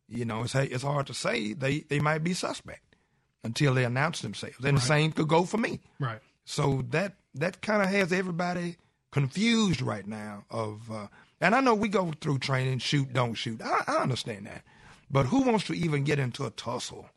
you 0.09 0.25
know, 0.25 0.43
it's 0.43 0.55
it's 0.55 0.83
hard 0.83 1.07
to 1.07 1.15
say 1.15 1.53
they 1.53 1.81
they 1.81 2.01
might 2.01 2.25
be 2.25 2.35
suspect 2.35 2.97
until 3.45 3.75
they 3.75 3.85
announce 3.85 4.21
themselves. 4.23 4.65
And 4.65 4.77
the 4.77 4.83
same 4.83 5.13
could 5.13 5.29
go 5.29 5.45
for 5.45 5.59
me. 5.59 5.81
Right. 6.01 6.21
So 6.47 6.83
that 6.91 7.17
that 7.35 7.61
kind 7.61 7.83
of 7.83 7.89
has 7.89 8.13
everybody 8.13 8.77
confused 9.11 9.83
right 9.83 10.07
now. 10.07 10.45
Of 10.49 10.91
uh, 10.91 11.09
and 11.41 11.55
I 11.55 11.61
know 11.61 11.75
we 11.75 11.89
go 11.89 12.13
through 12.21 12.39
training, 12.39 12.79
shoot, 12.79 13.13
don't 13.13 13.35
shoot. 13.35 13.61
I, 13.63 13.83
I 13.87 13.97
understand 13.97 14.47
that, 14.47 14.63
but 15.11 15.27
who 15.27 15.43
wants 15.43 15.67
to 15.67 15.75
even 15.75 16.05
get 16.05 16.19
into 16.19 16.47
a 16.47 16.51
tussle? 16.51 17.11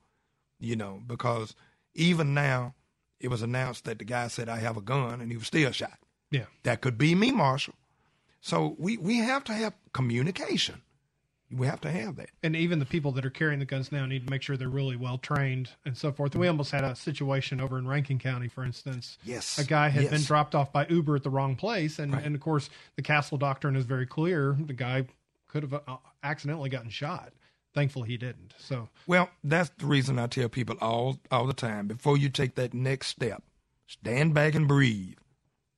You 0.59 0.75
know, 0.75 1.01
because 1.07 1.55
even 1.93 2.33
now 2.33 2.73
it 3.19 3.29
was 3.29 3.41
announced 3.41 3.85
that 3.85 3.99
the 3.99 4.05
guy 4.05 4.27
said 4.27 4.49
I 4.49 4.57
have 4.57 4.75
a 4.75 4.81
gun 4.81 5.21
and 5.21 5.31
he 5.31 5.37
was 5.37 5.47
still 5.47 5.71
shot. 5.71 5.99
Yeah. 6.31 6.45
That 6.63 6.81
could 6.81 6.97
be 6.97 7.15
me, 7.15 7.31
Marshall. 7.31 7.75
So 8.41 8.75
we 8.79 8.97
we 8.97 9.17
have 9.17 9.43
to 9.45 9.53
have 9.53 9.73
communication. 9.93 10.81
We 11.51 11.65
have 11.65 11.81
to 11.81 11.91
have 11.91 12.15
that. 12.17 12.29
And 12.43 12.55
even 12.55 12.77
the 12.79 12.85
people 12.85 13.11
that 13.13 13.25
are 13.25 13.29
carrying 13.31 13.59
the 13.59 13.65
guns 13.65 13.91
now 13.91 14.05
need 14.05 14.25
to 14.25 14.31
make 14.31 14.41
sure 14.43 14.55
they're 14.55 14.69
really 14.69 14.95
well 14.95 15.17
trained 15.17 15.71
and 15.83 15.97
so 15.97 16.11
forth. 16.11 16.33
And 16.33 16.41
we 16.41 16.47
almost 16.47 16.71
had 16.71 16.83
a 16.83 16.95
situation 16.95 17.59
over 17.59 17.79
in 17.79 17.87
Rankin 17.87 18.19
County, 18.19 18.47
for 18.47 18.63
instance. 18.63 19.17
Yes. 19.23 19.57
A 19.57 19.63
guy 19.63 19.89
had 19.89 20.03
Yes. 20.03 20.11
been 20.11 20.21
dropped 20.23 20.53
off 20.53 20.71
by 20.71 20.85
Uber 20.87 21.15
at 21.15 21.23
the 21.23 21.29
wrong 21.31 21.55
place. 21.55 21.97
And, 21.97 22.13
Right. 22.13 22.23
and 22.23 22.35
of 22.35 22.41
course, 22.41 22.69
the 22.97 23.01
Castle 23.01 23.37
doctrine 23.39 23.75
is 23.75 23.85
very 23.85 24.05
clear. 24.05 24.55
The 24.59 24.73
guy 24.73 25.05
could 25.47 25.63
have 25.63 25.73
uh, 25.73 25.97
accidentally 26.21 26.69
gotten 26.69 26.91
shot. 26.91 27.33
Thankfully, 27.73 28.09
he 28.09 28.17
didn't. 28.17 28.53
So, 28.57 28.89
Well, 29.07 29.29
that's 29.43 29.69
the 29.77 29.85
reason 29.87 30.19
I 30.19 30.27
tell 30.27 30.49
people 30.49 30.75
all 30.81 31.19
all 31.31 31.45
the 31.47 31.53
time 31.53 31.87
before 31.87 32.17
you 32.17 32.29
take 32.29 32.55
that 32.55 32.73
next 32.73 33.07
step, 33.07 33.41
stand 33.87 34.33
back 34.33 34.53
and 34.55 34.67
breathe. 34.67 35.15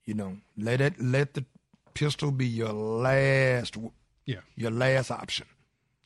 You 0.05 0.13
know, 0.15 0.37
let 0.57 0.81
it 0.81 1.01
let 1.01 1.33
the 1.33 1.45
pistol 1.93 2.31
be 2.31 2.47
your 2.47 2.71
last 2.73 3.77
yeah, 4.25 4.39
your 4.55 4.71
last 4.71 5.11
option. 5.11 5.47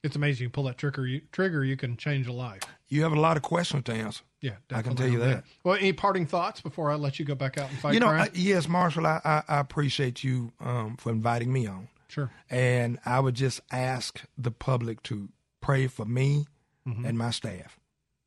It's 0.05 0.15
amazing. 0.15 0.43
You 0.43 0.49
pull 0.49 0.63
that 0.65 0.77
trigger, 0.77 1.05
you, 1.05 1.21
trigger, 1.31 1.63
you 1.65 1.75
can 1.75 1.97
change 1.97 2.27
a 2.27 2.31
life. 2.33 2.61
You 2.87 3.03
have 3.03 3.11
a 3.13 3.19
lot 3.19 3.35
of 3.37 3.43
questions 3.43 3.83
to 3.85 3.93
answer. 3.93 4.23
Yeah, 4.41 4.53
I 4.71 4.81
can 4.83 4.95
tell 4.95 5.07
you 5.07 5.21
on 5.23 5.29
that. 5.29 5.43
Well, 5.63 5.75
any 5.75 5.91
parting 5.93 6.27
thoughts 6.27 6.61
before 6.61 6.91
I 6.91 6.95
let 6.95 7.17
you 7.19 7.25
go 7.25 7.33
back 7.35 7.57
out 7.57 7.69
and 7.69 7.79
fight 7.79 7.93
you 7.95 7.99
know. 7.99 8.07
I, 8.07 8.29
yes, 8.33 8.67
Marshall, 8.67 9.07
I, 9.07 9.19
I, 9.25 9.43
I 9.47 9.59
appreciate 9.59 10.23
you 10.23 10.51
um, 10.59 10.97
for 10.97 11.11
inviting 11.11 11.51
me 11.51 11.65
on. 11.67 11.87
Sure. 12.07 12.29
And 12.49 12.99
I 13.05 13.19
would 13.19 13.33
just 13.35 13.59
ask 13.71 14.21
the 14.37 14.51
public 14.51 15.01
to 15.03 15.29
pray 15.61 15.87
for 15.87 16.05
me 16.05 16.45
Mhm. 16.87 17.03
and 17.03 17.17
my 17.17 17.31
staff. 17.31 17.79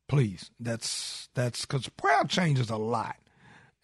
Please. 0.08 0.50
That's 0.58 1.28
that's 1.34 1.60
because 1.64 1.88
prayer 1.90 2.24
changes 2.24 2.70
a 2.70 2.76
lot. 2.76 3.14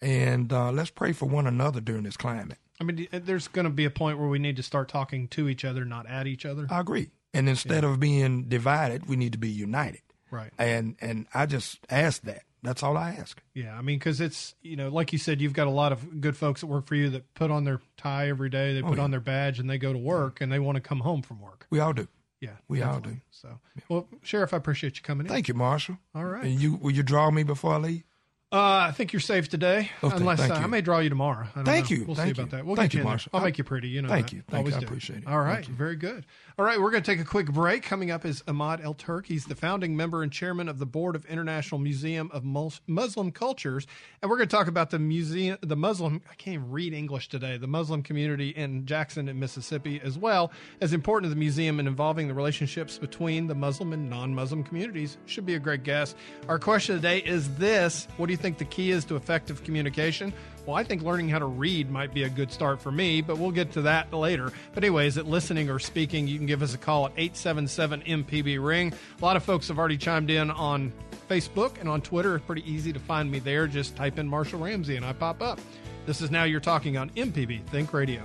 And 0.01 0.51
uh, 0.51 0.71
let's 0.71 0.89
pray 0.89 1.13
for 1.13 1.27
one 1.27 1.47
another 1.47 1.79
during 1.79 2.03
this 2.03 2.17
climate. 2.17 2.57
I 2.81 2.83
mean, 2.83 3.07
there's 3.11 3.47
going 3.47 3.63
to 3.63 3.69
be 3.71 3.85
a 3.85 3.89
point 3.89 4.19
where 4.19 4.27
we 4.27 4.37
need 4.39 4.57
to 4.57 4.63
start 4.63 4.89
talking 4.89 5.29
to 5.29 5.47
each 5.47 5.63
other, 5.63 5.85
not 5.85 6.07
at 6.07 6.27
each 6.27 6.45
other. 6.45 6.67
I 6.69 6.81
agree. 6.81 7.09
And 7.35 7.49
instead 7.49 7.83
of 7.83 7.99
being 7.99 8.43
divided, 8.43 9.07
we 9.07 9.15
need 9.15 9.33
to 9.33 9.37
be 9.37 9.49
united. 9.49 10.01
Right. 10.31 10.51
And 10.57 10.95
and 11.01 11.27
I 11.33 11.45
just 11.45 11.79
ask 11.89 12.21
that. 12.23 12.43
That's 12.63 12.81
all 12.81 12.97
I 12.97 13.11
ask. 13.11 13.39
Yeah, 13.53 13.77
I 13.77 13.81
mean, 13.83 13.99
because 13.99 14.19
it's 14.19 14.55
you 14.63 14.75
know, 14.75 14.89
like 14.89 15.13
you 15.13 15.19
said, 15.19 15.39
you've 15.39 15.53
got 15.53 15.67
a 15.67 15.71
lot 15.71 15.91
of 15.91 16.19
good 16.19 16.35
folks 16.35 16.61
that 16.61 16.67
work 16.67 16.87
for 16.87 16.95
you 16.95 17.11
that 17.11 17.31
put 17.35 17.51
on 17.51 17.63
their 17.63 17.79
tie 17.95 18.27
every 18.29 18.49
day, 18.49 18.73
they 18.73 18.81
Oh, 18.81 18.87
put 18.87 18.97
yeah. 18.97 19.03
on 19.03 19.11
their 19.11 19.19
badge, 19.19 19.59
and 19.59 19.69
they 19.69 19.77
go 19.77 19.93
to 19.93 19.99
work, 19.99 20.41
and 20.41 20.51
they 20.51 20.57
want 20.57 20.75
to 20.77 20.81
come 20.81 21.01
home 21.01 21.21
from 21.21 21.39
work. 21.41 21.67
We 21.69 21.79
all 21.79 21.93
do. 21.93 22.07
Yeah, 22.41 22.57
We 22.67 22.81
all 22.81 22.99
do. 22.99 23.17
So, 23.31 23.59
well, 23.87 24.07
Sheriff, 24.23 24.53
I 24.53 24.57
appreciate 24.57 24.97
you 24.97 25.03
coming 25.03 25.25
in. 25.27 25.31
Thank 25.31 25.47
you, 25.47 25.53
Marshall. 25.53 25.97
All 26.15 26.25
right. 26.25 26.43
And 26.43 26.59
you 26.59 26.73
will 26.75 26.91
you 26.91 27.03
draw 27.03 27.29
me 27.31 27.43
before 27.43 27.73
I 27.75 27.77
leave? 27.77 28.03
Uh, 28.51 28.85
I 28.87 28.91
think 28.91 29.11
you're 29.11 29.19
safe 29.19 29.49
today, 29.49 29.89
Okay, 30.03 30.15
unless 30.15 30.39
thank 30.39 30.51
uh, 30.53 30.57
I 30.57 30.67
may 30.67 30.79
draw 30.79 30.99
you 30.99 31.09
tomorrow. 31.09 31.47
I 31.53 31.55
don't 31.55 31.65
Thank 31.65 31.89
know. 31.89 31.97
you, 31.97 32.05
We'll 32.05 32.15
thank 32.15 32.35
see 32.35 32.41
about 32.41 32.51
that. 32.51 32.65
We'll 32.65 32.75
Thank 32.75 32.91
get 32.91 32.97
you, 32.99 33.03
you. 33.03 33.09
Marshall. 33.09 33.31
I'll 33.33 33.41
I- 33.41 33.45
make 33.45 33.57
you 33.57 33.63
pretty. 33.63 33.87
You 33.89 34.03
know. 34.03 34.07
Thank 34.07 34.27
that. 34.29 34.35
you. 34.35 34.43
Thank 34.47 34.51
you. 34.51 34.57
Always 34.59 34.75
I 34.75 34.79
do. 34.79 34.85
appreciate 34.85 35.19
it. 35.23 35.27
All 35.27 35.41
right, 35.41 35.65
very 35.65 35.95
good. 35.95 36.25
All 36.57 36.63
right, 36.63 36.79
we're 36.79 36.91
going 36.91 37.03
to 37.03 37.11
take 37.11 37.19
a 37.19 37.25
quick 37.27 37.47
break. 37.51 37.81
Coming 37.83 38.11
up 38.11 38.23
is 38.23 38.43
Emad 38.43 38.81
Al-Turk. 38.81 39.25
He's 39.25 39.45
the 39.45 39.55
founding 39.55 39.97
member 39.97 40.21
and 40.23 40.31
chairman 40.31 40.69
of 40.69 40.77
the 40.79 40.85
board 40.85 41.15
of 41.17 41.25
International 41.25 41.79
Museum 41.81 42.29
of 42.31 42.45
Muslim 42.45 43.31
Cultures, 43.31 43.87
and 44.21 44.29
we're 44.29 44.37
going 44.37 44.47
to 44.47 44.55
talk 44.55 44.67
about 44.67 44.91
the 44.91 44.99
museum, 44.99 45.57
the 45.61 45.75
Muslim. 45.75 46.21
I 46.31 46.35
can't 46.35 46.53
even 46.53 46.71
read 46.71 46.93
English 46.93 47.27
today. 47.29 47.57
The 47.57 47.67
Muslim 47.67 48.03
community 48.03 48.49
in 48.51 48.85
Jackson, 48.85 49.27
in 49.27 49.37
Mississippi, 49.39 49.99
as 50.01 50.17
well 50.19 50.51
as 50.79 50.93
important 50.93 51.29
to 51.29 51.33
the 51.33 51.39
museum 51.39 51.79
and 51.79 51.87
involving 51.89 52.27
the 52.29 52.33
relationships 52.35 52.99
between 52.99 53.47
the 53.47 53.55
Muslim 53.55 53.91
and 53.91 54.07
non-Muslim 54.09 54.63
communities. 54.63 55.17
Should 55.25 55.45
be 55.47 55.55
a 55.55 55.59
great 55.59 55.83
guest. 55.83 56.15
Our 56.47 56.59
question 56.59 56.95
today 56.95 57.17
is 57.19 57.53
this: 57.55 58.07
What 58.15 58.27
do 58.27 58.31
you 58.31 58.34
think 58.35 58.57
the 58.57 58.65
key 58.65 58.91
is 58.91 59.05
to 59.05 59.15
effective 59.15 59.63
communication? 59.63 60.33
Well, 60.65 60.75
I 60.75 60.83
think 60.83 61.03
learning 61.03 61.29
how 61.29 61.39
to 61.39 61.45
read 61.45 61.91
might 61.91 62.13
be 62.13 62.23
a 62.23 62.29
good 62.29 62.51
start 62.51 62.81
for 62.81 62.91
me, 62.91 63.21
but 63.21 63.37
we'll 63.37 63.51
get 63.51 63.71
to 63.73 63.81
that 63.83 64.11
later. 64.11 64.51
But 64.73 64.83
anyway, 64.83 65.07
is 65.07 65.17
it 65.17 65.25
listening 65.25 65.69
or 65.69 65.77
speaking? 65.77 66.27
You 66.27 66.37
can 66.37 66.47
give 66.47 66.61
us 66.63 66.73
a 66.73 66.77
call 66.77 67.05
at 67.05 67.13
877 67.17 68.01
MPB 68.01 68.63
Ring. 68.63 68.93
A 69.21 69.25
lot 69.25 69.35
of 69.35 69.43
folks 69.43 69.67
have 69.67 69.77
already 69.77 69.97
chimed 69.97 70.31
in 70.31 70.49
on 70.49 70.91
Facebook 71.29 71.79
and 71.79 71.87
on 71.87 72.01
Twitter. 72.01 72.35
It's 72.35 72.45
pretty 72.45 72.69
easy 72.71 72.91
to 72.93 72.99
find 72.99 73.29
me 73.29 73.39
there. 73.39 73.67
Just 73.67 73.95
type 73.95 74.17
in 74.17 74.27
Marshall 74.27 74.59
Ramsey 74.59 74.95
and 74.95 75.05
I 75.05 75.13
pop 75.13 75.41
up. 75.41 75.59
This 76.05 76.21
is 76.21 76.31
Now 76.31 76.43
You're 76.43 76.59
Talking 76.59 76.97
on 76.97 77.09
MPB 77.11 77.65
Think 77.67 77.93
Radio. 77.93 78.23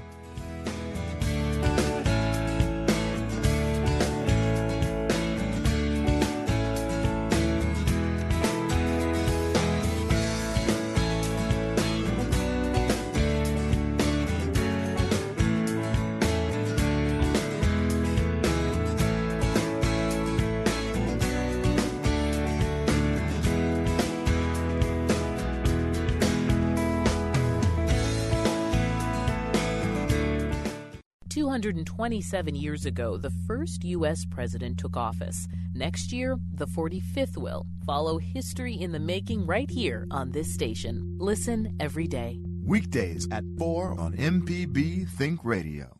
27 32.01 32.55
years 32.55 32.87
ago, 32.87 33.19
the 33.19 33.29
first 33.47 33.85
U.S. 33.85 34.25
president 34.25 34.79
took 34.79 34.97
office. 34.97 35.47
Next 35.75 36.15
year, 36.15 36.39
the 36.55 36.67
45th 36.67 37.37
will. 37.37 37.67
Follow 37.85 38.17
history 38.17 38.73
in 38.73 38.91
the 38.91 38.99
making 38.99 39.45
right 39.45 39.71
here 39.71 40.07
on 40.11 40.31
this 40.31 40.55
station. 40.55 41.19
Listen 41.19 41.77
every 41.79 42.07
day. 42.09 42.41
Weekdays 42.65 43.29
at 43.31 43.45
4 43.59 44.01
on 44.01 44.15
MPB 44.15 45.11
Think 45.11 45.41
Radio. 45.45 46.00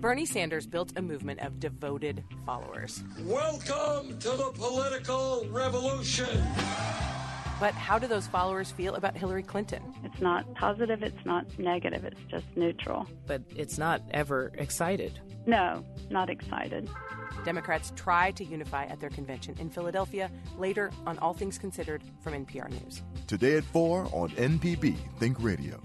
Bernie 0.00 0.26
Sanders 0.26 0.64
built 0.64 0.92
a 0.96 1.02
movement 1.02 1.40
of 1.40 1.58
devoted 1.58 2.22
followers. 2.46 3.02
Welcome 3.24 4.16
to 4.20 4.30
the 4.30 4.52
political 4.54 5.44
revolution. 5.50 6.40
But 7.58 7.74
how 7.74 7.98
do 7.98 8.06
those 8.06 8.28
followers 8.28 8.70
feel 8.70 8.94
about 8.94 9.16
Hillary 9.16 9.42
Clinton? 9.42 9.82
It's 10.04 10.20
not 10.20 10.54
positive, 10.54 11.02
it's 11.02 11.26
not 11.26 11.46
negative, 11.58 12.04
it's 12.04 12.20
just 12.30 12.44
neutral. 12.54 13.08
But 13.26 13.42
it's 13.56 13.76
not 13.76 14.02
ever 14.12 14.52
excited. 14.54 15.18
No, 15.46 15.84
not 16.10 16.30
excited. 16.30 16.88
Democrats 17.44 17.92
try 17.96 18.30
to 18.32 18.44
unify 18.44 18.84
at 18.84 19.00
their 19.00 19.10
convention 19.10 19.56
in 19.58 19.68
Philadelphia 19.68 20.30
later 20.56 20.92
on 21.06 21.18
All 21.18 21.34
Things 21.34 21.58
Considered 21.58 22.02
from 22.20 22.34
NPR 22.34 22.70
News. 22.70 23.02
Today 23.26 23.56
at 23.56 23.64
4 23.64 24.08
on 24.12 24.30
MPB 24.30 24.96
Think 25.18 25.42
Radio. 25.42 25.80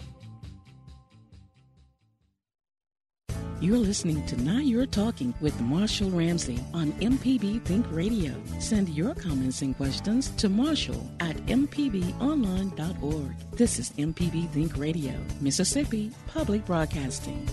You're 3.63 3.77
listening 3.77 4.25
to 4.25 4.35
Now 4.41 4.57
You're 4.57 4.85
Talking 4.85 5.33
with 5.39 5.57
Marshall 5.61 6.09
Ramsey 6.09 6.59
on 6.73 6.91
MPB 6.99 7.63
Think 7.63 7.85
Radio. 7.91 8.33
Send 8.59 8.89
your 8.89 9.15
comments 9.15 9.61
and 9.61 9.73
questions 9.77 10.31
to 10.31 10.49
Marshall 10.49 11.09
at 11.21 11.37
MPBOnline.org. 11.45 13.35
This 13.53 13.79
is 13.79 13.91
MPB 13.91 14.49
Think 14.49 14.77
Radio, 14.77 15.13
Mississippi 15.39 16.11
Public 16.27 16.65
Broadcasting. 16.65 17.47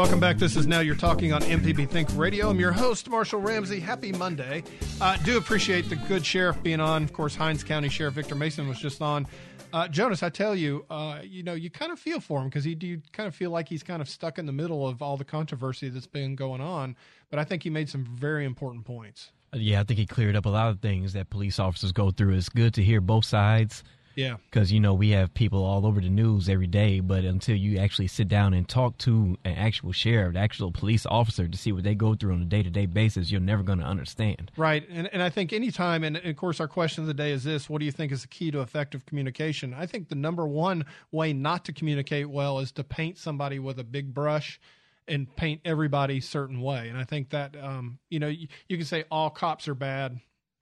Welcome 0.00 0.18
back. 0.18 0.38
This 0.38 0.56
is 0.56 0.66
Now 0.66 0.80
You're 0.80 0.94
Talking 0.94 1.34
on 1.34 1.42
MPB 1.42 1.86
Think 1.90 2.08
Radio. 2.16 2.48
I'm 2.48 2.58
your 2.58 2.72
host, 2.72 3.10
Marshall 3.10 3.38
Ramsey. 3.38 3.80
Happy 3.80 4.12
Monday. 4.12 4.62
Uh, 4.98 5.18
do 5.24 5.36
appreciate 5.36 5.90
the 5.90 5.96
good 5.96 6.24
sheriff 6.24 6.56
being 6.62 6.80
on. 6.80 7.02
Of 7.02 7.12
course, 7.12 7.34
Hinds 7.34 7.62
County 7.62 7.90
Sheriff 7.90 8.14
Victor 8.14 8.34
Mason 8.34 8.66
was 8.66 8.78
just 8.78 9.02
on. 9.02 9.26
Uh, 9.74 9.88
Jonas, 9.88 10.22
I 10.22 10.30
tell 10.30 10.56
you, 10.56 10.86
uh, 10.88 11.18
you 11.22 11.42
know, 11.42 11.52
you 11.52 11.68
kind 11.68 11.92
of 11.92 11.98
feel 11.98 12.18
for 12.18 12.40
him 12.40 12.48
because 12.48 12.66
you 12.66 13.02
kind 13.12 13.26
of 13.26 13.34
feel 13.34 13.50
like 13.50 13.68
he's 13.68 13.82
kind 13.82 14.00
of 14.00 14.08
stuck 14.08 14.38
in 14.38 14.46
the 14.46 14.52
middle 14.52 14.88
of 14.88 15.02
all 15.02 15.18
the 15.18 15.24
controversy 15.24 15.90
that's 15.90 16.06
been 16.06 16.34
going 16.34 16.62
on. 16.62 16.96
But 17.28 17.38
I 17.38 17.44
think 17.44 17.62
he 17.62 17.68
made 17.68 17.90
some 17.90 18.06
very 18.06 18.46
important 18.46 18.86
points. 18.86 19.32
Yeah, 19.52 19.80
I 19.80 19.84
think 19.84 19.98
he 19.98 20.06
cleared 20.06 20.34
up 20.34 20.46
a 20.46 20.48
lot 20.50 20.68
of 20.70 20.80
things 20.80 21.12
that 21.12 21.28
police 21.28 21.58
officers 21.58 21.92
go 21.92 22.10
through. 22.10 22.36
It's 22.36 22.48
good 22.48 22.72
to 22.72 22.82
hear 22.82 23.02
both 23.02 23.26
sides. 23.26 23.84
Yeah. 24.14 24.36
Because, 24.50 24.72
you 24.72 24.80
know, 24.80 24.94
we 24.94 25.10
have 25.10 25.32
people 25.34 25.64
all 25.64 25.86
over 25.86 26.00
the 26.00 26.08
news 26.08 26.48
every 26.48 26.66
day, 26.66 27.00
but 27.00 27.24
until 27.24 27.56
you 27.56 27.78
actually 27.78 28.08
sit 28.08 28.28
down 28.28 28.54
and 28.54 28.68
talk 28.68 28.98
to 28.98 29.36
an 29.44 29.54
actual 29.54 29.92
sheriff, 29.92 30.30
an 30.30 30.36
actual 30.36 30.72
police 30.72 31.06
officer 31.06 31.46
to 31.48 31.56
see 31.56 31.72
what 31.72 31.84
they 31.84 31.94
go 31.94 32.14
through 32.14 32.32
on 32.32 32.42
a 32.42 32.46
day 32.46 32.62
to 32.62 32.70
day 32.70 32.86
basis, 32.86 33.30
you're 33.30 33.40
never 33.40 33.62
going 33.62 33.78
to 33.78 33.84
understand. 33.84 34.50
Right. 34.56 34.86
And, 34.90 35.08
and 35.12 35.22
I 35.22 35.30
think 35.30 35.52
anytime, 35.52 36.04
and 36.04 36.16
of 36.16 36.36
course, 36.36 36.60
our 36.60 36.68
question 36.68 37.02
of 37.02 37.08
the 37.08 37.14
day 37.14 37.32
is 37.32 37.44
this 37.44 37.70
what 37.70 37.78
do 37.78 37.86
you 37.86 37.92
think 37.92 38.12
is 38.12 38.22
the 38.22 38.28
key 38.28 38.50
to 38.50 38.60
effective 38.60 39.06
communication? 39.06 39.74
I 39.74 39.86
think 39.86 40.08
the 40.08 40.14
number 40.14 40.46
one 40.46 40.84
way 41.12 41.32
not 41.32 41.64
to 41.66 41.72
communicate 41.72 42.28
well 42.28 42.58
is 42.58 42.72
to 42.72 42.84
paint 42.84 43.18
somebody 43.18 43.58
with 43.58 43.78
a 43.78 43.84
big 43.84 44.12
brush 44.12 44.60
and 45.08 45.34
paint 45.36 45.60
everybody 45.64 46.18
a 46.18 46.22
certain 46.22 46.60
way. 46.60 46.88
And 46.88 46.96
I 46.96 47.04
think 47.04 47.30
that, 47.30 47.56
um, 47.60 47.98
you 48.10 48.18
know, 48.18 48.28
you, 48.28 48.48
you 48.68 48.76
can 48.76 48.86
say 48.86 49.04
all 49.10 49.30
cops 49.30 49.66
are 49.66 49.74
bad 49.74 50.20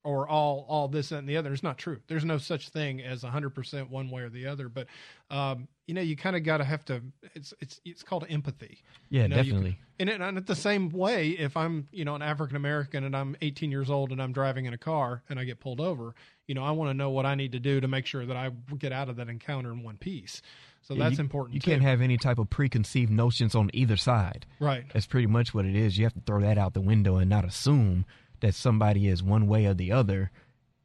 or 0.09 0.27
all 0.27 0.65
all 0.69 0.89
this 0.89 1.13
and 1.13 1.29
the 1.29 1.37
other. 1.37 1.53
It's 1.53 1.63
not 1.63 1.77
true. 1.77 1.99
There's 2.09 2.25
no 2.25 2.39
such 2.39 2.71
thing 2.71 3.03
as 3.03 3.23
100% 3.23 3.91
one 3.91 4.09
way 4.11 4.23
or 4.23 4.31
the 4.31 4.47
other. 4.47 4.71
But 4.71 4.87
um, 5.31 5.69
you 5.87 5.93
know, 5.93 6.01
you 6.01 6.17
kind 6.17 6.35
of 6.35 6.45
got 6.45 6.59
to 6.59 6.65
have 6.65 6.83
to. 6.87 7.03
It's 7.35 7.53
it's 7.61 7.81
it's 7.85 8.03
called 8.03 8.25
empathy. 8.31 8.79
Yeah, 9.11 9.23
you 9.25 9.29
know, 9.29 9.37
definitely. 9.37 9.79
You, 9.99 10.09
and, 10.11 10.23
and 10.23 10.47
the 10.47 10.55
same 10.55 10.89
way, 10.91 11.31
if 11.31 11.57
I'm 11.59 11.89
you 11.93 12.07
know 12.07 12.15
an 12.15 12.23
African 12.23 12.57
American 12.57 13.05
and 13.05 13.15
I'm 13.15 13.37
18 13.43 13.71
years 13.71 13.91
old 13.91 14.11
and 14.11 14.23
I'm 14.23 14.33
driving 14.33 14.65
in 14.65 14.73
a 14.73 14.79
car 14.79 15.23
and 15.29 15.39
I 15.39 15.45
get 15.45 15.61
pulled 15.61 15.81
over, 15.81 16.15
you 16.47 16.55
know, 16.55 16.65
I 16.65 16.71
want 16.71 16.89
to 16.91 16.95
know 16.95 17.11
what 17.11 17.27
I 17.27 17.35
need 17.35 17.53
to 17.53 17.61
do 17.61 17.79
to 17.81 17.89
make 17.89 18.07
sure 18.07 18.25
that 18.25 18.37
I 18.37 18.51
get 18.79 18.93
out 18.93 19.11
of 19.11 19.17
that 19.17 19.29
encounter 19.29 19.71
in 19.73 19.83
one 19.83 19.99
piece. 19.99 20.41
So 20.81 20.95
Yeah, 20.95 21.05
that's 21.05 21.19
you- 21.19 21.25
important. 21.25 21.55
You 21.55 21.61
too. 21.61 21.71
can't 21.73 21.83
have 21.83 22.01
any 22.01 22.17
type 22.17 22.39
of 22.39 22.49
preconceived 22.49 23.11
notions 23.11 23.55
on 23.55 23.69
either 23.75 23.99
side. 23.99 24.47
Right. 24.59 24.85
That's 24.95 25.07
pretty 25.07 25.27
much 25.27 25.53
what 25.53 25.67
it 25.67 25.77
is. 25.77 25.99
You 25.99 26.05
have 26.07 26.15
to 26.15 26.23
throw 26.25 26.41
that 26.41 26.57
out 26.57 26.73
the 26.73 26.81
window 26.81 27.17
and 27.17 27.29
not 27.29 27.45
assume 27.45 28.07
that 28.41 28.55
somebody 28.55 29.09
is 29.09 29.22
one 29.22 29.47
way 29.47 29.66
or 29.66 29.74
the 29.74 29.93
other 29.93 30.30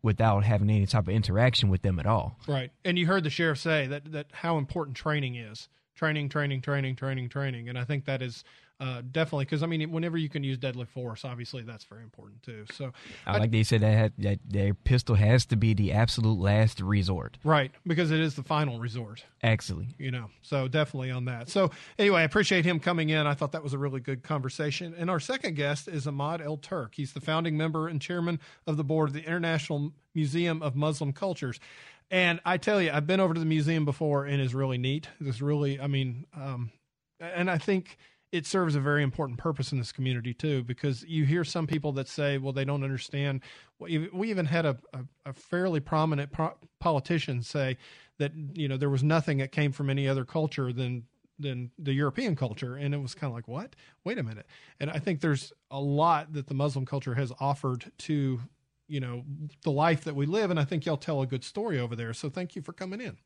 without 0.01 0.43
having 0.43 0.69
any 0.69 0.85
type 0.85 1.07
of 1.07 1.13
interaction 1.13 1.69
with 1.69 1.81
them 1.81 1.97
at 1.97 2.05
all. 2.05 2.37
Right. 2.47 2.71
And 2.83 2.99
you 2.99 3.07
heard 3.07 3.23
the 3.23 3.29
sheriff 3.29 3.59
say 3.59 3.87
that 3.87 4.11
that 4.11 4.27
how 4.31 4.57
important 4.57 4.97
training 4.97 5.35
is. 5.35 5.69
Training, 5.95 6.27
training, 6.29 6.61
training, 6.61 6.95
training, 6.95 7.29
training. 7.29 7.69
And 7.69 7.77
I 7.77 7.83
think 7.83 8.05
that 8.05 8.21
is 8.21 8.43
uh, 8.80 9.01
definitely 9.11 9.45
because 9.45 9.63
I 9.63 9.67
mean, 9.67 9.91
whenever 9.91 10.17
you 10.17 10.30
can 10.30 10.43
use 10.43 10.57
deadly 10.57 10.86
force, 10.86 11.24
obviously 11.26 11.63
that's 11.63 11.86
very 11.86 12.03
important 12.03 12.43
too. 12.43 12.65
So, 12.71 12.91
I 13.26 13.38
like 13.38 13.51
they 13.51 13.63
said 13.63 13.82
that, 13.82 13.91
had, 13.91 14.13
that 14.17 14.39
their 14.45 14.74
pistol 14.74 15.15
has 15.15 15.45
to 15.47 15.55
be 15.55 15.74
the 15.74 15.93
absolute 15.93 16.39
last 16.39 16.82
resort. 16.82 17.38
right, 17.43 17.71
because 17.86 18.11
it 18.11 18.19
is 18.19 18.36
the 18.36 18.43
final 18.43 18.80
resort. 18.80 19.24
Actually. 19.43 19.89
you 19.97 20.09
know 20.09 20.30
so 20.41 20.69
definitely 20.69 21.11
on 21.11 21.26
that 21.26 21.49
so 21.49 21.69
anyway 21.99 22.21
i 22.21 22.24
appreciate 22.24 22.63
him 22.63 22.80
coming 22.80 23.09
in 23.09 23.28
i 23.28 23.34
thought 23.34 23.51
that 23.51 23.61
was 23.61 23.74
a 23.74 23.78
really 23.78 23.99
good 23.99 24.24
conversation 24.24 24.95
and 24.97 25.09
our 25.09 25.19
second 25.19 25.55
guest 25.55 25.89
is 25.89 26.05
Emad 26.05 26.39
Al-Turk 26.39 26.95
he's 26.95 27.11
the 27.11 27.19
founding 27.19 27.57
member 27.57 27.89
and 27.89 28.01
chairman 28.01 28.39
of 28.65 28.78
the 28.78 28.86
board 28.86 29.09
of 29.09 29.13
the 29.13 29.26
international 29.26 29.91
museum 30.15 30.61
of 30.61 30.78
muslim 30.78 31.11
cultures 31.11 31.59
and 32.09 32.39
i 32.45 32.55
tell 32.55 32.82
you 32.82 32.89
i've 32.93 33.05
been 33.05 33.19
over 33.19 33.34
to 33.34 33.39
the 33.39 33.45
museum 33.45 33.84
before 33.84 34.26
and 34.26 34.41
it's 34.41 34.53
really 34.53 34.78
neat 34.78 35.09
it's 35.19 35.41
really 35.41 35.78
i 35.78 35.88
mean 35.88 36.26
um, 36.34 36.71
and 37.19 37.51
i 37.51 37.57
think 37.57 37.97
it 38.34 38.47
serves 38.47 38.75
a 38.75 38.79
very 38.79 39.03
important 39.03 39.38
purpose 39.38 39.71
in 39.71 39.77
this 39.77 39.91
community 39.91 40.34
too, 40.34 40.63
because 40.63 41.03
you 41.03 41.23
hear 41.23 41.43
some 41.43 41.67
people 41.67 41.91
that 41.93 42.07
say, 42.07 42.39
"Well, 42.39 42.51
they 42.51 42.65
don't 42.65 42.84
understand." 42.84 43.41
We 43.79 44.29
even 44.29 44.47
had 44.47 44.65
a, 44.65 44.77
a, 44.91 44.99
a 45.27 45.34
fairly 45.34 45.79
prominent 45.79 46.31
pro- 46.31 46.57
politician 46.79 47.43
say 47.43 47.77
that 48.17 48.31
you 48.55 48.67
know 48.67 48.75
there 48.75 48.89
was 48.89 49.03
nothing 49.03 49.38
that 49.38 49.51
came 49.51 49.71
from 49.71 49.88
any 49.89 50.07
other 50.07 50.25
culture 50.25 50.73
than 50.73 51.03
than 51.38 51.69
the 51.77 51.93
European 51.93 52.36
culture, 52.36 52.75
and 52.75 52.95
it 52.95 52.97
was 52.97 53.13
kind 53.13 53.29
of 53.29 53.36
like, 53.36 53.47
"What? 53.47 53.75
Wait 54.03 54.17
a 54.17 54.23
minute!" 54.23 54.47
And 54.79 54.89
I 54.89 54.97
think 54.97 55.21
there's 55.21 55.53
a 55.69 55.79
lot 55.79 56.34
that 56.34 56.47
the 56.47 56.55
Muslim 56.55 56.88
culture 56.88 57.13
has 57.13 57.31
offered 57.39 57.91
to 57.99 58.41
you 58.88 58.99
know 58.99 59.23
the 59.61 59.71
life 59.71 60.05
that 60.05 60.15
we 60.15 60.25
live, 60.25 60.49
and 60.49 60.59
I 60.59 60.65
think 60.65 60.88
y'all 60.88 60.97
tell 60.97 61.21
a 61.21 61.27
good 61.27 61.43
story 61.43 61.79
over 61.79 61.95
there. 61.95 62.15
So 62.15 62.31
thank 62.31 62.55
you 62.55 62.63
for 62.63 62.73
coming 62.73 62.99
in. 62.99 63.19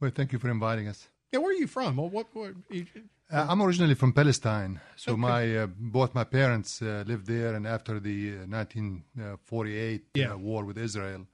Well, 0.00 0.10
thank 0.12 0.32
you 0.32 0.40
for 0.40 0.50
inviting 0.50 0.88
us. 0.88 1.08
Yeah, 1.32 1.40
where 1.40 1.50
are 1.50 1.60
you 1.64 1.66
from? 1.66 1.96
Well, 1.96 2.08
what? 2.08 2.26
what 2.34 2.54
you, 2.70 2.86
Uh, 3.30 3.46
I'm 3.50 3.60
originally 3.60 3.94
from 4.02 4.12
Palestine, 4.12 4.80
so 4.96 5.12
Okay. 5.12 5.20
my 5.30 5.42
uh, 5.62 5.66
both 5.98 6.10
my 6.20 6.24
parents 6.24 6.80
uh, 6.80 7.04
lived 7.10 7.26
there, 7.26 7.54
and 7.56 7.66
after 7.66 7.94
the 8.00 8.18
uh, 8.38 8.46
1948 8.46 10.04
Yeah. 10.14 10.32
uh, 10.32 10.36
war 10.38 10.64
with 10.64 10.78
Israel, 10.78 11.26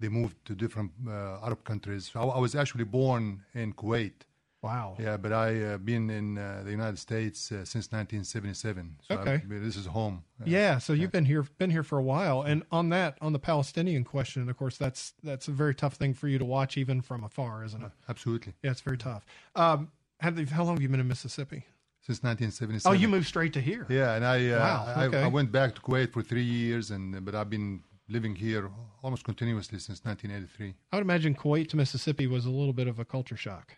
they 0.00 0.08
moved 0.08 0.36
to 0.46 0.54
different 0.54 0.90
uh, 1.06 1.46
Arab 1.46 1.62
countries. 1.64 2.10
I, 2.14 2.22
I 2.38 2.40
was 2.46 2.54
actually 2.54 2.84
born 2.84 3.42
in 3.54 3.72
Kuwait. 3.74 4.16
Wow. 4.62 4.96
Yeah, 4.98 5.16
but 5.16 5.32
I 5.32 5.60
uh, 5.60 5.78
been 5.78 6.08
in 6.08 6.38
uh, 6.38 6.62
the 6.64 6.70
United 6.70 6.98
States 6.98 7.50
uh, 7.50 7.64
since 7.64 7.90
1977. 7.90 8.96
So 9.08 9.18
Okay. 9.18 9.42
This 9.48 9.76
is 9.76 9.86
home. 9.86 10.22
Uh, 10.40 10.44
Yeah, 10.46 10.78
so 10.78 10.92
you've 10.92 11.10
been 11.10 11.24
here 11.24 11.42
been 11.58 11.70
here 11.70 11.82
for 11.82 11.98
a 11.98 12.02
while, 12.02 12.42
and 12.42 12.62
on 12.70 12.88
that, 12.90 13.18
on 13.20 13.32
the 13.32 13.40
Palestinian 13.40 14.04
question, 14.04 14.48
of 14.48 14.56
course, 14.56 14.76
that's 14.78 15.14
that's 15.24 15.48
a 15.48 15.50
very 15.50 15.74
tough 15.74 15.94
thing 15.94 16.14
for 16.14 16.28
you 16.28 16.38
to 16.38 16.44
watch 16.44 16.76
even 16.76 17.00
from 17.02 17.24
afar, 17.24 17.64
isn't 17.64 17.82
it? 17.82 17.90
Absolutely. 18.08 18.54
Yeah, 18.62 18.70
it's 18.70 18.80
very 18.80 18.98
tough. 18.98 19.24
Um, 19.56 19.90
have 20.20 20.38
you, 20.38 20.46
how 20.46 20.62
long 20.62 20.76
have 20.76 20.82
you 20.82 20.88
been 20.88 21.00
in 21.00 21.08
Mississippi? 21.08 21.66
Since 22.02 22.22
1977. 22.22 22.82
Oh, 22.90 23.00
you 23.00 23.08
moved 23.08 23.26
straight 23.26 23.52
to 23.52 23.60
here. 23.60 23.86
Yeah, 23.88 24.14
and 24.14 24.24
I, 24.24 24.48
uh, 24.50 24.58
Wow, 24.58 24.92
I. 24.96 25.24
I 25.24 25.26
went 25.28 25.52
back 25.52 25.74
to 25.76 25.80
Kuwait 25.80 26.12
for 26.12 26.22
three 26.22 26.42
years, 26.44 26.90
and 26.90 27.24
but 27.24 27.34
I've 27.34 27.50
been 27.50 27.82
living 28.08 28.34
here 28.36 28.70
almost 29.02 29.24
continuously 29.24 29.78
since 29.78 30.04
1983. 30.04 30.74
I 30.92 30.96
would 30.96 31.02
imagine 31.02 31.34
Kuwait 31.34 31.68
to 31.70 31.76
Mississippi 31.76 32.26
was 32.26 32.44
a 32.46 32.50
little 32.50 32.72
bit 32.72 32.86
of 32.86 32.98
a 33.00 33.04
culture 33.04 33.36
shock. 33.36 33.76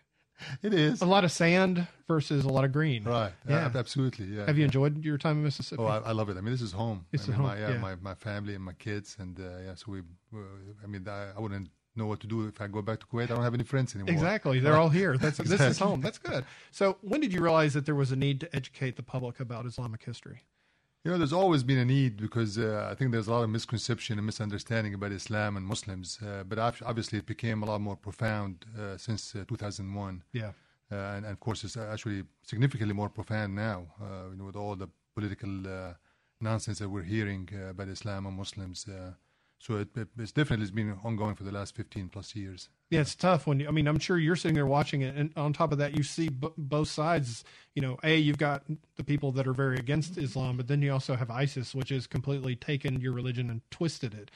It 0.61 0.73
is 0.73 1.01
a 1.01 1.05
lot 1.05 1.23
of 1.23 1.31
sand 1.31 1.87
versus 2.07 2.45
a 2.45 2.49
lot 2.49 2.63
of 2.63 2.71
green. 2.71 3.03
Right. 3.03 3.31
Yeah. 3.47 3.71
Yeah. 3.73 3.79
Absolutely. 3.79 4.25
Yeah. 4.25 4.45
Have 4.45 4.57
you 4.57 4.61
yeah. 4.61 4.65
enjoyed 4.65 5.03
your 5.03 5.17
time 5.17 5.37
in 5.37 5.43
Mississippi? 5.43 5.81
Oh, 5.81 5.85
I, 5.85 5.99
I 5.99 6.11
love 6.11 6.29
it. 6.29 6.37
I 6.37 6.41
mean, 6.41 6.51
this 6.51 6.61
is 6.61 6.71
home. 6.71 7.05
It's 7.11 7.27
I 7.27 7.31
mean, 7.31 7.37
home, 7.37 7.45
My, 7.47 7.59
yeah, 7.59 7.77
my 7.77 7.95
my 7.95 8.13
family 8.15 8.55
and 8.55 8.63
my 8.63 8.73
kids, 8.73 9.17
and 9.19 9.39
uh, 9.39 9.43
yeah. 9.65 9.75
So 9.75 9.91
we, 9.91 9.99
uh, 9.99 10.37
I 10.83 10.87
mean, 10.87 11.07
I, 11.07 11.29
I 11.35 11.39
wouldn't 11.39 11.69
know 11.95 12.05
what 12.05 12.19
to 12.19 12.27
do 12.27 12.47
if 12.47 12.59
I 12.59 12.67
go 12.67 12.81
back 12.81 12.99
to 12.99 13.05
Kuwait. 13.05 13.23
I 13.23 13.27
don't 13.27 13.43
have 13.43 13.53
any 13.53 13.63
friends 13.63 13.95
anymore. 13.95 14.13
Exactly. 14.13 14.59
They're 14.59 14.77
all 14.77 14.89
here. 14.89 15.17
That's 15.17 15.37
this 15.37 15.61
is 15.61 15.79
home. 15.79 16.01
That's 16.01 16.17
good. 16.17 16.45
So 16.71 16.97
when 17.01 17.21
did 17.21 17.33
you 17.33 17.41
realize 17.41 17.73
that 17.73 17.85
there 17.85 17.95
was 17.95 18.11
a 18.11 18.15
need 18.15 18.41
to 18.41 18.55
educate 18.55 18.97
the 18.97 19.03
public 19.03 19.39
about 19.39 19.65
Islamic 19.65 20.03
history? 20.03 20.43
You 21.05 21.11
know, 21.11 21.19
there's 21.19 21.33
always 21.33 21.61
been 21.61 21.77
a 21.77 21.85
need 21.85 22.17
because 22.17 22.57
uh, 22.57 22.87
I 22.91 22.95
think 22.95 23.11
there's 23.11 23.27
a 23.27 23.31
lot 23.31 23.43
of 23.43 23.51
misconception 23.51 24.17
and 24.17 24.25
misunderstanding 24.25 24.95
about 24.95 25.11
Islam 25.11 25.55
and 25.55 25.63
Muslims. 25.63 26.17
Uh, 26.19 26.43
but 26.43 26.57
obviously, 26.57 27.19
it 27.19 27.27
became 27.27 27.61
a 27.61 27.67
lot 27.67 27.79
more 27.79 27.95
profound 27.95 28.65
uh, 28.75 28.97
since 28.97 29.35
uh, 29.35 29.43
2001. 29.47 30.23
Yeah. 30.33 30.53
Uh, 30.91 30.95
and, 30.95 31.25
and, 31.25 31.33
of 31.33 31.39
course, 31.39 31.63
it's 31.63 31.77
actually 31.77 32.23
significantly 32.41 32.95
more 32.95 33.09
profound 33.09 33.53
now, 33.53 33.85
uh, 34.01 34.31
you 34.31 34.37
know, 34.37 34.45
with 34.45 34.55
all 34.55 34.75
the 34.75 34.87
political 35.13 35.93
nonsense 36.41 36.79
that 36.79 36.89
we're 36.89 37.03
hearing 37.03 37.47
about 37.69 37.87
Islam 37.87 38.25
and 38.25 38.35
Muslims. 38.35 38.87
So 39.57 39.77
it, 39.77 39.89
it, 39.95 40.07
it's 40.17 40.31
definitely 40.31 40.69
been 40.71 40.97
ongoing 41.03 41.35
for 41.35 41.43
the 41.43 41.51
last 41.51 41.75
15 41.75 42.09
plus 42.09 42.35
years. 42.35 42.69
Yeah, 42.91 43.01
it's 43.01 43.15
tough 43.15 43.47
when 43.47 43.59
you, 43.59 43.67
I 43.67 43.71
mean, 43.71 43.87
I'm 43.87 43.97
sure 43.97 44.17
you're 44.17 44.35
sitting 44.35 44.53
there 44.53 44.67
watching 44.67 45.01
it, 45.01 45.15
and 45.15 45.31
on 45.35 45.53
top 45.53 45.71
of 45.71 45.79
that, 45.79 45.97
you 45.97 46.03
see 46.03 46.29
b- 46.29 46.49
both 46.55 46.87
sides. 46.87 47.43
You 47.73 47.81
know, 47.81 47.97
a 48.03 48.15
you've 48.15 48.37
got 48.37 48.63
the 48.95 49.03
people 49.03 49.31
that 49.33 49.47
are 49.47 49.53
very 49.53 49.77
against 49.77 50.17
Islam, 50.17 50.55
but 50.55 50.67
then 50.67 50.81
you 50.81 50.93
also 50.93 51.15
have 51.15 51.31
ISIS, 51.31 51.73
which 51.73 51.89
has 51.89 52.05
completely 52.05 52.55
taken 52.55 53.01
your 53.01 53.11
religion 53.11 53.49
and 53.49 53.61
twisted 53.71 54.13
it 54.13 54.29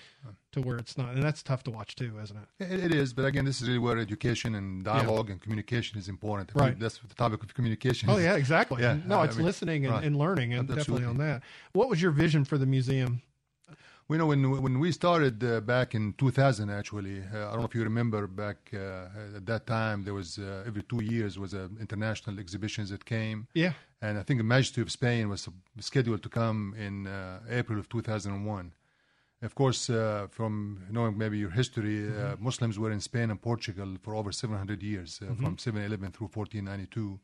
to 0.51 0.61
where 0.61 0.77
it's 0.77 0.97
not, 0.97 1.13
and 1.13 1.21
that's 1.21 1.43
tough 1.43 1.63
to 1.63 1.71
watch 1.71 1.95
too, 1.95 2.17
isn't 2.21 2.37
it? 2.37 2.73
It, 2.73 2.85
it 2.85 2.93
is, 2.93 3.13
but 3.13 3.25
again, 3.25 3.45
this 3.45 3.61
is 3.61 3.67
really 3.67 3.79
where 3.79 3.97
education 3.99 4.55
and 4.55 4.83
dialogue 4.83 5.27
yeah. 5.27 5.33
and 5.33 5.41
communication 5.41 5.99
is 5.99 6.09
important. 6.09 6.49
Right, 6.55 6.77
that's 6.77 6.97
the 6.97 7.13
topic 7.13 7.43
of 7.43 7.53
communication. 7.53 8.09
Oh 8.09 8.17
is. 8.17 8.23
yeah, 8.23 8.35
exactly. 8.35 8.81
Yeah, 8.89 8.97
no, 9.05 9.21
it's 9.23 9.35
I 9.35 9.37
mean, 9.39 9.45
listening 9.45 9.85
and, 9.85 9.93
right. 9.93 10.03
and, 10.03 10.17
learning, 10.17 10.53
and 10.53 10.61
Absolutely. 10.69 11.03
definitely 11.03 11.05
on 11.05 11.17
that. 11.17 11.43
What 11.73 11.89
was 11.89 12.01
your 12.01 12.11
vision 12.11 12.45
for 12.45 12.57
the 12.57 12.65
museum? 12.65 13.21
We 14.09 14.17
know 14.17 14.25
when 14.25 14.41
when 14.63 14.79
we 14.79 14.91
started 14.91 15.43
uh, 15.43 15.61
back 15.61 15.93
in 15.93 16.13
2000, 16.13 16.71
actually, 16.71 17.19
uh, 17.19 17.47
I 17.47 17.51
don't 17.51 17.59
know 17.59 17.65
if 17.65 17.75
you 17.75 17.83
remember 17.83 18.25
back 18.25 18.57
uh, 18.73 19.37
at 19.37 19.45
that 19.45 19.67
time, 19.67 20.03
there 20.03 20.15
was 20.15 20.39
uh, 20.39 20.63
every 20.65 20.81
two 20.81 21.03
years 21.03 21.37
was 21.37 21.53
uh, 21.53 21.67
international 21.79 22.39
exhibitions 22.39 22.89
that 22.89 23.05
came. 23.05 23.47
Yeah. 23.53 23.73
And 24.01 24.17
I 24.17 24.23
think 24.23 24.39
the 24.39 24.49
Majesty 24.55 24.81
of 24.81 24.91
Spain 24.91 25.29
was 25.29 25.47
scheduled 25.79 26.23
to 26.23 26.29
come 26.29 26.73
in 26.75 27.05
uh, 27.05 27.41
April 27.51 27.77
of 27.77 27.87
2001. 27.87 28.73
Of 29.43 29.53
course, 29.53 29.85
from 30.31 30.81
knowing 30.89 31.15
maybe 31.17 31.37
your 31.37 31.51
history, 31.51 31.99
mm-hmm. 31.99 32.43
Muslims 32.43 32.79
were 32.79 32.91
in 32.91 32.99
Spain 32.99 33.29
and 33.29 33.39
Portugal 33.39 33.95
for 34.01 34.15
over 34.15 34.31
700 34.31 34.81
years, 34.81 35.19
mm-hmm. 35.19 35.35
from 35.35 35.57
711 35.57 36.11
through 36.13 36.29
1492. 36.33 37.19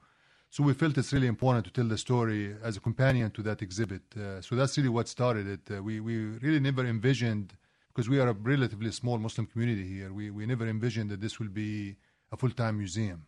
So 0.56 0.64
we 0.64 0.74
felt 0.74 0.98
it's 0.98 1.12
really 1.12 1.28
important 1.28 1.66
to 1.66 1.72
tell 1.72 1.86
the 1.86 1.98
story 1.98 2.56
as 2.64 2.78
a 2.78 2.80
companion 2.80 3.30
to 3.32 3.44
that 3.44 3.62
exhibit. 3.62 4.04
Uh, 4.18 4.40
so 4.40 4.56
that's 4.56 4.78
really 4.78 4.88
what 4.88 5.10
started 5.10 5.46
it. 5.48 5.60
Uh, 5.70 5.84
we, 5.84 6.00
we 6.00 6.16
really 6.16 6.62
never 6.62 6.86
envisioned, 6.86 7.52
because 7.90 8.08
we 8.08 8.22
are 8.22 8.30
a 8.30 8.32
relatively 8.32 8.90
small 8.92 9.18
Muslim 9.18 9.48
community 9.48 9.86
here, 9.86 10.14
we, 10.14 10.30
we 10.30 10.46
never 10.46 10.66
envisioned 10.66 11.10
that 11.12 11.20
this 11.20 11.42
will 11.42 11.50
be 11.50 11.98
a 12.32 12.38
full 12.38 12.52
time 12.52 12.78
museum. 12.78 13.26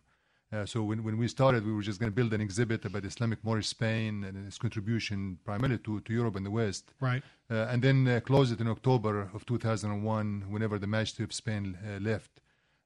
Uh, 0.50 0.64
so 0.64 0.82
when, 0.82 1.04
when 1.04 1.18
we 1.18 1.28
started, 1.28 1.66
we 1.66 1.74
were 1.74 1.82
just 1.82 2.00
going 2.00 2.10
to 2.10 2.16
build 2.16 2.32
an 2.32 2.40
exhibit 2.40 2.86
about 2.86 3.04
Islamic 3.04 3.44
Moorish 3.44 3.66
Spain 3.66 4.24
and 4.24 4.46
its 4.46 4.56
contribution 4.56 5.38
primarily 5.44 5.76
to, 5.76 6.00
to 6.00 6.12
Europe 6.14 6.36
and 6.36 6.46
the 6.46 6.50
West. 6.50 6.94
Right. 6.98 7.22
Uh, 7.50 7.66
and 7.68 7.82
then 7.82 8.08
uh, 8.08 8.20
close 8.20 8.50
it 8.52 8.60
in 8.62 8.68
October 8.68 9.28
of 9.34 9.44
2001, 9.44 10.46
whenever 10.48 10.78
the 10.78 10.86
Majesty 10.86 11.24
of 11.24 11.34
Spain 11.34 11.76
uh, 11.86 12.00
left. 12.00 12.40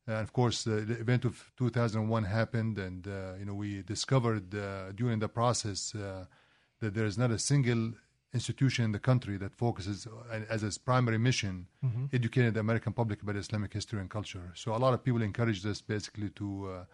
Uh, 0.08 0.12
and 0.12 0.22
of 0.22 0.32
course, 0.32 0.66
uh, 0.66 0.82
the 0.84 0.98
event 0.98 1.24
of 1.24 1.52
2001 1.56 2.24
happened, 2.24 2.78
and 2.78 3.06
uh, 3.06 3.34
you 3.38 3.44
know 3.44 3.54
we 3.54 3.82
discovered 3.82 4.50
during 4.96 5.18
the 5.20 5.28
process 5.28 5.92
that 5.92 6.94
there 6.94 7.06
is 7.06 7.16
not 7.16 7.30
a 7.30 7.38
single 7.38 7.92
institution 8.34 8.84
in 8.84 8.92
the 8.92 8.98
country 8.98 9.36
that 9.36 9.54
focuses 9.54 10.08
as 10.48 10.62
its 10.62 10.78
primary 10.78 11.18
mission 11.18 11.66
mm-hmm. 11.84 12.06
educating 12.12 12.52
the 12.52 12.60
American 12.60 12.92
public 12.92 13.22
about 13.22 13.36
Islamic 13.36 13.72
history 13.72 14.00
and 14.00 14.10
culture. 14.10 14.52
So 14.54 14.74
a 14.74 14.78
lot 14.78 14.94
of 14.94 15.04
people 15.04 15.22
encouraged 15.22 15.66
us 15.66 15.80
basically 15.80 16.30
to 16.30 16.70
uh, 16.70 16.84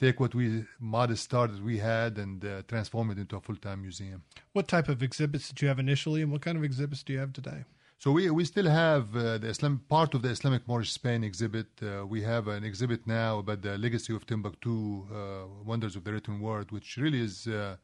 take 0.00 0.20
what 0.20 0.34
we 0.34 0.64
modest 0.78 1.24
start 1.24 1.52
that 1.52 1.62
we 1.62 1.78
had 1.78 2.18
and 2.18 2.44
uh, 2.44 2.62
transform 2.68 3.10
it 3.10 3.18
into 3.18 3.36
a 3.36 3.40
full 3.40 3.56
time 3.56 3.82
museum. 3.82 4.22
What 4.52 4.68
type 4.68 4.88
of 4.88 5.02
exhibits 5.02 5.48
did 5.48 5.62
you 5.62 5.68
have 5.68 5.78
initially, 5.78 6.22
and 6.22 6.30
what 6.30 6.42
kind 6.42 6.56
of 6.56 6.64
exhibits 6.64 7.02
do 7.02 7.12
you 7.12 7.18
have 7.18 7.32
today? 7.32 7.64
So 7.98 8.10
we 8.12 8.30
we 8.30 8.44
still 8.44 8.68
have 8.68 9.16
uh, 9.16 9.38
the 9.38 9.48
Islam 9.48 9.80
part 9.88 10.14
of 10.14 10.22
the 10.22 10.28
Islamic 10.28 10.66
Moorish 10.68 10.92
Spain 10.92 11.24
exhibit. 11.24 11.68
Uh, 11.82 12.06
we 12.06 12.22
have 12.22 12.48
an 12.48 12.64
exhibit 12.64 13.06
now 13.06 13.38
about 13.38 13.62
the 13.62 13.78
legacy 13.78 14.14
of 14.14 14.26
Timbuktu, 14.26 15.06
uh, 15.10 15.46
wonders 15.64 15.96
of 15.96 16.04
the 16.04 16.12
written 16.12 16.40
word, 16.40 16.70
which 16.70 16.96
really 16.96 17.20
is 17.20 17.46
uh, 17.46 17.76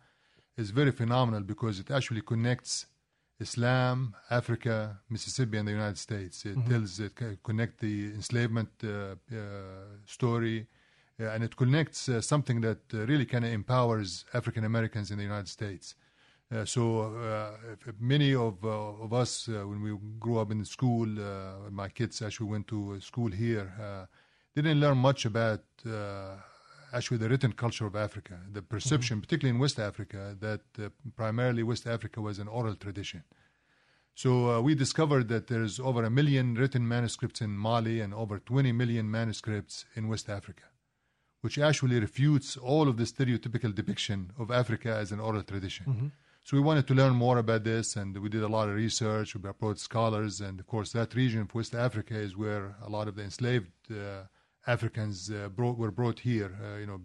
is 0.57 0.71
very 0.71 0.91
phenomenal 0.91 1.43
because 1.43 1.79
it 1.79 1.91
actually 1.91 2.21
connects 2.21 2.87
Islam, 3.39 4.15
Africa, 4.31 5.01
Mississippi, 5.09 5.57
and 5.57 5.67
the 5.67 5.73
United 5.73 5.97
States. 5.99 6.45
It 6.45 6.59
mm-hmm. 6.59 6.71
tells 6.71 7.01
it 7.01 7.15
connect 7.43 7.81
the 7.81 7.97
enslavement 8.19 8.71
uh, 8.85 8.89
uh, 8.89 9.37
story. 10.05 10.67
and 11.35 11.45
it 11.45 11.55
connects 11.63 12.01
something 12.33 12.59
that 12.63 12.81
really 13.11 13.27
kind 13.27 13.45
of 13.45 13.53
empowers 13.53 14.25
African 14.33 14.65
Americans 14.65 15.11
in 15.11 15.17
the 15.19 15.27
United 15.33 15.51
States. 15.59 15.95
Uh, 16.53 16.65
so 16.65 17.03
uh, 17.03 17.53
many 18.01 18.35
of 18.35 18.65
uh, 18.65 19.05
of 19.05 19.13
us, 19.13 19.49
uh, 19.49 19.65
when 19.69 19.81
we 19.81 19.97
grew 20.19 20.39
up 20.39 20.51
in 20.51 20.65
school, 20.65 21.07
uh, 21.21 21.71
my 21.71 21.89
kids 21.89 22.21
actually 22.23 22.51
went 22.51 22.67
to 22.67 23.01
school 23.01 23.31
here. 23.31 23.73
Uh, 23.81 24.07
didn't 24.57 24.81
learn 24.81 24.99
much 24.99 25.27
about 25.27 25.63
actually 26.93 27.19
the 27.19 27.29
written 27.29 27.53
culture 27.53 27.87
of 27.87 27.95
Africa, 27.95 28.37
the 28.53 28.63
perception, 28.63 29.17
mm-hmm. 29.17 29.23
particularly 29.23 29.55
in 29.55 29.61
West 29.61 29.79
Africa, 29.79 30.37
that 30.41 30.63
primarily 31.15 31.63
West 31.63 31.87
Africa 31.87 32.21
was 32.21 32.41
an 32.41 32.49
oral 32.49 32.75
tradition. 32.75 33.23
So 34.17 34.61
we 34.61 34.75
discovered 34.75 35.29
that 35.29 35.47
there's 35.47 35.79
over 35.79 36.03
a 36.03 36.11
million 36.11 36.57
written 36.57 36.87
manuscripts 36.87 37.41
in 37.41 37.51
Mali 37.51 38.01
and 38.01 38.13
over 38.13 38.41
20 38.41 38.73
million 38.73 39.09
manuscripts 39.09 39.85
in 39.95 40.09
West 40.09 40.29
Africa, 40.29 40.65
which 41.43 41.57
actually 41.59 42.01
refutes 42.01 42.57
all 42.57 42.89
of 42.89 42.97
the 42.97 43.05
stereotypical 43.05 43.73
depiction 43.73 44.33
of 44.37 44.51
Africa 44.51 44.93
as 44.93 45.13
an 45.13 45.21
oral 45.21 45.45
tradition. 45.45 45.87
Mm-hmm. 45.87 46.07
So 46.51 46.57
we 46.57 46.65
wanted 46.65 46.89
to 46.89 46.95
learn 46.95 47.13
more 47.13 47.39
about 47.39 47.63
this, 47.63 47.95
and 47.95 48.19
we 48.19 48.29
did 48.29 48.43
a 48.43 48.49
lot 48.49 48.69
of 48.69 48.75
research. 48.75 49.37
We 49.37 49.49
approached 49.49 49.83
scholars, 49.83 50.41
and 50.41 50.59
of 50.59 50.67
course, 50.67 50.91
that 50.91 51.15
region 51.15 51.43
of 51.43 51.55
West 51.55 51.77
Africa 51.77 52.17
is 52.17 52.37
where 52.37 52.75
a 52.85 52.91
lot 52.91 53.07
of 53.07 53.15
the 53.15 53.23
enslaved 53.23 53.71
uh, 53.89 54.25
Africans 54.67 55.31
uh, 55.31 55.49
brought, 55.49 55.79
were 55.79 55.93
brought 55.93 56.19
here. 56.19 56.51
Uh, 56.61 56.79
you 56.79 56.87
know, 56.87 57.01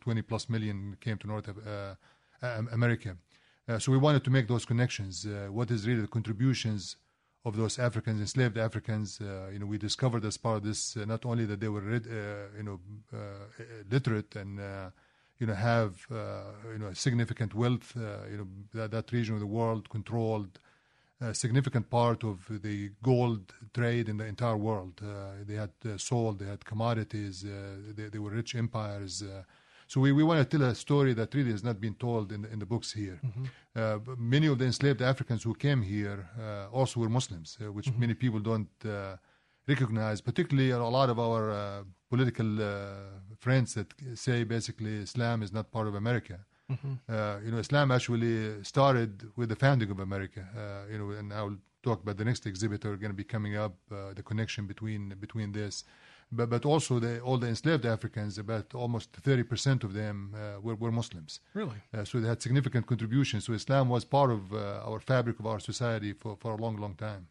20 0.00 0.22
plus 0.22 0.48
million 0.48 0.96
came 1.00 1.16
to 1.18 1.28
North 1.28 1.48
uh, 1.48 1.94
America. 2.72 3.16
Uh, 3.68 3.78
so 3.78 3.92
we 3.92 3.98
wanted 3.98 4.24
to 4.24 4.30
make 4.30 4.48
those 4.48 4.64
connections. 4.64 5.26
Uh, 5.26 5.46
what 5.52 5.70
is 5.70 5.86
really 5.86 6.00
the 6.00 6.08
contributions 6.08 6.96
of 7.44 7.56
those 7.56 7.78
Africans, 7.78 8.20
enslaved 8.20 8.58
Africans? 8.58 9.20
you 9.52 9.60
know, 9.60 9.66
we 9.66 9.78
discovered 9.78 10.24
as 10.24 10.36
part 10.36 10.56
of 10.56 10.64
this 10.64 10.96
not 10.96 11.24
only 11.24 11.44
that 11.44 11.60
they 11.60 11.68
were, 11.68 11.88
you 12.56 12.64
know, 12.64 12.80
literate 13.88 14.34
and 14.34 14.58
you 15.38 15.46
know, 15.46 15.54
have 15.54 16.06
uh, 16.10 16.42
you 16.72 16.78
know 16.78 16.92
significant 16.92 17.54
wealth. 17.54 17.94
Uh, 17.96 18.28
you 18.30 18.36
know, 18.38 18.46
that, 18.74 18.90
that, 18.90 19.12
region 19.12 19.34
of 19.34 19.40
the 19.40 19.46
world 19.46 19.88
controlled 19.88 20.58
a 21.20 21.34
significant 21.34 21.88
part 21.88 22.24
of 22.24 22.38
the 22.62 22.90
gold 23.02 23.52
trade 23.72 24.08
in 24.08 24.16
the 24.16 24.26
entire 24.26 24.56
world. 24.56 25.00
Uh, 25.00 25.44
they 25.46 25.54
had 25.54 25.70
sold, 25.96 26.40
they 26.40 26.46
had 26.46 26.64
commodities, 26.64 27.44
they, 27.96 28.08
they, 28.08 28.18
were 28.18 28.30
rich 28.30 28.56
empires. 28.56 29.22
So 29.92 30.00
we, 30.00 30.10
we 30.10 30.24
want 30.24 30.40
to 30.40 30.58
tell 30.58 30.66
a 30.66 30.74
story 30.74 31.12
that 31.12 31.34
really 31.34 31.50
has 31.50 31.62
not 31.62 31.78
been 31.78 31.94
told 31.94 32.32
in 32.32 32.42
the, 32.42 32.50
in 32.50 32.58
the 32.58 32.64
books 32.64 32.92
here. 32.92 33.20
Mm-hmm. 33.22 33.44
Uh, 33.76 34.16
many 34.16 34.46
of 34.46 34.58
the 34.58 34.64
enslaved 34.64 35.02
Africans 35.02 35.42
who 35.42 35.54
came 35.54 35.82
here 35.82 36.30
uh, 36.40 36.66
also 36.72 36.98
were 36.98 37.10
Muslims, 37.10 37.58
uh, 37.60 37.70
which 37.70 37.86
mm-hmm. 37.86 38.00
many 38.00 38.14
people 38.14 38.40
don't 38.40 38.70
recognize, 39.66 40.20
particularly 40.20 40.70
a 40.70 40.78
lot 40.78 41.08
of 41.10 41.18
our 41.18 41.84
political 42.10 42.58
friends 43.38 43.74
that 43.74 43.92
say 44.14 44.44
basically 44.44 44.94
Islam 44.96 45.42
is 45.42 45.52
not 45.52 45.70
part 45.70 45.86
of 45.88 45.94
America. 45.94 46.38
Mm-hmm. 46.70 46.94
Uh, 47.08 47.36
you 47.44 47.50
know, 47.50 47.58
Islam 47.58 47.90
actually 47.90 48.62
started 48.62 49.10
with 49.36 49.48
the 49.48 49.56
founding 49.56 49.90
of 49.90 49.98
America. 49.98 50.42
Uh, 50.56 50.92
you 50.92 50.98
know, 50.98 51.10
and 51.10 51.32
I'll 51.32 51.58
talk 51.82 52.02
about 52.02 52.16
the 52.16 52.24
next 52.24 52.46
exhibit 52.46 52.84
are 52.84 52.96
going 52.96 53.10
to 53.10 53.16
be 53.24 53.24
coming 53.24 53.56
up. 53.56 53.74
Uh, 53.90 54.14
the 54.14 54.22
connection 54.22 54.66
between 54.66 55.14
between 55.20 55.52
this, 55.52 55.84
but 56.30 56.48
but 56.48 56.64
also 56.64 56.98
the, 56.98 57.20
all 57.20 57.38
the 57.38 57.48
enslaved 57.48 57.84
Africans, 57.84 58.38
about 58.38 58.74
almost 58.74 59.12
thirty 59.12 59.42
percent 59.42 59.84
of 59.84 59.92
them 59.92 60.16
uh, 60.34 60.60
were, 60.60 60.76
were 60.76 60.92
Muslims. 60.92 61.40
Really? 61.54 61.80
Uh, 61.92 62.04
so 62.04 62.20
they 62.20 62.28
had 62.28 62.40
significant 62.40 62.86
contributions. 62.86 63.44
So 63.44 63.52
Islam 63.52 63.88
was 63.88 64.04
part 64.04 64.30
of 64.30 64.52
uh, 64.52 64.88
our 64.88 65.00
fabric 65.00 65.40
of 65.40 65.46
our 65.46 65.60
society 65.60 66.12
for, 66.12 66.36
for 66.36 66.52
a 66.52 66.56
long, 66.56 66.76
long 66.76 66.94
time 66.94 67.26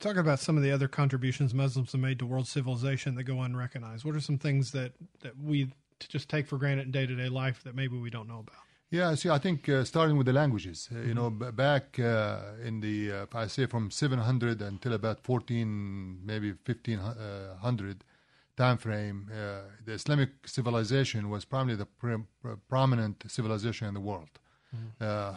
talk 0.00 0.16
about 0.16 0.40
some 0.40 0.56
of 0.56 0.62
the 0.62 0.70
other 0.70 0.88
contributions 0.88 1.54
Muslims 1.54 1.92
have 1.92 2.00
made 2.00 2.18
to 2.18 2.26
world 2.26 2.48
civilization 2.48 3.14
that 3.14 3.24
go 3.24 3.40
unrecognized. 3.40 4.04
What 4.04 4.16
are 4.16 4.20
some 4.20 4.38
things 4.38 4.72
that, 4.72 4.92
that 5.20 5.38
we 5.38 5.72
just 6.08 6.28
take 6.28 6.46
for 6.46 6.58
granted 6.58 6.86
in 6.86 6.90
day 6.92 7.06
to 7.06 7.14
day 7.14 7.28
life 7.28 7.62
that 7.64 7.74
maybe 7.74 7.98
we 7.98 8.10
don't 8.10 8.28
know 8.28 8.40
about? 8.40 8.56
Yeah, 8.90 9.14
see, 9.14 9.30
I 9.30 9.38
think 9.38 9.68
uh, 9.70 9.84
starting 9.84 10.18
with 10.18 10.26
the 10.26 10.34
languages, 10.34 10.90
uh, 10.94 10.98
you 11.00 11.14
know, 11.14 11.30
b- 11.30 11.50
back 11.50 11.98
uh, 11.98 12.40
in 12.62 12.80
the, 12.80 13.12
uh, 13.12 13.26
I 13.32 13.46
say 13.46 13.64
from 13.64 13.90
700 13.90 14.60
until 14.60 14.92
about 14.92 15.20
14, 15.24 16.20
maybe 16.26 16.50
1500 16.50 18.04
time 18.54 18.76
frame, 18.76 19.30
uh, 19.32 19.60
the 19.86 19.92
Islamic 19.92 20.46
civilization 20.46 21.30
was 21.30 21.46
probably 21.46 21.74
the 21.74 21.86
pre- 21.86 22.18
prominent 22.68 23.24
civilization 23.28 23.88
in 23.88 23.94
the 23.94 24.00
world. 24.00 24.38
Mm-hmm 24.76 25.34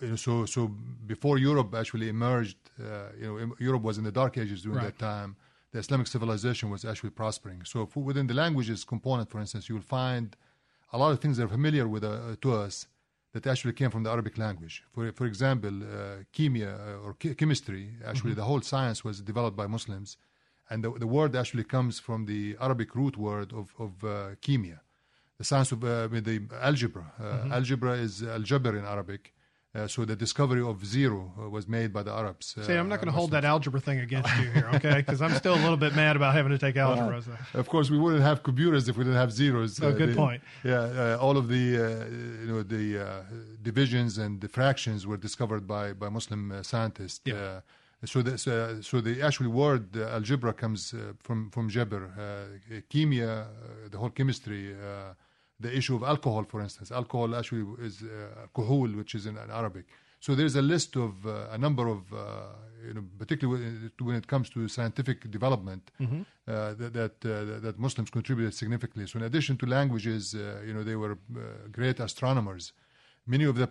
you 0.00 0.08
know, 0.08 0.16
so 0.16 0.46
so 0.46 0.68
before 1.06 1.38
Europe 1.38 1.74
actually 1.74 2.08
emerged, 2.08 2.58
uh, 2.80 2.84
you 3.20 3.26
know, 3.26 3.54
Europe 3.58 3.82
was 3.82 3.98
in 3.98 4.04
the 4.04 4.12
Dark 4.12 4.38
Ages 4.38 4.62
during 4.62 4.78
right. 4.78 4.86
that 4.86 4.98
time. 4.98 5.36
The 5.72 5.80
Islamic 5.80 6.06
civilization 6.06 6.70
was 6.70 6.84
actually 6.84 7.10
prospering. 7.10 7.64
So 7.64 7.84
for, 7.86 8.02
within 8.02 8.26
the 8.26 8.34
languages 8.34 8.84
component, 8.84 9.28
for 9.30 9.38
instance, 9.38 9.68
you 9.68 9.74
will 9.74 9.82
find 9.82 10.34
a 10.92 10.98
lot 10.98 11.10
of 11.12 11.20
things 11.20 11.36
that 11.36 11.44
are 11.44 11.48
familiar 11.48 11.86
with 11.86 12.04
uh, 12.04 12.36
to 12.40 12.54
us 12.54 12.86
that 13.32 13.46
actually 13.46 13.74
came 13.74 13.90
from 13.90 14.02
the 14.02 14.10
Arabic 14.10 14.38
language. 14.38 14.82
For, 14.92 15.12
for 15.12 15.26
example, 15.26 15.82
uh, 15.82 16.24
chemia 16.32 16.74
uh, 16.74 17.04
or 17.04 17.12
chemistry, 17.14 17.90
actually, 18.06 18.30
mm-hmm. 18.30 18.40
the 18.40 18.44
whole 18.44 18.62
science 18.62 19.04
was 19.04 19.20
developed 19.20 19.56
by 19.56 19.66
Muslims. 19.66 20.16
And 20.70 20.82
the, 20.84 20.90
the 20.92 21.06
word 21.06 21.36
actually 21.36 21.64
comes 21.64 21.98
from 21.98 22.24
the 22.26 22.56
Arabic 22.60 22.94
root 22.94 23.16
word 23.16 23.52
of, 23.52 23.74
of 23.78 24.04
uh, 24.04 24.08
chemia, 24.40 24.80
the 25.36 25.44
science 25.44 25.72
of 25.72 25.84
uh, 25.84 26.08
the 26.08 26.42
algebra. 26.60 27.12
Uh, 27.18 27.22
mm-hmm. 27.22 27.52
Algebra 27.52 27.92
is 27.92 28.22
al-jabr 28.22 28.78
in 28.78 28.84
Arabic. 28.84 29.34
Uh, 29.78 29.86
so 29.86 30.04
the 30.04 30.16
discovery 30.16 30.62
of 30.62 30.84
zero 30.84 31.32
uh, 31.40 31.48
was 31.48 31.68
made 31.68 31.92
by 31.92 32.02
the 32.02 32.12
Arabs. 32.12 32.54
Uh, 32.56 32.62
See, 32.62 32.72
I'm 32.72 32.88
not 32.88 32.98
going 33.00 33.12
to 33.12 33.18
hold 33.20 33.30
that 33.30 33.44
algebra 33.44 33.80
thing 33.80 34.00
against 34.00 34.30
you 34.38 34.50
here, 34.50 34.68
okay? 34.74 34.96
Because 34.96 35.22
I'm 35.22 35.34
still 35.34 35.54
a 35.54 35.62
little 35.66 35.76
bit 35.76 35.94
mad 35.94 36.16
about 36.16 36.34
having 36.34 36.50
to 36.50 36.58
take 36.58 36.76
algebra. 36.76 37.22
So. 37.22 37.32
Of 37.54 37.68
course, 37.68 37.90
we 37.90 37.98
wouldn't 37.98 38.22
have 38.22 38.42
computers 38.42 38.88
if 38.88 38.96
we 38.96 39.04
didn't 39.04 39.18
have 39.24 39.32
zeros. 39.32 39.80
Oh, 39.82 39.92
good 39.92 40.16
point. 40.16 40.42
Yeah, 40.64 40.80
uh, 40.80 41.18
all 41.20 41.36
of 41.36 41.48
the 41.48 41.64
uh, 41.76 41.88
you 42.42 42.48
know 42.52 42.62
the 42.62 43.24
divisions 43.62 44.18
and 44.18 44.40
the 44.40 44.48
fractions 44.48 45.06
were 45.06 45.16
discovered 45.16 45.66
by 45.66 45.92
by 45.92 46.08
Muslim 46.08 46.42
scientists. 46.62 47.20
Yeah. 47.24 47.60
so 48.04 48.22
the 48.22 48.38
so, 48.38 48.80
so 48.80 49.00
the 49.00 49.22
actual 49.22 49.48
word 49.50 49.96
algebra 49.96 50.52
comes 50.52 50.94
from 51.26 51.50
from 51.50 51.70
jabr, 51.70 52.02
chemia, 52.90 53.46
the 53.90 53.98
whole 53.98 54.10
chemistry 54.10 54.74
the 55.60 55.74
issue 55.76 55.96
of 55.96 56.02
alcohol, 56.02 56.44
for 56.44 56.60
instance. 56.60 56.90
Alcohol 56.90 57.34
actually 57.34 57.64
is 57.84 58.02
uh, 58.02 58.46
kuhul, 58.54 58.96
which 58.96 59.14
is 59.14 59.26
in, 59.26 59.36
in, 59.36 59.50
Arabic. 59.50 59.86
So 60.20 60.34
there's 60.34 60.56
a 60.56 60.62
list 60.62 60.96
of 60.96 61.26
uh, 61.26 61.48
a 61.50 61.58
number 61.58 61.88
of, 61.88 62.12
uh, 62.12 62.16
you 62.86 62.94
know, 62.94 63.04
particularly 63.18 63.90
when 64.00 64.16
it 64.16 64.26
comes 64.26 64.50
to 64.50 64.66
scientific 64.68 65.30
development, 65.30 65.90
mm-hmm. 66.00 66.22
uh, 66.46 66.74
that 66.74 66.92
that, 66.92 67.14
uh, 67.24 67.60
that, 67.60 67.78
Muslims 67.78 68.10
contributed 68.10 68.54
significantly. 68.54 69.06
So 69.06 69.18
in 69.18 69.24
addition 69.24 69.56
to 69.58 69.66
languages, 69.66 70.34
uh, 70.34 70.62
you 70.66 70.74
know, 70.74 70.82
they 70.82 70.96
were 70.96 71.18
great 71.70 72.00
astronomers. 72.00 72.72
Many 73.26 73.44
of 73.44 73.56
the 73.56 73.68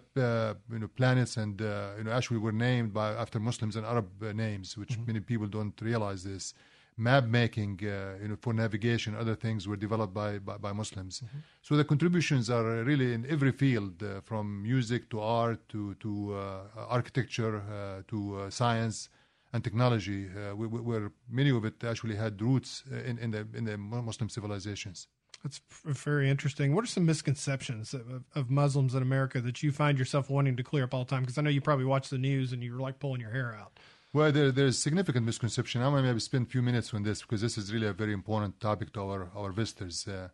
you 0.71 0.79
know 0.79 0.87
planets 0.87 1.35
and 1.35 1.59
you 1.59 2.03
know 2.03 2.11
actually 2.11 2.37
were 2.37 2.51
named 2.51 2.93
by 2.93 3.09
after 3.11 3.39
Muslims 3.39 3.75
and 3.75 3.85
Arab 3.85 4.09
names, 4.35 4.77
which 4.77 4.93
mm-hmm. 4.93 5.07
many 5.07 5.19
people 5.19 5.47
don't 5.47 5.81
realize 5.81 6.23
this 6.23 6.53
map 6.97 7.25
making, 7.25 7.79
uh, 7.83 8.21
you 8.21 8.27
know, 8.27 8.37
for 8.41 8.53
navigation, 8.53 9.15
other 9.15 9.35
things 9.35 9.67
were 9.67 9.75
developed 9.75 10.13
by 10.13 10.39
by, 10.39 10.57
by 10.57 10.73
Muslims. 10.73 11.21
Mm-hmm. 11.21 11.37
So 11.61 11.75
the 11.77 11.85
contributions 11.85 12.49
are 12.49 12.83
really 12.83 13.13
in 13.13 13.25
every 13.29 13.51
field, 13.51 14.01
uh, 14.01 14.21
from 14.21 14.63
music 14.63 15.09
to 15.11 15.19
art 15.19 15.59
to 15.69 15.95
to 15.95 16.33
uh, 16.33 16.87
architecture 16.89 17.55
uh, 17.57 18.01
to 18.07 18.17
uh, 18.37 18.49
science 18.49 19.09
and 19.53 19.63
technology, 19.63 20.27
uh, 20.27 20.55
where 20.55 21.11
many 21.29 21.51
of 21.51 21.63
it 21.63 21.83
actually 21.83 22.15
had 22.15 22.41
roots 22.41 22.83
in, 23.09 23.17
in 23.19 23.31
the 23.31 23.47
in 23.53 23.63
the 23.65 23.77
Muslim 23.77 24.29
civilizations. 24.29 25.07
That's 25.43 25.61
very 25.85 26.29
interesting. 26.29 26.73
What 26.73 26.83
are 26.83 26.87
some 26.87 27.05
misconceptions 27.05 27.93
of, 27.93 28.23
of, 28.33 28.49
Muslims 28.49 28.95
in 28.95 29.03
America 29.03 29.39
that 29.39 29.61
you 29.61 29.71
find 29.71 29.99
yourself 29.99 30.31
wanting 30.31 30.57
to 30.57 30.63
clear 30.63 30.83
up 30.85 30.93
all 30.95 31.03
the 31.03 31.09
time? 31.09 31.21
Because 31.21 31.37
I 31.37 31.41
know 31.41 31.51
you 31.51 31.61
probably 31.61 31.85
watch 31.85 32.09
the 32.09 32.17
news 32.17 32.53
and 32.53 32.63
you're 32.63 32.79
like 32.79 32.97
pulling 32.99 33.21
your 33.21 33.29
hair 33.29 33.55
out. 33.55 33.79
Well, 34.13 34.31
there, 34.31 34.51
there's 34.51 34.77
significant 34.77 35.25
misconception. 35.25 35.81
I'm 35.81 35.91
going 35.91 36.03
to 36.03 36.09
maybe 36.09 36.19
spend 36.19 36.47
a 36.47 36.49
few 36.49 36.61
minutes 36.61 36.93
on 36.93 37.03
this 37.03 37.21
because 37.21 37.41
this 37.41 37.57
is 37.57 37.73
really 37.73 37.87
a 37.87 37.93
very 37.93 38.13
important 38.13 38.59
topic 38.59 38.93
to 38.93 39.01
our, 39.01 39.29
our 39.35 39.51
visitors. 39.51 40.07
Uh, 40.07 40.29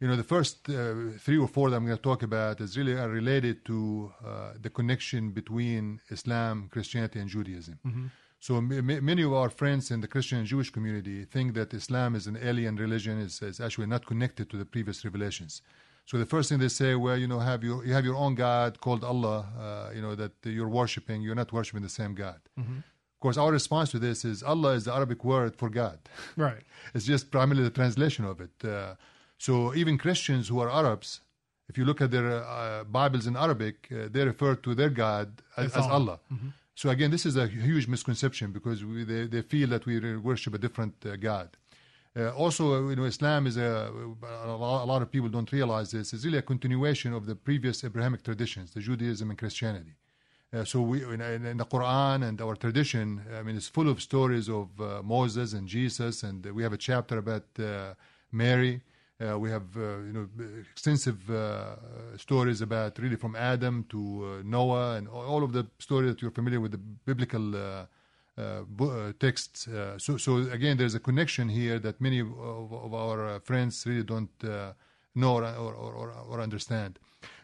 you 0.00 0.06
know, 0.08 0.16
the 0.16 0.24
first 0.24 0.68
uh, 0.68 0.94
three 1.18 1.38
or 1.38 1.48
four 1.48 1.70
that 1.70 1.76
I'm 1.76 1.86
going 1.86 1.96
to 1.96 2.02
talk 2.02 2.22
about 2.22 2.60
is 2.60 2.76
really 2.76 2.92
are 2.92 3.08
related 3.08 3.64
to 3.64 4.12
uh, 4.24 4.52
the 4.60 4.70
connection 4.70 5.30
between 5.30 6.00
Islam, 6.10 6.68
Christianity, 6.70 7.18
and 7.18 7.28
Judaism. 7.28 7.78
Mm-hmm. 7.86 8.06
So 8.38 8.56
m- 8.58 9.04
many 9.04 9.22
of 9.22 9.32
our 9.32 9.48
friends 9.48 9.90
in 9.90 10.02
the 10.02 10.08
Christian 10.08 10.38
and 10.38 10.46
Jewish 10.46 10.70
community 10.70 11.24
think 11.24 11.54
that 11.54 11.72
Islam 11.74 12.14
is 12.14 12.26
an 12.26 12.38
alien 12.40 12.76
religion, 12.76 13.18
is, 13.18 13.40
is 13.42 13.58
actually 13.58 13.86
not 13.86 14.04
connected 14.06 14.50
to 14.50 14.56
the 14.56 14.66
previous 14.66 15.04
revelations. 15.04 15.62
So 16.04 16.18
the 16.18 16.26
first 16.26 16.48
thing 16.48 16.58
they 16.58 16.68
say, 16.68 16.94
well, 16.94 17.16
you 17.16 17.26
know, 17.26 17.40
have 17.40 17.64
your, 17.64 17.84
you 17.84 17.92
have 17.94 18.04
your 18.04 18.14
own 18.14 18.34
God 18.36 18.80
called 18.80 19.02
Allah, 19.02 19.48
uh, 19.58 19.94
you 19.94 20.02
know, 20.02 20.14
that 20.14 20.32
you're 20.44 20.68
worshiping. 20.68 21.22
You're 21.22 21.34
not 21.34 21.52
worshiping 21.52 21.82
the 21.82 21.88
same 21.88 22.14
God. 22.14 22.40
Mm-hmm. 22.60 22.78
Of 23.26 23.34
course, 23.34 23.44
our 23.44 23.50
response 23.50 23.90
to 23.90 23.98
this 23.98 24.24
is 24.24 24.44
Allah 24.44 24.74
is 24.74 24.84
the 24.84 24.94
Arabic 24.94 25.24
word 25.24 25.56
for 25.56 25.68
God. 25.68 25.98
Right. 26.36 26.62
it's 26.94 27.04
just 27.04 27.32
primarily 27.32 27.64
the 27.64 27.70
translation 27.70 28.24
of 28.24 28.40
it. 28.40 28.54
Uh, 28.64 28.94
so 29.36 29.74
even 29.74 29.98
Christians 29.98 30.46
who 30.46 30.60
are 30.60 30.70
Arabs, 30.70 31.22
if 31.68 31.76
you 31.76 31.84
look 31.84 32.00
at 32.00 32.12
their 32.12 32.44
uh, 32.44 32.84
Bibles 32.84 33.26
in 33.26 33.36
Arabic, 33.36 33.88
uh, 33.90 34.06
they 34.12 34.24
refer 34.24 34.54
to 34.54 34.76
their 34.76 34.90
God 34.90 35.42
as, 35.56 35.74
as 35.74 35.86
Allah. 35.86 36.20
Mm-hmm. 36.32 36.50
So 36.76 36.90
again, 36.90 37.10
this 37.10 37.26
is 37.26 37.36
a 37.36 37.48
huge 37.48 37.88
misconception 37.88 38.52
because 38.52 38.84
we, 38.84 39.02
they, 39.02 39.26
they 39.26 39.42
feel 39.42 39.70
that 39.70 39.86
we 39.86 40.16
worship 40.18 40.54
a 40.54 40.58
different 40.58 40.94
uh, 41.04 41.16
God. 41.16 41.48
Uh, 42.16 42.30
also, 42.30 42.90
you 42.90 42.94
know, 42.94 43.06
Islam 43.06 43.48
is 43.48 43.56
a, 43.56 43.90
a 44.22 44.86
lot 44.92 45.02
of 45.02 45.10
people 45.10 45.28
don't 45.28 45.50
realize 45.50 45.90
this, 45.90 46.14
is 46.14 46.24
really 46.24 46.38
a 46.38 46.42
continuation 46.42 47.12
of 47.12 47.26
the 47.26 47.34
previous 47.34 47.82
Abrahamic 47.82 48.22
traditions, 48.22 48.70
the 48.70 48.78
Judaism 48.78 49.30
and 49.30 49.38
Christianity. 49.38 49.96
Uh, 50.56 50.64
so 50.64 50.80
we 50.80 51.04
in, 51.04 51.20
in, 51.20 51.56
the 51.58 51.66
Quran 51.66 52.26
and 52.26 52.40
our 52.40 52.56
tradition, 52.56 53.20
I 53.38 53.42
mean, 53.42 53.56
it's 53.56 53.68
full 53.68 53.90
of 53.90 54.00
stories 54.00 54.48
of 54.48 54.68
uh, 54.80 55.02
Moses 55.02 55.52
and 55.52 55.68
Jesus, 55.68 56.22
and 56.22 56.46
we 56.46 56.62
have 56.62 56.72
a 56.72 56.78
chapter 56.78 57.18
about 57.18 57.44
uh, 57.58 57.92
Mary. 58.32 58.80
Uh, 59.20 59.38
we 59.38 59.50
have 59.50 59.76
uh, 59.76 59.98
you 59.98 60.12
know 60.14 60.28
extensive 60.72 61.28
uh, 61.28 61.76
stories 62.16 62.62
about 62.62 62.98
really 62.98 63.16
from 63.16 63.36
Adam 63.36 63.84
to 63.90 64.42
Noah 64.44 64.96
and 64.96 65.08
all 65.08 65.42
of 65.42 65.52
the 65.52 65.66
stories 65.78 66.12
that 66.12 66.22
you're 66.22 66.30
familiar 66.30 66.60
with 66.60 66.72
the 66.72 66.78
biblical 66.78 67.86
texts. 69.18 69.68
so, 69.98 70.16
so 70.16 70.36
again, 70.58 70.78
there's 70.78 70.94
a 70.94 71.00
connection 71.00 71.50
here 71.50 71.78
that 71.78 72.00
many 72.00 72.20
of, 72.20 72.72
of 72.72 72.94
our 72.94 73.40
friends 73.40 73.84
really 73.86 74.04
don't 74.04 74.30
know 75.14 75.34
or, 75.34 75.44
or, 75.44 75.74
or, 75.74 76.12
or 76.30 76.40
understand. 76.40 76.98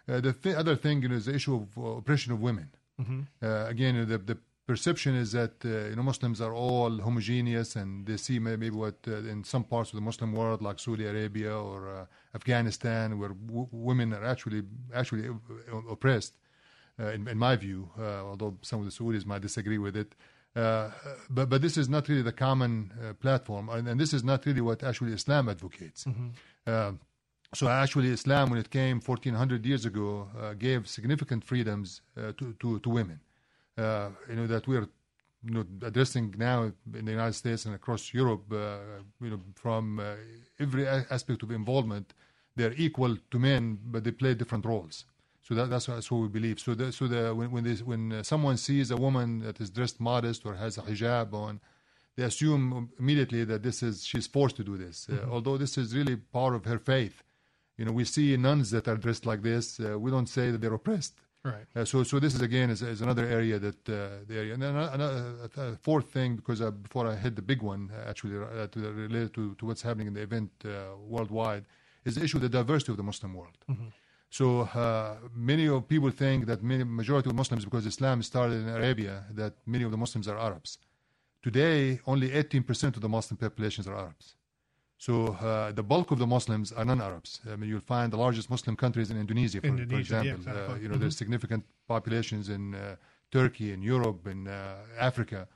the 0.07 0.33
th- 0.33 0.57
other 0.57 0.77
thing 0.77 1.03
you 1.03 1.09
know, 1.09 1.17
is 1.17 1.27
the 1.27 1.35
issue 1.35 1.55
of 1.57 1.99
oppression 1.99 2.33
of 2.33 2.41
women. 2.41 2.71
Mm-hmm. 3.01 3.21
Uh, 3.43 3.67
again, 3.67 4.07
the, 4.09 4.19
the 4.19 4.39
perception 4.67 5.15
is 5.15 5.33
that 5.33 5.55
uh, 5.65 5.89
you 5.91 5.97
know 5.97 6.03
Muslims 6.03 6.41
are 6.41 6.55
all 6.55 6.99
homogeneous, 6.99 7.77
and 7.77 8.07
they 8.07 8.17
see 8.17 8.39
maybe 8.39 8.71
what 8.71 8.97
uh, 9.09 9.17
in 9.17 9.45
some 9.45 9.65
parts 9.65 9.91
of 9.91 9.97
the 9.97 10.03
Muslim 10.03 10.33
world, 10.33 10.63
like 10.63 10.79
Saudi 10.79 11.07
Arabia 11.07 11.57
or 11.57 11.89
uh, 11.89 12.07
Afghanistan, 12.35 13.19
where 13.19 13.31
w- 13.31 13.69
women 13.71 14.13
are 14.13 14.25
actually 14.25 14.63
actually 14.95 15.29
oppressed. 15.91 16.35
Uh, 17.01 17.07
in, 17.07 17.27
in, 17.27 17.39
my 17.39 17.57
view, 17.57 17.89
uh, 17.99 18.03
although 18.29 18.55
some 18.61 18.79
of 18.81 18.85
the 18.85 18.91
Saudis 18.93 19.25
might 19.25 19.41
disagree 19.41 19.79
with 19.79 19.97
it, 19.97 20.15
but 20.55 21.47
but 21.49 21.63
this 21.63 21.79
is 21.79 21.89
not 21.89 22.07
really 22.07 22.21
the 22.21 22.33
common 22.33 22.93
platform, 23.19 23.71
and, 23.71 23.89
and, 23.89 23.99
this 23.99 24.13
is 24.13 24.23
not 24.23 24.45
really 24.45 24.61
what 24.61 24.83
actually 24.83 25.13
Islam 25.15 25.49
advocates. 25.49 26.05
Mm-hmm. 26.05 26.97
So 27.55 27.69
actually, 27.69 28.09
Islam, 28.09 28.49
when 28.51 28.59
it 28.59 28.71
came 28.71 29.01
1400 29.01 29.67
years 29.67 29.85
ago, 29.85 30.29
uh, 30.41 30.55
gave 30.55 30.89
significant 30.89 31.45
freedoms 31.45 32.01
uh, 32.17 32.33
to, 32.39 32.55
to, 32.61 32.79
to 32.79 32.89
women. 32.89 33.21
Uh, 33.77 34.09
you 34.29 34.37
know 34.37 34.47
that 34.47 34.67
we're 34.67 34.89
you 35.45 35.55
know, 35.55 35.65
addressing 35.83 36.35
now 36.39 36.73
in 36.95 37.05
the 37.05 37.11
United 37.11 37.35
States 37.35 37.67
and 37.67 37.75
across 37.75 38.15
Europe. 38.15 38.45
Uh, 38.51 38.77
you 39.21 39.31
know, 39.31 39.41
from 39.55 39.99
uh, 39.99 40.15
every 40.61 40.87
aspect 40.87 41.43
of 41.43 41.51
involvement, 41.51 42.15
they're 42.57 42.75
equal 42.77 43.17
to 43.31 43.39
men, 43.39 43.79
but 43.85 44.05
they 44.05 44.13
play 44.13 44.35
different 44.35 44.65
roles. 44.65 45.05
So 45.43 45.55
that, 45.55 45.69
that's, 45.69 45.87
that's 45.87 46.11
what 46.11 46.23
we 46.23 46.29
believe. 46.29 46.61
So, 46.61 46.75
the, 46.75 46.93
so 46.93 47.07
the, 47.07 47.35
when 47.35 47.51
when, 47.51 47.65
they, 47.65 47.75
when 47.83 48.13
uh, 48.13 48.23
someone 48.23 48.57
sees 48.57 48.91
a 48.91 48.97
woman 48.97 49.41
that 49.41 49.61
is 49.61 49.69
dressed 49.69 50.01
modest 50.01 50.47
or 50.47 50.55
has 50.55 50.79
a 50.79 50.83
hijab 50.83 51.35
on, 51.35 51.61
they 52.17 52.23
assume 52.23 52.91
immediately 52.99 53.45
that 53.45 53.63
this 53.63 53.83
is 53.83 54.05
she's 54.07 54.27
forced 54.27 54.57
to 54.57 54.65
do 54.65 54.79
this, 54.79 55.07
mm-hmm. 55.11 55.31
although 55.31 55.59
this 55.59 55.77
is 55.77 55.95
really 55.95 56.17
part 56.17 56.55
of 56.55 56.65
her 56.65 56.79
faith 56.79 57.23
you 57.83 57.87
know, 57.87 57.91
we 57.91 58.05
see 58.05 58.37
nuns 58.37 58.71
that 58.71 58.87
are 58.87 58.97
dressed 58.97 59.27
like 59.27 59.43
this. 59.43 59.81
Uh, 59.81 59.99
we 59.99 60.09
don't 60.13 60.29
say 60.29 60.53
that 60.53 60.61
they're 60.61 60.79
oppressed. 60.83 61.15
Right. 61.45 61.67
Uh, 61.75 61.85
so, 61.85 62.05
so 62.05 62.21
this 62.21 62.33
is 62.33 62.41
again 62.41 62.71
is, 62.71 62.81
is 62.81 63.01
another 63.01 63.27
area 63.27 63.59
that 63.59 63.81
uh, 63.89 63.95
the 64.29 64.37
area, 64.37 64.55
and 64.55 64.63
then 64.63 64.77
another, 64.77 65.51
a 65.57 65.77
fourth 65.89 66.07
thing 66.17 66.37
because 66.37 66.61
uh, 66.61 66.71
before 66.71 67.09
I 67.09 67.17
hit 67.17 67.35
the 67.35 67.43
big 67.43 67.61
one, 67.61 67.91
uh, 67.91 68.09
actually 68.09 68.37
uh, 68.37 68.69
to, 68.69 68.79
related 68.93 69.35
to, 69.35 69.57
to 69.57 69.67
what's 69.67 69.83
happening 69.83 70.07
in 70.07 70.15
the 70.15 70.21
event 70.21 70.51
uh, 70.65 70.69
worldwide, 71.15 71.65
is 72.05 72.15
the 72.15 72.23
issue 72.23 72.37
of 72.37 72.43
the 72.43 72.49
diversity 72.61 72.93
of 72.93 72.99
the 72.99 73.03
Muslim 73.03 73.35
world. 73.35 73.59
Mm-hmm. 73.69 73.89
So 74.31 74.47
many 75.35 75.67
of 75.67 75.89
people 75.89 76.11
think 76.11 76.47
that 76.47 76.63
many 76.63 76.85
majority 76.85 77.31
of 77.31 77.35
Muslims, 77.35 77.65
because 77.65 77.85
Islam 77.85 78.23
started 78.23 78.59
in 78.63 78.69
Arabia, 78.69 79.25
that 79.33 79.55
many 79.67 79.83
of 79.83 79.91
the 79.91 80.01
Muslims 80.05 80.29
are 80.29 80.39
Arabs. 80.39 80.79
Today, 81.43 82.01
only 82.07 82.29
18% 82.31 82.95
of 82.97 83.01
the 83.03 83.09
Muslim 83.09 83.37
populations 83.37 83.89
are 83.89 83.97
Arabs. 83.97 84.37
So 85.03 85.15
uh, 85.43 85.73
the 85.73 85.83
bulk 85.83 86.13
of 86.13 86.21
the 86.21 86.29
Muslims 86.29 86.71
are 86.71 86.85
non-Arabs. 86.85 87.41
I 87.51 87.57
mean, 87.57 87.69
you'll 87.69 87.81
find 87.81 88.13
the 88.13 88.17
largest 88.17 88.49
Muslim 88.49 88.77
countries 88.77 89.11
in 89.11 89.19
Indonesia, 89.19 89.61
for, 89.61 89.67
Indonesia, 89.67 89.95
for 89.95 90.01
example. 90.01 90.29
Yeah, 90.29 90.35
exactly. 90.35 90.63
uh, 90.63 90.77
you 90.77 90.83
know, 90.83 90.95
mm-hmm. 90.95 91.01
there's 91.01 91.17
significant 91.17 91.65
populations 91.89 92.49
in 92.49 92.77
uh, 92.77 92.95
Turkey, 93.33 93.73
in 93.73 93.83
Europe, 93.83 94.29
in 94.29 94.47
uh, 94.47 94.77
Africa. 95.01 95.49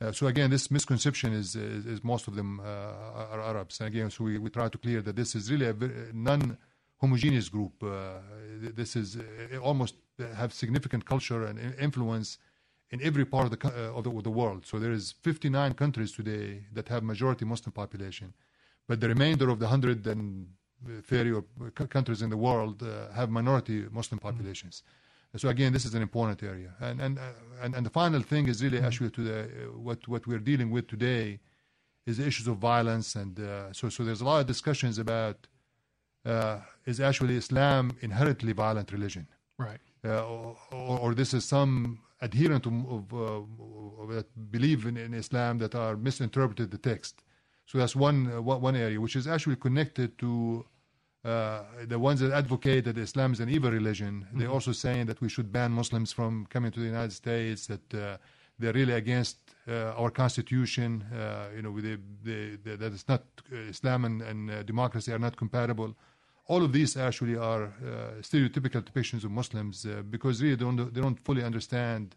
Uh, 0.00 0.10
so 0.10 0.26
again, 0.26 0.48
this 0.48 0.70
misconception 0.70 1.34
is, 1.34 1.54
is, 1.54 1.84
is 1.84 2.02
most 2.02 2.28
of 2.28 2.34
them 2.34 2.60
uh, 2.60 3.32
are 3.32 3.42
Arabs. 3.42 3.78
And 3.80 3.88
again, 3.88 4.10
so 4.10 4.24
we, 4.24 4.38
we 4.38 4.48
try 4.48 4.70
to 4.70 4.78
clear 4.78 5.02
that 5.02 5.16
this 5.16 5.34
is 5.34 5.52
really 5.52 5.66
a 5.66 5.74
non-homogeneous 6.14 7.50
group. 7.50 7.74
this 8.80 8.96
is 8.96 9.18
almost 9.62 9.96
have 10.34 10.54
significant 10.54 11.04
culture 11.04 11.44
and 11.44 11.58
influence 11.78 12.38
in 12.90 13.02
every 13.02 13.26
part 13.26 13.44
of 13.44 13.50
the, 13.52 13.68
of 13.68 14.04
the, 14.04 14.10
of 14.10 14.22
the 14.24 14.30
world. 14.30 14.64
So 14.64 14.78
there 14.78 14.92
is 14.92 15.12
59 15.20 15.74
countries 15.74 16.12
today 16.12 16.64
that 16.72 16.88
have 16.88 17.02
majority 17.02 17.44
Muslim 17.44 17.72
population 17.72 18.32
but 18.88 19.00
the 19.00 19.08
remainder 19.08 19.48
of 19.48 19.58
the 19.58 19.66
130 19.66 21.32
or 21.32 21.44
countries 21.70 22.22
in 22.22 22.30
the 22.30 22.36
world 22.36 22.82
uh, 22.82 23.12
have 23.12 23.30
minority 23.30 23.86
Muslim 23.90 24.18
populations. 24.18 24.82
So 25.36 25.48
again, 25.48 25.72
this 25.72 25.84
is 25.84 25.94
an 25.94 26.02
important 26.02 26.42
area. 26.42 26.74
And 26.80 27.00
and 27.00 27.18
uh, 27.18 27.22
and, 27.62 27.74
and 27.74 27.84
the 27.84 27.90
final 27.90 28.22
thing 28.22 28.48
is 28.48 28.62
really 28.62 28.80
actually 28.80 29.10
to 29.10 29.22
the 29.22 29.40
uh, 29.42 29.46
what 29.86 30.06
what 30.06 30.26
we're 30.26 30.44
dealing 30.52 30.70
with 30.70 30.86
today 30.86 31.40
is 32.06 32.18
the 32.18 32.26
issues 32.26 32.46
of 32.46 32.58
violence, 32.58 33.16
and 33.16 33.40
uh, 33.40 33.72
so 33.72 33.88
so 33.88 34.04
there's 34.04 34.20
a 34.20 34.24
lot 34.24 34.40
of 34.40 34.46
discussions 34.46 34.98
about 34.98 35.48
uh, 36.24 36.58
is 36.86 37.00
actually 37.00 37.36
Islam 37.36 37.96
inherently 38.00 38.52
violent 38.52 38.92
religion, 38.92 39.26
right? 39.58 39.80
Uh, 40.04 40.22
or, 40.22 40.56
or, 41.00 41.14
this 41.14 41.32
is 41.32 41.46
some 41.46 41.98
adherent 42.20 42.66
of, 42.66 42.74
of, 42.90 43.14
of 43.14 44.08
that 44.10 44.26
believe 44.50 44.84
in, 44.84 44.98
in, 44.98 45.14
Islam 45.14 45.56
that 45.58 45.74
are 45.74 45.96
misinterpreted 45.96 46.70
the 46.70 46.76
text. 46.76 47.22
So 47.66 47.78
that's 47.78 47.96
one 47.96 48.44
one 48.44 48.76
area 48.76 49.00
which 49.00 49.16
is 49.16 49.26
actually 49.26 49.56
connected 49.56 50.18
to 50.18 50.64
uh, 51.24 51.62
the 51.86 51.98
ones 51.98 52.20
that 52.20 52.32
advocate 52.32 52.84
that 52.84 52.98
Islam 52.98 53.32
is 53.32 53.40
an 53.40 53.48
evil 53.48 53.70
religion, 53.70 54.26
mm-hmm. 54.26 54.38
they're 54.38 54.50
also 54.50 54.72
saying 54.72 55.06
that 55.06 55.20
we 55.22 55.28
should 55.28 55.50
ban 55.50 55.72
Muslims 55.72 56.12
from 56.12 56.46
coming 56.50 56.70
to 56.70 56.80
the 56.80 56.86
United 56.86 57.12
States, 57.12 57.66
that 57.66 57.94
uh, 57.94 58.18
they're 58.58 58.74
really 58.74 58.92
against 58.92 59.38
uh, 59.66 59.94
our 59.96 60.10
constitution, 60.10 61.02
uh, 61.14 61.46
you 61.56 61.62
know, 61.62 61.80
they, 61.80 61.96
they, 62.22 62.56
they, 62.62 62.76
that 62.76 62.92
it's 62.92 63.08
not, 63.08 63.22
uh, 63.50 63.56
Islam 63.56 64.04
and, 64.04 64.20
and 64.20 64.50
uh, 64.50 64.62
democracy 64.64 65.12
are 65.12 65.18
not 65.18 65.34
compatible. 65.34 65.96
All 66.46 66.62
of 66.62 66.74
these 66.74 66.94
actually 66.98 67.36
are 67.38 67.72
stereotypical 68.20 68.82
depictions 68.82 69.24
of 69.24 69.30
Muslims 69.30 69.86
because 70.10 70.42
really 70.42 70.56
they 70.56 70.62
don't, 70.62 70.92
they 70.92 71.00
don't 71.00 71.18
fully 71.24 71.42
understand 71.42 72.14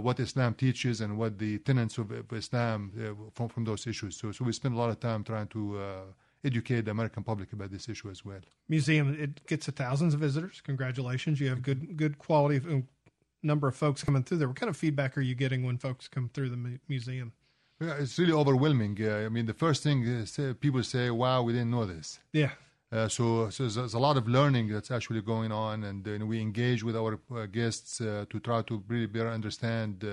what 0.00 0.20
Islam 0.20 0.54
teaches 0.54 1.00
and 1.00 1.18
what 1.18 1.38
the 1.38 1.58
tenets 1.58 1.98
of, 1.98 2.10
of 2.10 2.32
Islam 2.32 2.92
from, 3.34 3.48
from 3.48 3.64
those 3.64 3.86
issues. 3.86 4.16
So, 4.16 4.32
so 4.32 4.44
we 4.44 4.52
spend 4.52 4.74
a 4.74 4.78
lot 4.78 4.90
of 4.90 4.98
time 5.00 5.24
trying 5.24 5.48
to 5.48 5.62
educate 6.44 6.82
the 6.82 6.90
American 6.90 7.22
public 7.22 7.52
about 7.52 7.70
this 7.70 7.88
issue 7.88 8.10
as 8.10 8.24
well. 8.24 8.40
Museum 8.68 9.16
it 9.18 9.46
gets 9.46 9.66
thousands 9.66 10.14
of 10.14 10.20
visitors. 10.20 10.60
Congratulations, 10.60 11.40
you 11.40 11.48
have 11.48 11.62
good 11.62 11.96
good 11.96 12.18
quality 12.18 12.56
of, 12.56 12.66
um, 12.66 12.88
number 13.42 13.68
of 13.68 13.76
folks 13.76 14.02
coming 14.02 14.22
through 14.22 14.38
there. 14.38 14.48
What 14.48 14.58
kind 14.58 14.70
of 14.70 14.76
feedback 14.76 15.16
are 15.16 15.20
you 15.20 15.34
getting 15.34 15.64
when 15.64 15.78
folks 15.78 16.08
come 16.08 16.30
through 16.32 16.50
the 16.50 16.56
mu- 16.56 16.78
museum? 16.88 17.32
Yeah, 17.80 17.94
it's 17.98 18.18
really 18.18 18.32
overwhelming. 18.32 18.96
Uh, 19.00 19.26
I 19.26 19.28
mean, 19.28 19.46
the 19.46 19.54
first 19.54 19.82
thing 19.82 20.02
is, 20.04 20.38
uh, 20.38 20.54
people 20.60 20.82
say, 20.82 21.10
"Wow, 21.10 21.42
we 21.42 21.52
didn't 21.52 21.70
know 21.70 21.84
this." 21.84 22.20
Yeah. 22.32 22.52
Uh, 22.94 23.08
so, 23.08 23.50
so 23.50 23.66
there's, 23.66 23.94
a 23.94 23.98
lot 23.98 24.16
of 24.16 24.28
learning 24.28 24.68
that's 24.68 24.92
actually 24.92 25.20
going 25.20 25.50
on, 25.50 25.82
and 25.82 26.06
we 26.28 26.40
engage 26.40 26.84
with 26.84 26.96
our 26.96 27.18
uh, 27.34 27.46
guests 27.46 28.00
uh, 28.00 28.24
to 28.30 28.38
try 28.38 28.62
to 28.62 28.84
really 28.86 29.06
better 29.06 29.30
understand 29.30 30.04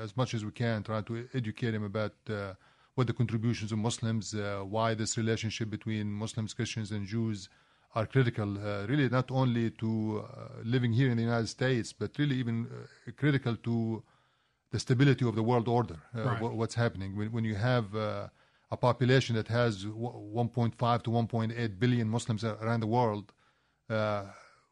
as 0.00 0.16
much 0.16 0.32
as 0.32 0.42
we 0.42 0.50
can, 0.52 0.82
try 0.82 1.02
to 1.02 1.28
educate 1.34 1.72
them 1.72 1.84
about 1.84 2.14
what 2.94 3.06
the 3.06 3.12
contributions 3.12 3.72
of 3.72 3.78
Muslims, 3.78 4.34
uh, 4.34 4.62
why 4.66 4.94
this 4.94 5.18
relationship 5.18 5.68
between 5.68 6.10
Muslims, 6.10 6.54
Christians, 6.54 6.92
and 6.92 7.06
Jews 7.06 7.50
are 7.94 8.06
critical, 8.06 8.56
uh, 8.58 8.86
really 8.86 9.08
not 9.10 9.30
only 9.30 9.70
to 9.72 10.24
uh, 10.24 10.48
living 10.64 10.92
here 10.92 11.10
in 11.10 11.18
the 11.18 11.22
United 11.22 11.48
States, 11.48 11.92
but 11.92 12.10
really 12.18 12.36
even 12.36 12.68
critical 13.18 13.54
to 13.56 14.02
the 14.70 14.78
stability 14.78 15.28
of 15.28 15.34
the 15.34 15.42
world 15.42 15.68
order, 15.68 15.98
right. 16.14 16.40
what's 16.40 16.74
happening. 16.74 17.14
When, 17.14 17.32
when 17.32 17.44
you 17.44 17.54
have 17.54 17.84
a 18.72 18.76
population 18.76 19.36
that 19.36 19.48
has 19.48 19.84
1.5 19.84 21.02
to 21.02 21.10
1.8 21.10 21.78
billion 21.78 22.08
Muslims 22.08 22.42
around 22.42 22.80
the 22.80 22.92
world, 22.98 23.32
uh, 23.90 24.24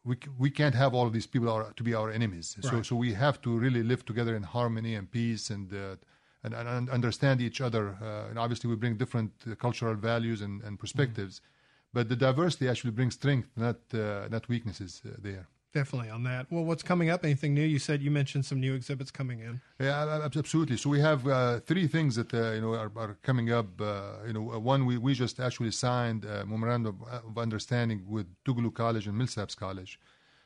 we 0.03 0.15
we 0.43 0.49
can't 0.49 0.75
have 0.83 0.91
all 0.95 1.05
of 1.05 1.13
these 1.13 1.27
people 1.33 1.49
are, 1.55 1.71
to 1.79 1.83
be 1.83 1.93
our 1.93 2.09
enemies. 2.09 2.47
Right. 2.57 2.71
So 2.71 2.81
so 2.89 2.95
we 2.95 3.13
have 3.13 3.37
to 3.45 3.49
really 3.65 3.83
live 3.91 4.03
together 4.11 4.33
in 4.35 4.43
harmony 4.57 4.93
and 4.95 5.05
peace 5.19 5.51
and 5.55 5.71
uh, 5.71 5.95
and, 6.43 6.53
and 6.55 6.89
understand 6.89 7.37
each 7.47 7.61
other. 7.61 7.83
Uh, 8.01 8.29
and 8.29 8.39
obviously, 8.39 8.67
we 8.73 8.75
bring 8.75 8.95
different 8.97 9.31
uh, 9.45 9.53
cultural 9.65 9.95
values 10.11 10.41
and, 10.41 10.63
and 10.63 10.79
perspectives, 10.79 11.33
mm-hmm. 11.35 11.93
but 11.93 12.09
the 12.09 12.15
diversity 12.15 12.67
actually 12.71 12.93
brings 12.99 13.13
strength, 13.13 13.49
not 13.55 13.79
uh, 13.93 14.27
not 14.35 14.49
weaknesses 14.49 14.91
there. 15.27 15.45
Definitely 15.73 16.09
on 16.09 16.23
that. 16.23 16.47
Well, 16.49 16.65
what's 16.65 16.83
coming 16.83 17.09
up? 17.09 17.23
Anything 17.23 17.53
new? 17.53 17.63
You 17.63 17.79
said 17.79 18.01
you 18.01 18.11
mentioned 18.11 18.45
some 18.45 18.59
new 18.59 18.73
exhibits 18.73 19.09
coming 19.09 19.39
in. 19.39 19.61
Yeah, 19.79 20.19
absolutely. 20.23 20.75
So 20.75 20.89
we 20.89 20.99
have 20.99 21.25
uh, 21.25 21.61
three 21.61 21.87
things 21.87 22.15
that 22.15 22.33
uh, 22.33 22.51
you 22.51 22.61
know 22.61 22.73
are, 22.73 22.91
are 22.97 23.17
coming 23.23 23.51
up. 23.51 23.79
Uh, 23.79 24.17
you 24.27 24.33
know, 24.33 24.41
one 24.41 24.85
we, 24.85 24.97
we 24.97 25.13
just 25.13 25.39
actually 25.39 25.71
signed 25.71 26.25
a 26.25 26.45
memorandum 26.45 26.99
of 27.09 27.37
understanding 27.37 28.03
with 28.05 28.27
Tougaloo 28.43 28.73
College 28.73 29.07
and 29.07 29.15
Millsaps 29.19 29.55
College. 29.55 29.97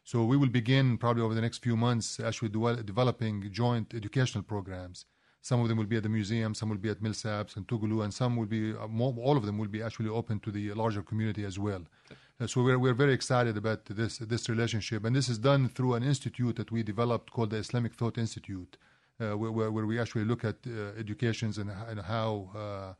So 0.03 0.23
we 0.23 0.37
will 0.37 0.49
begin 0.49 0.99
probably 0.99 1.23
over 1.23 1.33
the 1.33 1.41
next 1.41 1.63
few 1.63 1.75
months 1.75 2.19
actually 2.19 2.49
de- 2.49 2.83
developing 2.83 3.51
joint 3.51 3.95
educational 3.95 4.43
programs 4.43 5.05
some 5.45 5.61
of 5.61 5.67
them 5.67 5.77
will 5.77 5.85
be 5.85 5.97
at 5.97 6.01
the 6.01 6.09
museum, 6.09 6.55
some 6.55 6.69
will 6.69 6.83
be 6.85 6.89
at 6.89 7.03
Millsaps 7.03 7.55
and 7.55 7.67
Tougaloo, 7.67 8.03
and 8.03 8.11
some 8.11 8.35
will 8.35 8.47
be, 8.47 8.73
uh, 8.75 8.87
more, 8.87 9.13
all 9.19 9.37
of 9.37 9.45
them 9.45 9.59
will 9.59 9.67
be 9.67 9.79
actually 9.79 10.09
open 10.09 10.39
to 10.39 10.49
the 10.49 10.73
larger 10.73 11.03
community 11.03 11.45
as 11.45 11.59
well. 11.59 11.83
Uh, 12.09 12.15
so 12.45 12.61
we're, 12.61 12.77
we're 12.77 12.93
very 12.93 13.13
excited 13.13 13.55
about 13.55 13.85
this, 13.85 14.17
this 14.17 14.49
relationship. 14.49 15.05
And 15.05 15.15
this 15.15 15.29
is 15.29 15.37
done 15.37 15.69
through 15.69 15.93
an 15.93 16.03
institute 16.03 16.57
that 16.57 16.71
we 16.71 16.83
developed 16.83 17.31
called 17.31 17.51
the 17.51 17.57
Islamic 17.57 17.93
Thought 17.93 18.17
Institute, 18.17 18.77
uh, 19.21 19.37
where, 19.37 19.71
where, 19.71 19.85
we 19.85 19.99
actually 19.99 20.25
look 20.25 20.43
at 20.43 20.55
uh, 20.67 20.99
educations 20.99 21.57
and, 21.57 21.71
and 21.87 22.01
how 22.01 22.49
uh, 22.53 22.93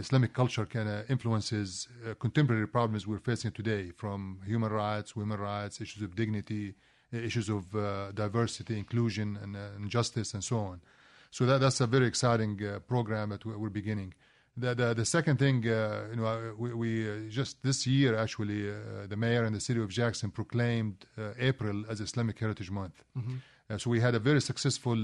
Islamic 0.00 0.32
culture 0.32 0.64
kind 0.64 0.88
of 0.88 1.10
influences 1.10 1.88
uh, 2.08 2.14
contemporary 2.14 2.66
problems 2.66 3.06
we're 3.06 3.18
facing 3.18 3.50
today, 3.50 3.90
from 3.90 4.40
human 4.46 4.72
rights, 4.72 5.14
women 5.14 5.38
rights, 5.38 5.80
issues 5.80 6.02
of 6.02 6.16
dignity, 6.16 6.74
issues 7.12 7.50
of 7.50 7.70
diversity, 8.14 8.78
inclusion, 8.78 9.38
and, 9.42 9.56
and 9.56 9.90
justice, 9.90 10.34
and 10.34 10.44
so 10.44 10.58
on. 10.58 10.80
So 11.30 11.44
that, 11.46 11.60
that's 11.60 11.80
a 11.80 11.86
very 11.86 12.06
exciting 12.06 12.58
uh, 12.64 12.78
program 12.80 13.30
that 13.30 13.44
we're 13.44 13.68
beginning. 13.68 14.14
The, 14.60 14.74
the, 14.74 14.94
the 14.94 15.04
second 15.04 15.38
thing, 15.38 15.56
uh, 15.68 16.06
you 16.10 16.16
know, 16.16 16.26
uh, 16.26 16.38
we, 16.58 16.74
we 16.74 16.90
uh, 17.10 17.14
just 17.28 17.62
this 17.62 17.86
year 17.86 18.16
actually, 18.16 18.70
uh, 18.70 19.06
the 19.08 19.16
mayor 19.16 19.44
and 19.44 19.54
the 19.54 19.60
city 19.60 19.80
of 19.80 19.88
Jackson 19.88 20.30
proclaimed 20.30 21.06
uh, 21.16 21.30
April 21.38 21.84
as 21.88 22.00
Islamic 22.00 22.38
Heritage 22.38 22.70
Month. 22.70 23.04
Mm-hmm. 23.16 23.76
so 23.76 23.90
we 23.90 24.00
had 24.00 24.14
a 24.14 24.22
very 24.30 24.40
successful 24.40 24.98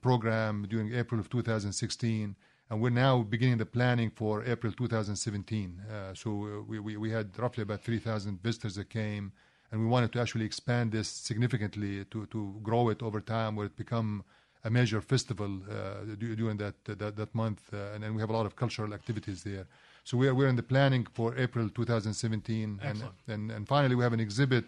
program 0.00 0.66
during 0.68 0.94
April 0.94 1.18
of 1.20 1.28
2016 1.28 2.36
and 2.70 2.80
we're 2.80 2.90
now 2.90 3.22
beginning 3.22 3.58
the 3.58 3.66
planning 3.66 4.10
for 4.10 4.44
April 4.44 4.72
2017. 4.72 5.80
Uh, 5.80 6.14
so 6.14 6.64
we, 6.66 6.78
we, 6.80 6.96
we, 6.96 7.10
had 7.10 7.38
roughly 7.38 7.62
about 7.62 7.82
3,000 7.82 8.42
visitors 8.42 8.74
that 8.74 8.90
came, 8.90 9.32
and 9.70 9.80
we 9.80 9.86
wanted 9.86 10.12
to 10.12 10.20
actually 10.20 10.44
expand 10.44 10.90
this 10.92 11.08
significantly 11.08 12.04
to, 12.06 12.26
to 12.26 12.58
grow 12.62 12.88
it 12.88 13.02
over 13.02 13.20
time, 13.20 13.54
where 13.54 13.66
it 13.66 13.76
become 13.76 14.24
a 14.66 14.70
major 14.70 15.00
festival 15.00 15.50
uh, 15.70 16.14
during 16.18 16.56
that, 16.56 16.74
that, 16.84 17.16
that 17.16 17.34
month, 17.34 17.60
uh, 17.72 17.94
and 17.94 18.02
then 18.02 18.14
we 18.14 18.20
have 18.20 18.30
a 18.30 18.36
lot 18.38 18.46
of 18.46 18.56
cultural 18.56 18.92
activities 18.92 19.42
there. 19.42 19.66
So 20.04 20.16
we 20.16 20.28
are 20.28 20.34
we're 20.34 20.48
in 20.54 20.56
the 20.56 20.68
planning 20.74 21.06
for 21.14 21.36
April 21.36 21.68
2017, 21.68 22.80
and, 22.82 23.02
and 23.28 23.50
and 23.50 23.66
finally 23.66 23.94
we 23.94 24.04
have 24.04 24.12
an 24.12 24.20
exhibit 24.20 24.64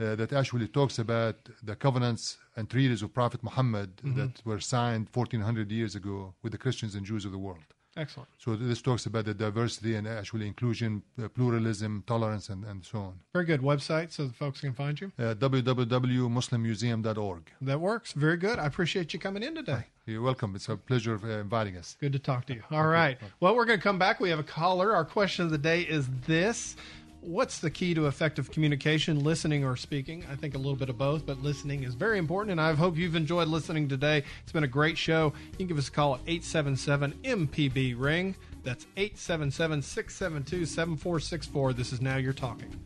uh, 0.00 0.14
that 0.16 0.32
actually 0.32 0.68
talks 0.68 0.98
about 0.98 1.36
the 1.62 1.76
covenants 1.76 2.38
and 2.56 2.68
treaties 2.68 3.02
of 3.02 3.12
Prophet 3.12 3.42
Muhammad 3.42 3.90
mm-hmm. 3.96 4.18
that 4.18 4.34
were 4.44 4.60
signed 4.60 5.08
1400 5.12 5.70
years 5.70 5.94
ago 5.94 6.34
with 6.42 6.52
the 6.52 6.58
Christians 6.58 6.94
and 6.94 7.04
Jews 7.04 7.24
of 7.24 7.32
the 7.32 7.38
world. 7.38 7.68
Excellent. 7.96 8.28
So 8.38 8.56
this 8.56 8.80
talks 8.80 9.04
about 9.06 9.24
the 9.26 9.34
diversity 9.34 9.96
and 9.96 10.06
actually 10.08 10.46
inclusion, 10.46 11.02
uh, 11.22 11.28
pluralism, 11.28 12.02
tolerance, 12.06 12.48
and, 12.48 12.64
and 12.64 12.82
so 12.84 12.98
on. 12.98 13.14
Very 13.34 13.44
good. 13.44 13.60
Website 13.60 14.10
so 14.12 14.26
the 14.26 14.32
folks 14.32 14.60
can 14.60 14.72
find 14.72 14.98
you? 15.00 15.12
Uh, 15.18 15.34
www.muslimmuseum.org. 15.34 17.42
That 17.60 17.80
works. 17.80 18.12
Very 18.12 18.36
good. 18.38 18.58
I 18.58 18.66
appreciate 18.66 19.12
you 19.12 19.18
coming 19.18 19.42
in 19.42 19.54
today. 19.54 19.84
You're 20.06 20.22
welcome. 20.22 20.56
It's 20.56 20.68
a 20.68 20.76
pleasure 20.76 21.20
uh, 21.22 21.40
inviting 21.40 21.76
us. 21.76 21.96
Good 22.00 22.12
to 22.14 22.18
talk 22.18 22.46
to 22.46 22.54
you. 22.54 22.62
All 22.70 22.86
right. 22.86 23.18
Well, 23.40 23.54
we're 23.54 23.66
going 23.66 23.78
to 23.78 23.82
come 23.82 23.98
back. 23.98 24.20
We 24.20 24.30
have 24.30 24.38
a 24.38 24.42
caller. 24.44 24.96
Our 24.96 25.04
question 25.04 25.44
of 25.44 25.50
the 25.50 25.58
day 25.58 25.82
is 25.82 26.08
this 26.26 26.76
what's 27.22 27.60
the 27.60 27.70
key 27.70 27.94
to 27.94 28.06
effective 28.06 28.50
communication, 28.50 29.22
listening 29.22 29.64
or 29.64 29.76
speaking? 29.76 30.24
I 30.30 30.34
think 30.36 30.54
a 30.54 30.58
little 30.58 30.76
bit 30.76 30.88
of 30.88 30.98
both, 30.98 31.24
but 31.24 31.42
listening 31.42 31.84
is 31.84 31.94
very 31.94 32.18
important. 32.18 32.50
And 32.50 32.60
I 32.60 32.74
hope 32.74 32.96
you've 32.96 33.16
enjoyed 33.16 33.48
listening 33.48 33.88
today. 33.88 34.24
It's 34.42 34.52
been 34.52 34.64
a 34.64 34.68
great 34.68 34.98
show. 34.98 35.32
You 35.52 35.58
can 35.58 35.66
give 35.68 35.78
us 35.78 35.88
a 35.88 35.92
call 35.92 36.16
at 36.16 36.20
877 36.26 37.12
MPB 37.22 37.94
Ring. 37.98 38.34
That's 38.64 38.86
877 38.96 39.82
672 39.82 40.66
7464. 40.66 41.72
This 41.72 41.92
is 41.92 42.00
Now 42.00 42.16
You're 42.16 42.32
Talking. 42.32 42.78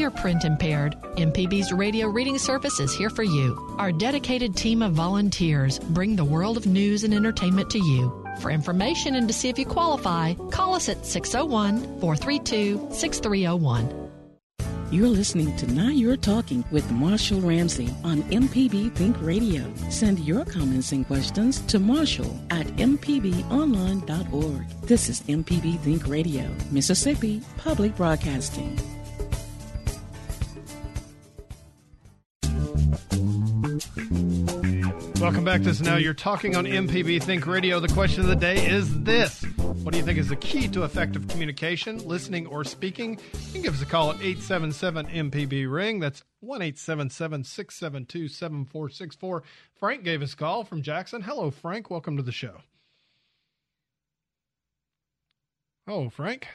You're 0.00 0.10
print 0.10 0.44
impaired, 0.44 0.96
MPB's 1.16 1.72
radio 1.72 2.08
reading 2.08 2.38
service 2.38 2.80
is 2.80 2.94
here 2.94 3.10
for 3.10 3.22
you. 3.22 3.76
Our 3.78 3.92
dedicated 3.92 4.56
team 4.56 4.80
of 4.80 4.94
volunteers 4.94 5.78
bring 5.78 6.16
the 6.16 6.24
world 6.24 6.56
of 6.56 6.64
news 6.66 7.04
and 7.04 7.12
entertainment 7.12 7.68
to 7.70 7.78
you. 7.78 8.26
For 8.40 8.50
information 8.50 9.14
and 9.14 9.28
to 9.28 9.34
see 9.34 9.50
if 9.50 9.58
you 9.58 9.66
qualify, 9.66 10.32
call 10.50 10.74
us 10.74 10.88
at 10.88 11.04
601 11.04 12.00
432 12.00 12.88
6301. 12.90 14.10
You're 14.90 15.06
listening 15.06 15.54
to 15.58 15.70
Now 15.72 15.90
You're 15.90 16.16
Talking 16.16 16.64
with 16.72 16.90
Marshall 16.90 17.42
Ramsey 17.42 17.94
on 18.02 18.22
MPB 18.24 18.92
Think 18.94 19.16
Radio. 19.20 19.70
Send 19.90 20.18
your 20.20 20.46
comments 20.46 20.92
and 20.92 21.06
questions 21.06 21.60
to 21.66 21.78
Marshall 21.78 22.40
at 22.50 22.66
MPBOnline.org. 22.66 24.68
This 24.82 25.10
is 25.10 25.20
MPB 25.22 25.78
Think 25.80 26.08
Radio, 26.08 26.50
Mississippi 26.72 27.42
Public 27.58 27.94
Broadcasting. 27.96 28.80
Welcome 35.20 35.44
back. 35.44 35.60
To 35.60 35.66
this 35.66 35.80
is 35.80 35.82
Now 35.82 35.96
You're 35.96 36.14
Talking 36.14 36.56
on 36.56 36.64
MPB 36.64 37.22
Think 37.22 37.46
Radio. 37.46 37.78
The 37.78 37.88
question 37.88 38.22
of 38.22 38.28
the 38.28 38.34
day 38.34 38.66
is 38.66 39.02
this 39.02 39.42
What 39.58 39.92
do 39.92 39.98
you 39.98 40.04
think 40.04 40.18
is 40.18 40.30
the 40.30 40.36
key 40.36 40.66
to 40.68 40.84
effective 40.84 41.28
communication, 41.28 41.98
listening, 42.08 42.46
or 42.46 42.64
speaking? 42.64 43.20
You 43.34 43.52
can 43.52 43.60
give 43.60 43.74
us 43.74 43.82
a 43.82 43.86
call 43.86 44.08
at 44.12 44.16
877 44.16 45.08
MPB 45.08 45.70
Ring. 45.70 46.00
That's 46.00 46.24
1 46.40 46.62
877 46.62 47.44
672 47.44 48.28
7464. 48.28 49.42
Frank 49.74 50.04
gave 50.04 50.22
us 50.22 50.32
a 50.32 50.36
call 50.36 50.64
from 50.64 50.80
Jackson. 50.80 51.20
Hello, 51.20 51.50
Frank. 51.50 51.90
Welcome 51.90 52.16
to 52.16 52.22
the 52.22 52.32
show. 52.32 52.62
Oh, 55.86 56.08
Frank. 56.08 56.48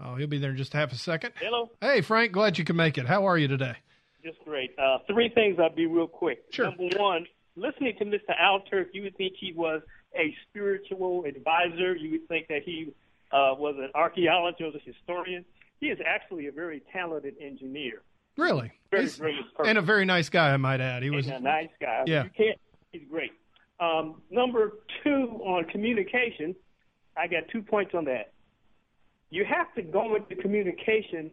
Oh, 0.00 0.16
he'll 0.16 0.26
be 0.26 0.38
there 0.38 0.50
in 0.50 0.56
just 0.56 0.72
half 0.72 0.90
a 0.90 0.96
second. 0.96 1.32
Hello. 1.40 1.70
Hey, 1.80 2.00
Frank. 2.00 2.32
Glad 2.32 2.58
you 2.58 2.64
could 2.64 2.76
make 2.76 2.98
it. 2.98 3.06
How 3.06 3.28
are 3.28 3.38
you 3.38 3.46
today? 3.46 3.76
Just 4.24 4.40
great. 4.44 4.76
Uh, 4.76 4.98
three 5.06 5.28
things 5.28 5.58
I'll 5.60 5.70
be 5.72 5.86
real 5.86 6.08
quick. 6.08 6.42
Sure. 6.50 6.64
Number 6.64 6.88
one, 6.98 7.26
listening 7.56 7.94
to 7.98 8.04
Mr. 8.04 8.38
Al 8.38 8.60
Turk, 8.60 8.88
you 8.92 9.02
would 9.02 9.16
think 9.16 9.34
he 9.38 9.52
was 9.52 9.82
a 10.14 10.34
spiritual 10.48 11.24
advisor. 11.24 11.94
You 11.96 12.12
would 12.12 12.28
think 12.28 12.48
that 12.48 12.62
he 12.64 12.94
uh, 13.32 13.54
was 13.58 13.74
an 13.78 13.90
archaeologist, 13.94 14.62
or 14.62 14.76
a 14.76 14.80
historian. 14.80 15.44
He 15.80 15.86
is 15.88 15.98
actually 16.06 16.46
a 16.46 16.52
very 16.52 16.82
talented 16.92 17.34
engineer. 17.40 18.02
Really? 18.36 18.72
Very 18.90 19.08
brilliant 19.18 19.54
person. 19.54 19.70
and 19.70 19.78
a 19.78 19.82
very 19.82 20.04
nice 20.04 20.28
guy, 20.28 20.52
I 20.52 20.56
might 20.56 20.80
add. 20.80 21.02
He 21.02 21.10
was 21.10 21.26
And 21.26 21.36
a 21.36 21.40
nice 21.40 21.70
guy. 21.80 22.04
Yeah. 22.06 22.24
You 22.24 22.30
can't. 22.36 22.58
He's 22.92 23.02
great. 23.10 23.32
Um, 23.80 24.22
number 24.30 24.72
two 25.02 25.40
on 25.44 25.64
communication, 25.64 26.54
I 27.16 27.26
got 27.26 27.48
two 27.50 27.62
points 27.62 27.92
on 27.94 28.04
that. 28.06 28.32
You 29.30 29.44
have 29.44 29.74
to 29.74 29.82
go 29.82 30.16
into 30.16 30.36
communication 30.36 31.30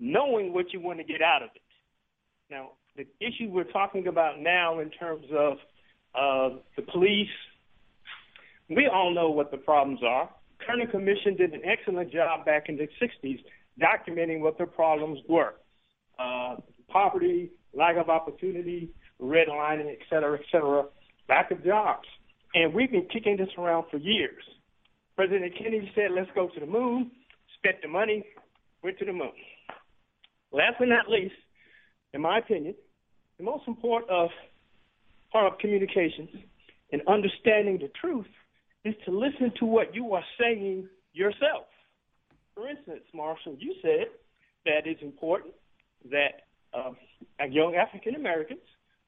knowing 0.00 0.52
what 0.52 0.72
you 0.72 0.80
want 0.80 0.98
to 0.98 1.04
get 1.04 1.22
out 1.22 1.42
of 1.42 1.50
it. 1.54 1.62
Now, 2.50 2.70
the 2.98 3.06
issue 3.24 3.48
we're 3.48 3.62
talking 3.62 4.08
about 4.08 4.40
now 4.40 4.80
in 4.80 4.90
terms 4.90 5.24
of 5.32 5.52
uh, 6.14 6.56
the 6.76 6.82
police, 6.82 7.28
we 8.68 8.88
all 8.92 9.14
know 9.14 9.30
what 9.30 9.52
the 9.52 9.56
problems 9.56 10.00
are. 10.04 10.28
Kerner 10.66 10.88
Commission 10.88 11.36
did 11.36 11.54
an 11.54 11.62
excellent 11.64 12.12
job 12.12 12.44
back 12.44 12.68
in 12.68 12.76
the 12.76 12.88
60s 13.00 13.38
documenting 13.80 14.40
what 14.40 14.58
the 14.58 14.66
problems 14.66 15.20
were. 15.28 15.54
Uh, 16.18 16.56
poverty, 16.88 17.52
lack 17.72 17.96
of 17.96 18.10
opportunity, 18.10 18.90
redlining, 19.22 19.92
et 19.92 19.98
cetera, 20.10 20.36
et 20.36 20.44
cetera, 20.50 20.84
lack 21.28 21.52
of 21.52 21.64
jobs. 21.64 22.08
And 22.54 22.74
we've 22.74 22.90
been 22.90 23.06
kicking 23.12 23.36
this 23.36 23.50
around 23.56 23.84
for 23.92 23.98
years. 23.98 24.42
President 25.14 25.52
Kennedy 25.56 25.90
said, 25.94 26.10
let's 26.12 26.30
go 26.34 26.48
to 26.48 26.60
the 26.60 26.66
moon, 26.66 27.12
spent 27.58 27.76
the 27.80 27.88
money, 27.88 28.24
went 28.82 28.98
to 28.98 29.04
the 29.04 29.12
moon. 29.12 29.32
Last 30.50 30.74
but 30.80 30.88
not 30.88 31.08
least, 31.08 31.34
in 32.12 32.22
my 32.22 32.38
opinion, 32.38 32.74
the 33.38 33.44
most 33.44 33.66
important 33.66 34.10
of 34.10 34.30
part 35.32 35.52
of 35.52 35.58
communications 35.58 36.30
and 36.92 37.02
understanding 37.06 37.78
the 37.78 37.90
truth 38.00 38.26
is 38.84 38.94
to 39.04 39.10
listen 39.10 39.52
to 39.58 39.66
what 39.66 39.94
you 39.94 40.12
are 40.14 40.24
saying 40.40 40.88
yourself. 41.12 41.66
For 42.54 42.68
instance, 42.68 43.02
Marshall, 43.14 43.56
you 43.58 43.74
said 43.82 44.06
that 44.64 44.86
it's 44.86 45.02
important 45.02 45.54
that 46.10 46.46
uh, 46.74 46.92
young 47.50 47.76
African 47.76 48.14
Americans 48.14 48.60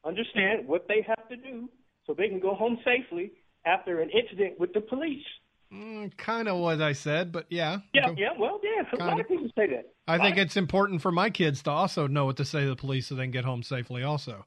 understand 0.05 0.67
what 0.67 0.87
they 0.89 1.05
have 1.07 1.29
to 1.29 1.37
do 1.37 1.69
so 2.07 2.15
they 2.15 2.29
can 2.29 2.41
go 2.41 2.55
home 2.55 2.79
safely 2.85 3.33
after 3.65 4.01
an 4.01 4.11
incident 4.11 4.59
with 4.59 4.73
the 4.73 4.81
police. 4.81 5.25
Mm, 5.73 6.17
kind 6.17 6.49
of 6.49 6.59
what 6.59 6.81
I 6.81 6.93
said, 6.93 7.33
but 7.33 7.47
yeah. 7.51 7.79
Yeah, 7.93 8.09
Okay. 8.11 8.23
yeah, 8.23 8.31
well, 8.39 8.61
yeah, 8.63 8.83
a 8.93 8.97
lot 9.05 9.17
Kinda. 9.17 9.25
people 9.25 9.49
say 9.57 9.67
that. 9.69 9.95
I 10.09 10.19
think 10.19 10.37
it's 10.39 10.57
important 10.57 11.03
for 11.03 11.13
my 11.13 11.31
kids 11.31 11.63
to 11.63 11.71
also 11.71 12.07
know 12.07 12.25
what 12.25 12.37
to 12.39 12.45
say 12.45 12.63
to 12.63 12.69
the 12.69 12.77
police 12.77 13.07
so 13.07 13.15
they 13.15 13.25
can 13.25 13.31
get 13.31 13.45
home 13.45 13.63
safely, 13.63 14.03
also. 14.03 14.45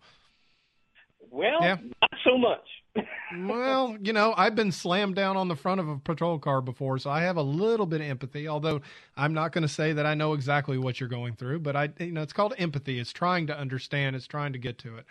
Well, 1.31 1.63
Yeah. 1.63 1.77
not 2.01 2.11
so 2.23 2.37
much. 2.37 2.67
well, 3.47 3.97
you 4.01 4.13
know, 4.13 4.33
I've 4.37 4.55
been 4.55 4.71
slammed 4.71 5.15
down 5.15 5.35
on 5.37 5.47
the 5.47 5.55
front 5.55 5.79
of 5.79 5.87
a 5.89 5.97
patrol 5.97 6.37
car 6.37 6.61
before, 6.61 6.99
so 6.99 7.09
I 7.09 7.21
have 7.21 7.37
a 7.37 7.41
little 7.41 7.85
bit 7.85 8.01
of 8.01 8.07
empathy. 8.07 8.47
Although 8.47 8.81
I'm 9.17 9.33
not 9.33 9.51
going 9.51 9.63
to 9.63 9.67
say 9.67 9.93
that 9.93 10.05
I 10.05 10.13
know 10.13 10.33
exactly 10.33 10.77
what 10.77 10.99
you're 10.99 11.09
going 11.09 11.35
through, 11.35 11.59
but 11.59 11.75
I, 11.75 11.89
you 11.99 12.11
know, 12.11 12.21
it's 12.21 12.33
called 12.33 12.53
empathy. 12.57 12.99
It's 12.99 13.11
trying 13.11 13.47
to 13.47 13.57
understand. 13.57 14.15
It's 14.15 14.27
trying 14.27 14.53
to 14.53 14.59
get 14.59 14.77
to 14.79 14.97
it. 14.97 15.05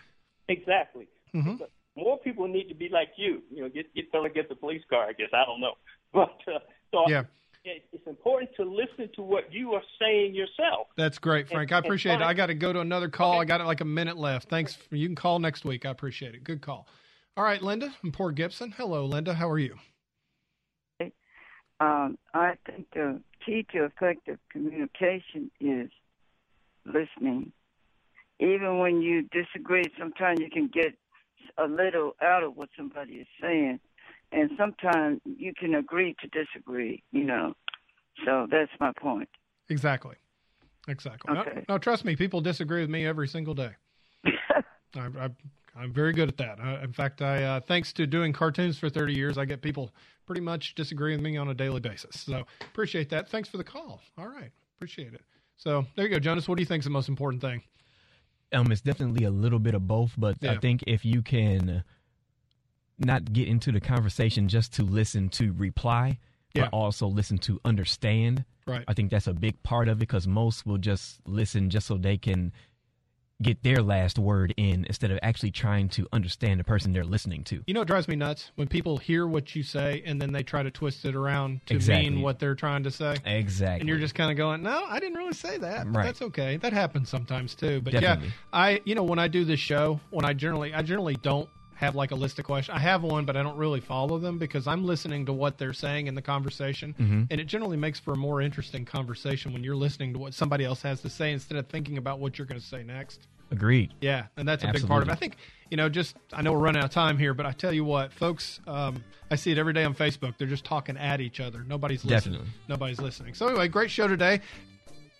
Exactly. 0.49 1.09
Mhm. 1.35 1.61
More 1.97 2.19
people 2.19 2.47
need 2.47 2.69
to 2.69 2.75
be 2.75 2.89
like 2.89 3.11
you. 3.17 3.43
You 3.51 3.63
know, 3.63 3.69
get 3.69 3.93
get 3.95 4.13
get 4.35 4.49
the 4.49 4.55
police 4.55 4.83
car. 4.89 5.05
I 5.09 5.13
guess 5.13 5.31
I 5.33 5.45
don't 5.45 5.61
know, 5.61 5.75
but 6.15 6.37
uh, 6.47 6.59
so 6.91 7.05
Yeah. 7.09 7.25
it, 7.65 7.85
it's 7.93 8.07
important 8.07 8.51
to 8.57 8.65
listen 8.65 9.09
to 9.17 9.23
what 9.23 9.53
you 9.53 9.73
are 9.73 9.83
saying 10.01 10.35
yourself. 10.35 10.89
That's 10.97 11.19
great, 11.19 11.49
Frank. 11.49 11.73
I 11.73 11.77
And- 11.77 11.85
and 11.85 11.87
appreciate 11.87 12.15
it. 12.17 12.23
I 12.23 12.35
got 12.35 12.47
to 12.47 12.55
go 12.55 12.73
to 12.73 12.81
another 12.81 13.09
call. 13.09 13.41
I 13.41 13.45
got 13.45 13.65
like 13.67 13.81
a 13.81 13.85
minute 13.87 14.17
left. 14.17 14.49
Thanks. 14.49 14.75
For, 14.75 14.97
you 14.97 15.07
can 15.09 15.17
call 15.17 15.39
next 15.39 15.65
week. 15.65 15.87
I 15.87 15.91
appreciate 15.91 16.35
it. 16.35 16.45
Good 16.45 16.61
call. 16.61 16.87
All 17.37 17.45
right, 17.45 17.63
Linda 17.63 17.91
from 18.01 18.13
Port 18.13 18.35
Gibson. 18.35 18.73
Hello, 18.77 19.07
Linda. 19.07 19.33
How 19.35 19.49
are 19.49 19.59
you? 19.59 19.77
Um, 21.81 22.17
I 22.33 22.53
think 22.65 22.87
the 22.93 23.21
key 23.45 23.67
to 23.73 23.85
effective 23.87 24.39
communication 24.53 25.51
is 25.61 25.91
listening. 26.85 27.53
Even 28.39 28.79
when 28.79 29.03
you 29.03 29.23
disagree, 29.33 29.85
sometimes 29.99 30.39
you 30.41 30.49
can 30.49 30.69
get 30.73 30.95
a 31.59 31.65
little 31.67 32.13
out 32.23 32.45
of 32.45 32.57
what 32.57 32.69
somebody 32.77 33.15
is 33.15 33.27
saying, 33.41 33.81
and 34.33 34.51
sometimes 34.57 35.21
you 35.25 35.53
can 35.59 35.75
agree 35.75 36.15
to 36.21 36.29
disagree. 36.29 37.03
You 37.13 37.25
know, 37.25 37.55
so 38.25 38.47
that's 38.51 38.71
my 38.81 38.93
point. 39.01 39.29
Exactly. 39.69 40.17
Exactly. 40.89 41.37
Okay. 41.37 41.65
No, 41.69 41.75
no, 41.75 41.79
trust 41.79 42.05
me. 42.05 42.17
People 42.17 42.41
disagree 42.41 42.81
with 42.81 42.91
me 42.91 43.07
every 43.07 43.29
single 43.29 43.55
day. 43.55 43.71
I, 44.25 44.61
I, 44.97 45.29
I'm 45.77 45.93
very 45.93 46.13
good 46.13 46.29
at 46.29 46.37
that. 46.39 46.61
I, 46.61 46.83
in 46.83 46.93
fact, 46.93 47.23
I 47.23 47.45
uh, 47.45 47.61
thanks 47.61 47.93
to 47.95 48.07
doing 48.07 48.33
cartoons 48.33 48.79
for 48.79 48.91
30 48.91 49.15
years, 49.15 49.39
I 49.39 49.45
get 49.45 49.63
people 49.63 49.93
pretty 50.27 50.41
much 50.41 50.75
disagreeing 50.75 51.19
with 51.19 51.25
me 51.25 51.37
on 51.37 51.49
a 51.49 51.55
daily 51.55 51.81
basis. 51.81 52.21
So 52.21 52.45
appreciate 52.61 53.09
that. 53.11 53.29
Thanks 53.29 53.49
for 53.49 53.57
the 53.57 53.65
call. 53.65 54.01
All 54.19 54.29
right, 54.29 54.51
appreciate 54.77 55.15
it. 55.15 55.23
So 55.57 55.87
there 55.97 56.07
you 56.07 56.11
go, 56.11 56.19
Jonas. 56.19 56.49
What 56.49 56.57
do 56.57 56.63
you 56.63 56.67
think 56.67 56.81
is 56.81 56.85
the 56.85 56.91
most 56.91 57.09
important 57.09 57.41
thing? 57.41 57.63
Um, 58.53 58.71
it's 58.71 58.81
definitely 58.83 59.25
a 59.25 59.31
little 59.31 59.59
bit 59.59 59.75
of 59.75 59.87
both, 59.87 60.13
but 60.19 60.37
I 60.45 60.57
think 60.57 60.85
if 60.87 61.05
you 61.05 61.23
can 61.23 61.85
not 62.99 63.33
get 63.33 63.49
into 63.49 63.73
the 63.73 63.81
conversation 63.81 64.49
just 64.49 64.73
to 64.75 64.83
listen 64.83 65.29
to 65.31 65.53
reply, 65.53 66.19
Yeah. 66.55 66.65
but 66.65 66.73
also 66.77 67.07
listen 67.07 67.39
to 67.39 67.61
understand. 67.65 68.45
Right. 68.67 68.85
I 68.87 68.95
think 68.95 69.11
that's 69.11 69.27
a 69.27 69.33
big 69.35 69.63
part 69.63 69.89
of 69.89 69.97
it 69.97 70.01
because 70.01 70.27
most 70.27 70.65
will 70.67 70.79
just 70.79 71.21
listen 71.27 71.69
just 71.71 71.87
so 71.89 71.97
they 71.97 72.17
can 72.19 72.53
get 73.41 73.61
their 73.65 73.83
last 73.83 74.21
word 74.21 74.55
in 74.57 74.85
instead 74.85 75.11
of 75.11 75.19
actually 75.21 75.51
trying 75.51 75.89
to 75.89 76.07
understand 76.13 76.61
the 76.61 76.65
person 76.65 76.93
they're 76.93 77.03
listening 77.03 77.43
to. 77.43 77.61
You 77.67 77.75
know, 77.75 77.81
it 77.81 77.87
drives 77.87 78.07
me 78.07 78.15
nuts 78.15 78.53
when 78.55 78.69
people 78.69 78.99
hear 78.99 79.27
what 79.27 79.57
you 79.57 79.65
say 79.65 80.01
and 80.07 80.23
then 80.23 80.31
they 80.31 80.45
try 80.45 80.63
to 80.63 80.71
twist 80.71 81.05
it 81.05 81.17
around 81.17 81.61
to 81.67 81.75
Exactly. 81.75 82.09
mean 82.11 82.23
what 82.23 82.39
they're 82.39 82.55
trying 82.55 82.85
to 82.85 82.91
say. 82.93 83.17
Exactly. 83.25 83.81
And 83.81 83.89
you're 83.89 83.99
just 83.99 84.15
kind 84.15 84.31
of 84.31 84.37
going, 84.37 84.63
no, 84.63 84.85
I 84.89 85.01
didn't 85.01 85.19
really 85.19 85.33
say 85.33 85.59
that. 85.59 85.89
Right. 85.89 86.05
That's 86.05 86.23
okay. 86.23 86.59
That 86.59 86.73
happens 86.73 87.09
sometimes 87.09 87.57
too. 87.57 87.81
But 87.81 87.95
Definitely. 87.95 88.29
yeah, 88.29 88.33
I, 88.53 88.81
you 88.85 88.95
know, 88.95 89.03
when 89.03 89.19
I 89.19 89.27
do 89.27 89.45
this 89.45 89.59
show, 89.59 89.99
when 90.11 90.25
I 90.25 90.35
generally, 90.35 90.73
I 90.73 90.83
generally 90.83 91.17
don't 91.17 91.49
have 91.83 91.97
like 91.97 92.13
a 92.13 92.15
list 92.15 92.39
of 92.39 92.45
questions. 92.45 92.75
I 92.77 92.79
have 92.79 93.03
one, 93.03 93.25
but 93.25 93.37
I 93.37 93.43
don't 93.43 93.57
really 93.57 93.81
follow 93.81 94.19
them 94.19 94.39
because 94.39 94.67
I'm 94.67 94.85
listening 94.85 95.27
to 95.27 95.33
what 95.33 95.59
they're 95.59 95.73
saying 95.73 96.07
in 96.07 96.15
the 96.15 96.23
conversation. 96.23 96.95
Mhm. 96.99 97.27
And 97.31 97.41
it 97.41 97.45
generally 97.45 97.77
makes 97.77 97.99
for 97.99 98.13
a 98.13 98.17
more 98.17 98.41
interesting 98.41 98.85
conversation 98.85 99.53
when 99.53 99.65
you're 99.65 99.77
listening 99.77 100.13
to 100.13 100.19
what 100.19 100.33
somebody 100.33 100.65
else 100.65 100.83
has 100.83 101.01
to 101.03 101.11
say 101.11 101.33
instead 101.33 101.59
of 101.59 101.67
thinking 101.67 101.99
about 101.99 102.21
what 102.21 102.39
you're 102.39 102.47
going 102.47 102.61
to 102.61 102.67
say 102.67 102.85
next. 102.85 103.27
Agreed. 103.51 103.93
Yeah, 104.01 104.27
and 104.37 104.49
that's 104.49 104.65
a 104.65 104.69
big 104.73 104.87
part 104.87 105.03
of 105.03 105.09
it. 105.09 105.13
I 105.13 105.15
think, 105.17 105.37
you 105.71 105.77
know, 105.77 105.89
just 105.91 106.17
I 106.33 106.41
know 106.41 106.53
we're 106.53 106.61
running 106.61 106.79
out 106.79 106.87
of 106.87 106.91
time 106.93 107.19
here, 107.19 107.35
but 107.35 107.45
I 107.45 107.53
tell 107.53 107.73
you 107.73 107.85
what, 107.85 108.13
folks, 108.13 108.61
um, 108.67 109.03
I 109.31 109.35
see 109.35 109.51
it 109.51 109.59
every 109.59 109.75
day 109.75 109.85
on 109.85 109.95
Facebook. 109.95 110.39
They're 110.39 110.49
just 110.49 110.65
talking 110.65 110.97
at 110.97 111.21
each 111.21 111.39
other. 111.41 111.63
Nobody's 111.69 112.05
listening. 112.05 112.39
Definitely. 112.39 112.61
Nobody's 112.69 113.01
listening. 113.01 113.35
So 113.35 113.49
anyway, 113.49 113.69
great 113.69 113.91
show 113.91 114.07
today. 114.07 114.41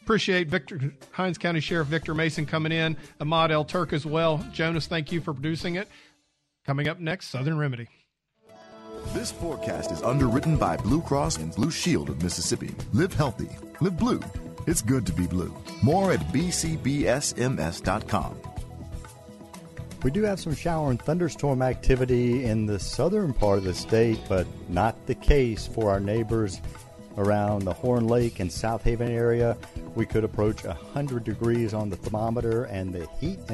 Appreciate 0.01 0.49
Victor 0.49 0.95
Hinds 1.13 1.39
County 1.39 1.61
Sheriff 1.61 1.89
Victor 1.89 2.15
Mason 2.15 2.47
coming 2.47 2.73
in, 2.73 2.97
Emad 3.21 3.51
Al-Turk 3.51 3.93
as 3.93 4.07
well. 4.07 4.45
Jonas, 4.53 4.87
thank 4.87 5.13
you 5.13 5.21
for 5.21 5.33
producing 5.35 5.75
it. 5.77 5.89
Coming 6.65 6.87
up 6.87 7.01
next, 7.01 7.31
Southern 7.31 7.59
Remedy. 7.59 7.89
This 9.09 9.33
forecast 9.33 9.91
is 9.91 10.01
underwritten 10.03 10.57
by 10.57 10.77
Blue 10.77 11.03
Cross 11.03 11.39
and 11.39 11.53
Blue 11.53 11.73
Shield 11.73 12.09
of 12.09 12.23
Mississippi. 12.23 12.73
Live 12.93 13.13
healthy. 13.13 13.49
Live 13.81 13.99
blue. 13.99 14.21
It's 14.69 14.81
good 14.81 15.05
to 15.07 15.13
be 15.13 15.27
blue. 15.27 15.53
More 15.83 16.13
at 16.13 16.21
bcbsms.com. 16.29 16.81
We 20.05 20.13
do 20.13 20.23
have 20.23 20.39
some 20.39 20.55
shower 20.55 20.91
and 20.91 21.03
thunderstorm 21.03 21.63
activity 21.63 22.45
in 22.45 22.67
the 22.67 22.79
southern 22.79 23.35
part 23.35 23.59
of 23.59 23.65
the 23.65 23.75
state, 23.75 24.21
but 24.29 24.47
not 24.69 25.07
the 25.07 25.17
case 25.17 25.67
for 25.67 25.91
our 25.91 25.99
neighbors 26.01 26.61
around 27.19 27.65
the 27.65 27.73
Horn 27.73 28.07
Lake 28.07 28.39
and 28.41 28.51
South 28.51 28.83
Haven 28.85 29.11
area. 29.11 29.57
We 29.95 30.07
could 30.07 30.25
approach 30.25 30.65
100 30.65 31.25
degrees 31.25 31.75
on 31.75 31.91
the 31.91 31.97
thermometer, 31.97 32.65
and 32.65 32.93
the 32.93 33.09
heat 33.21 33.47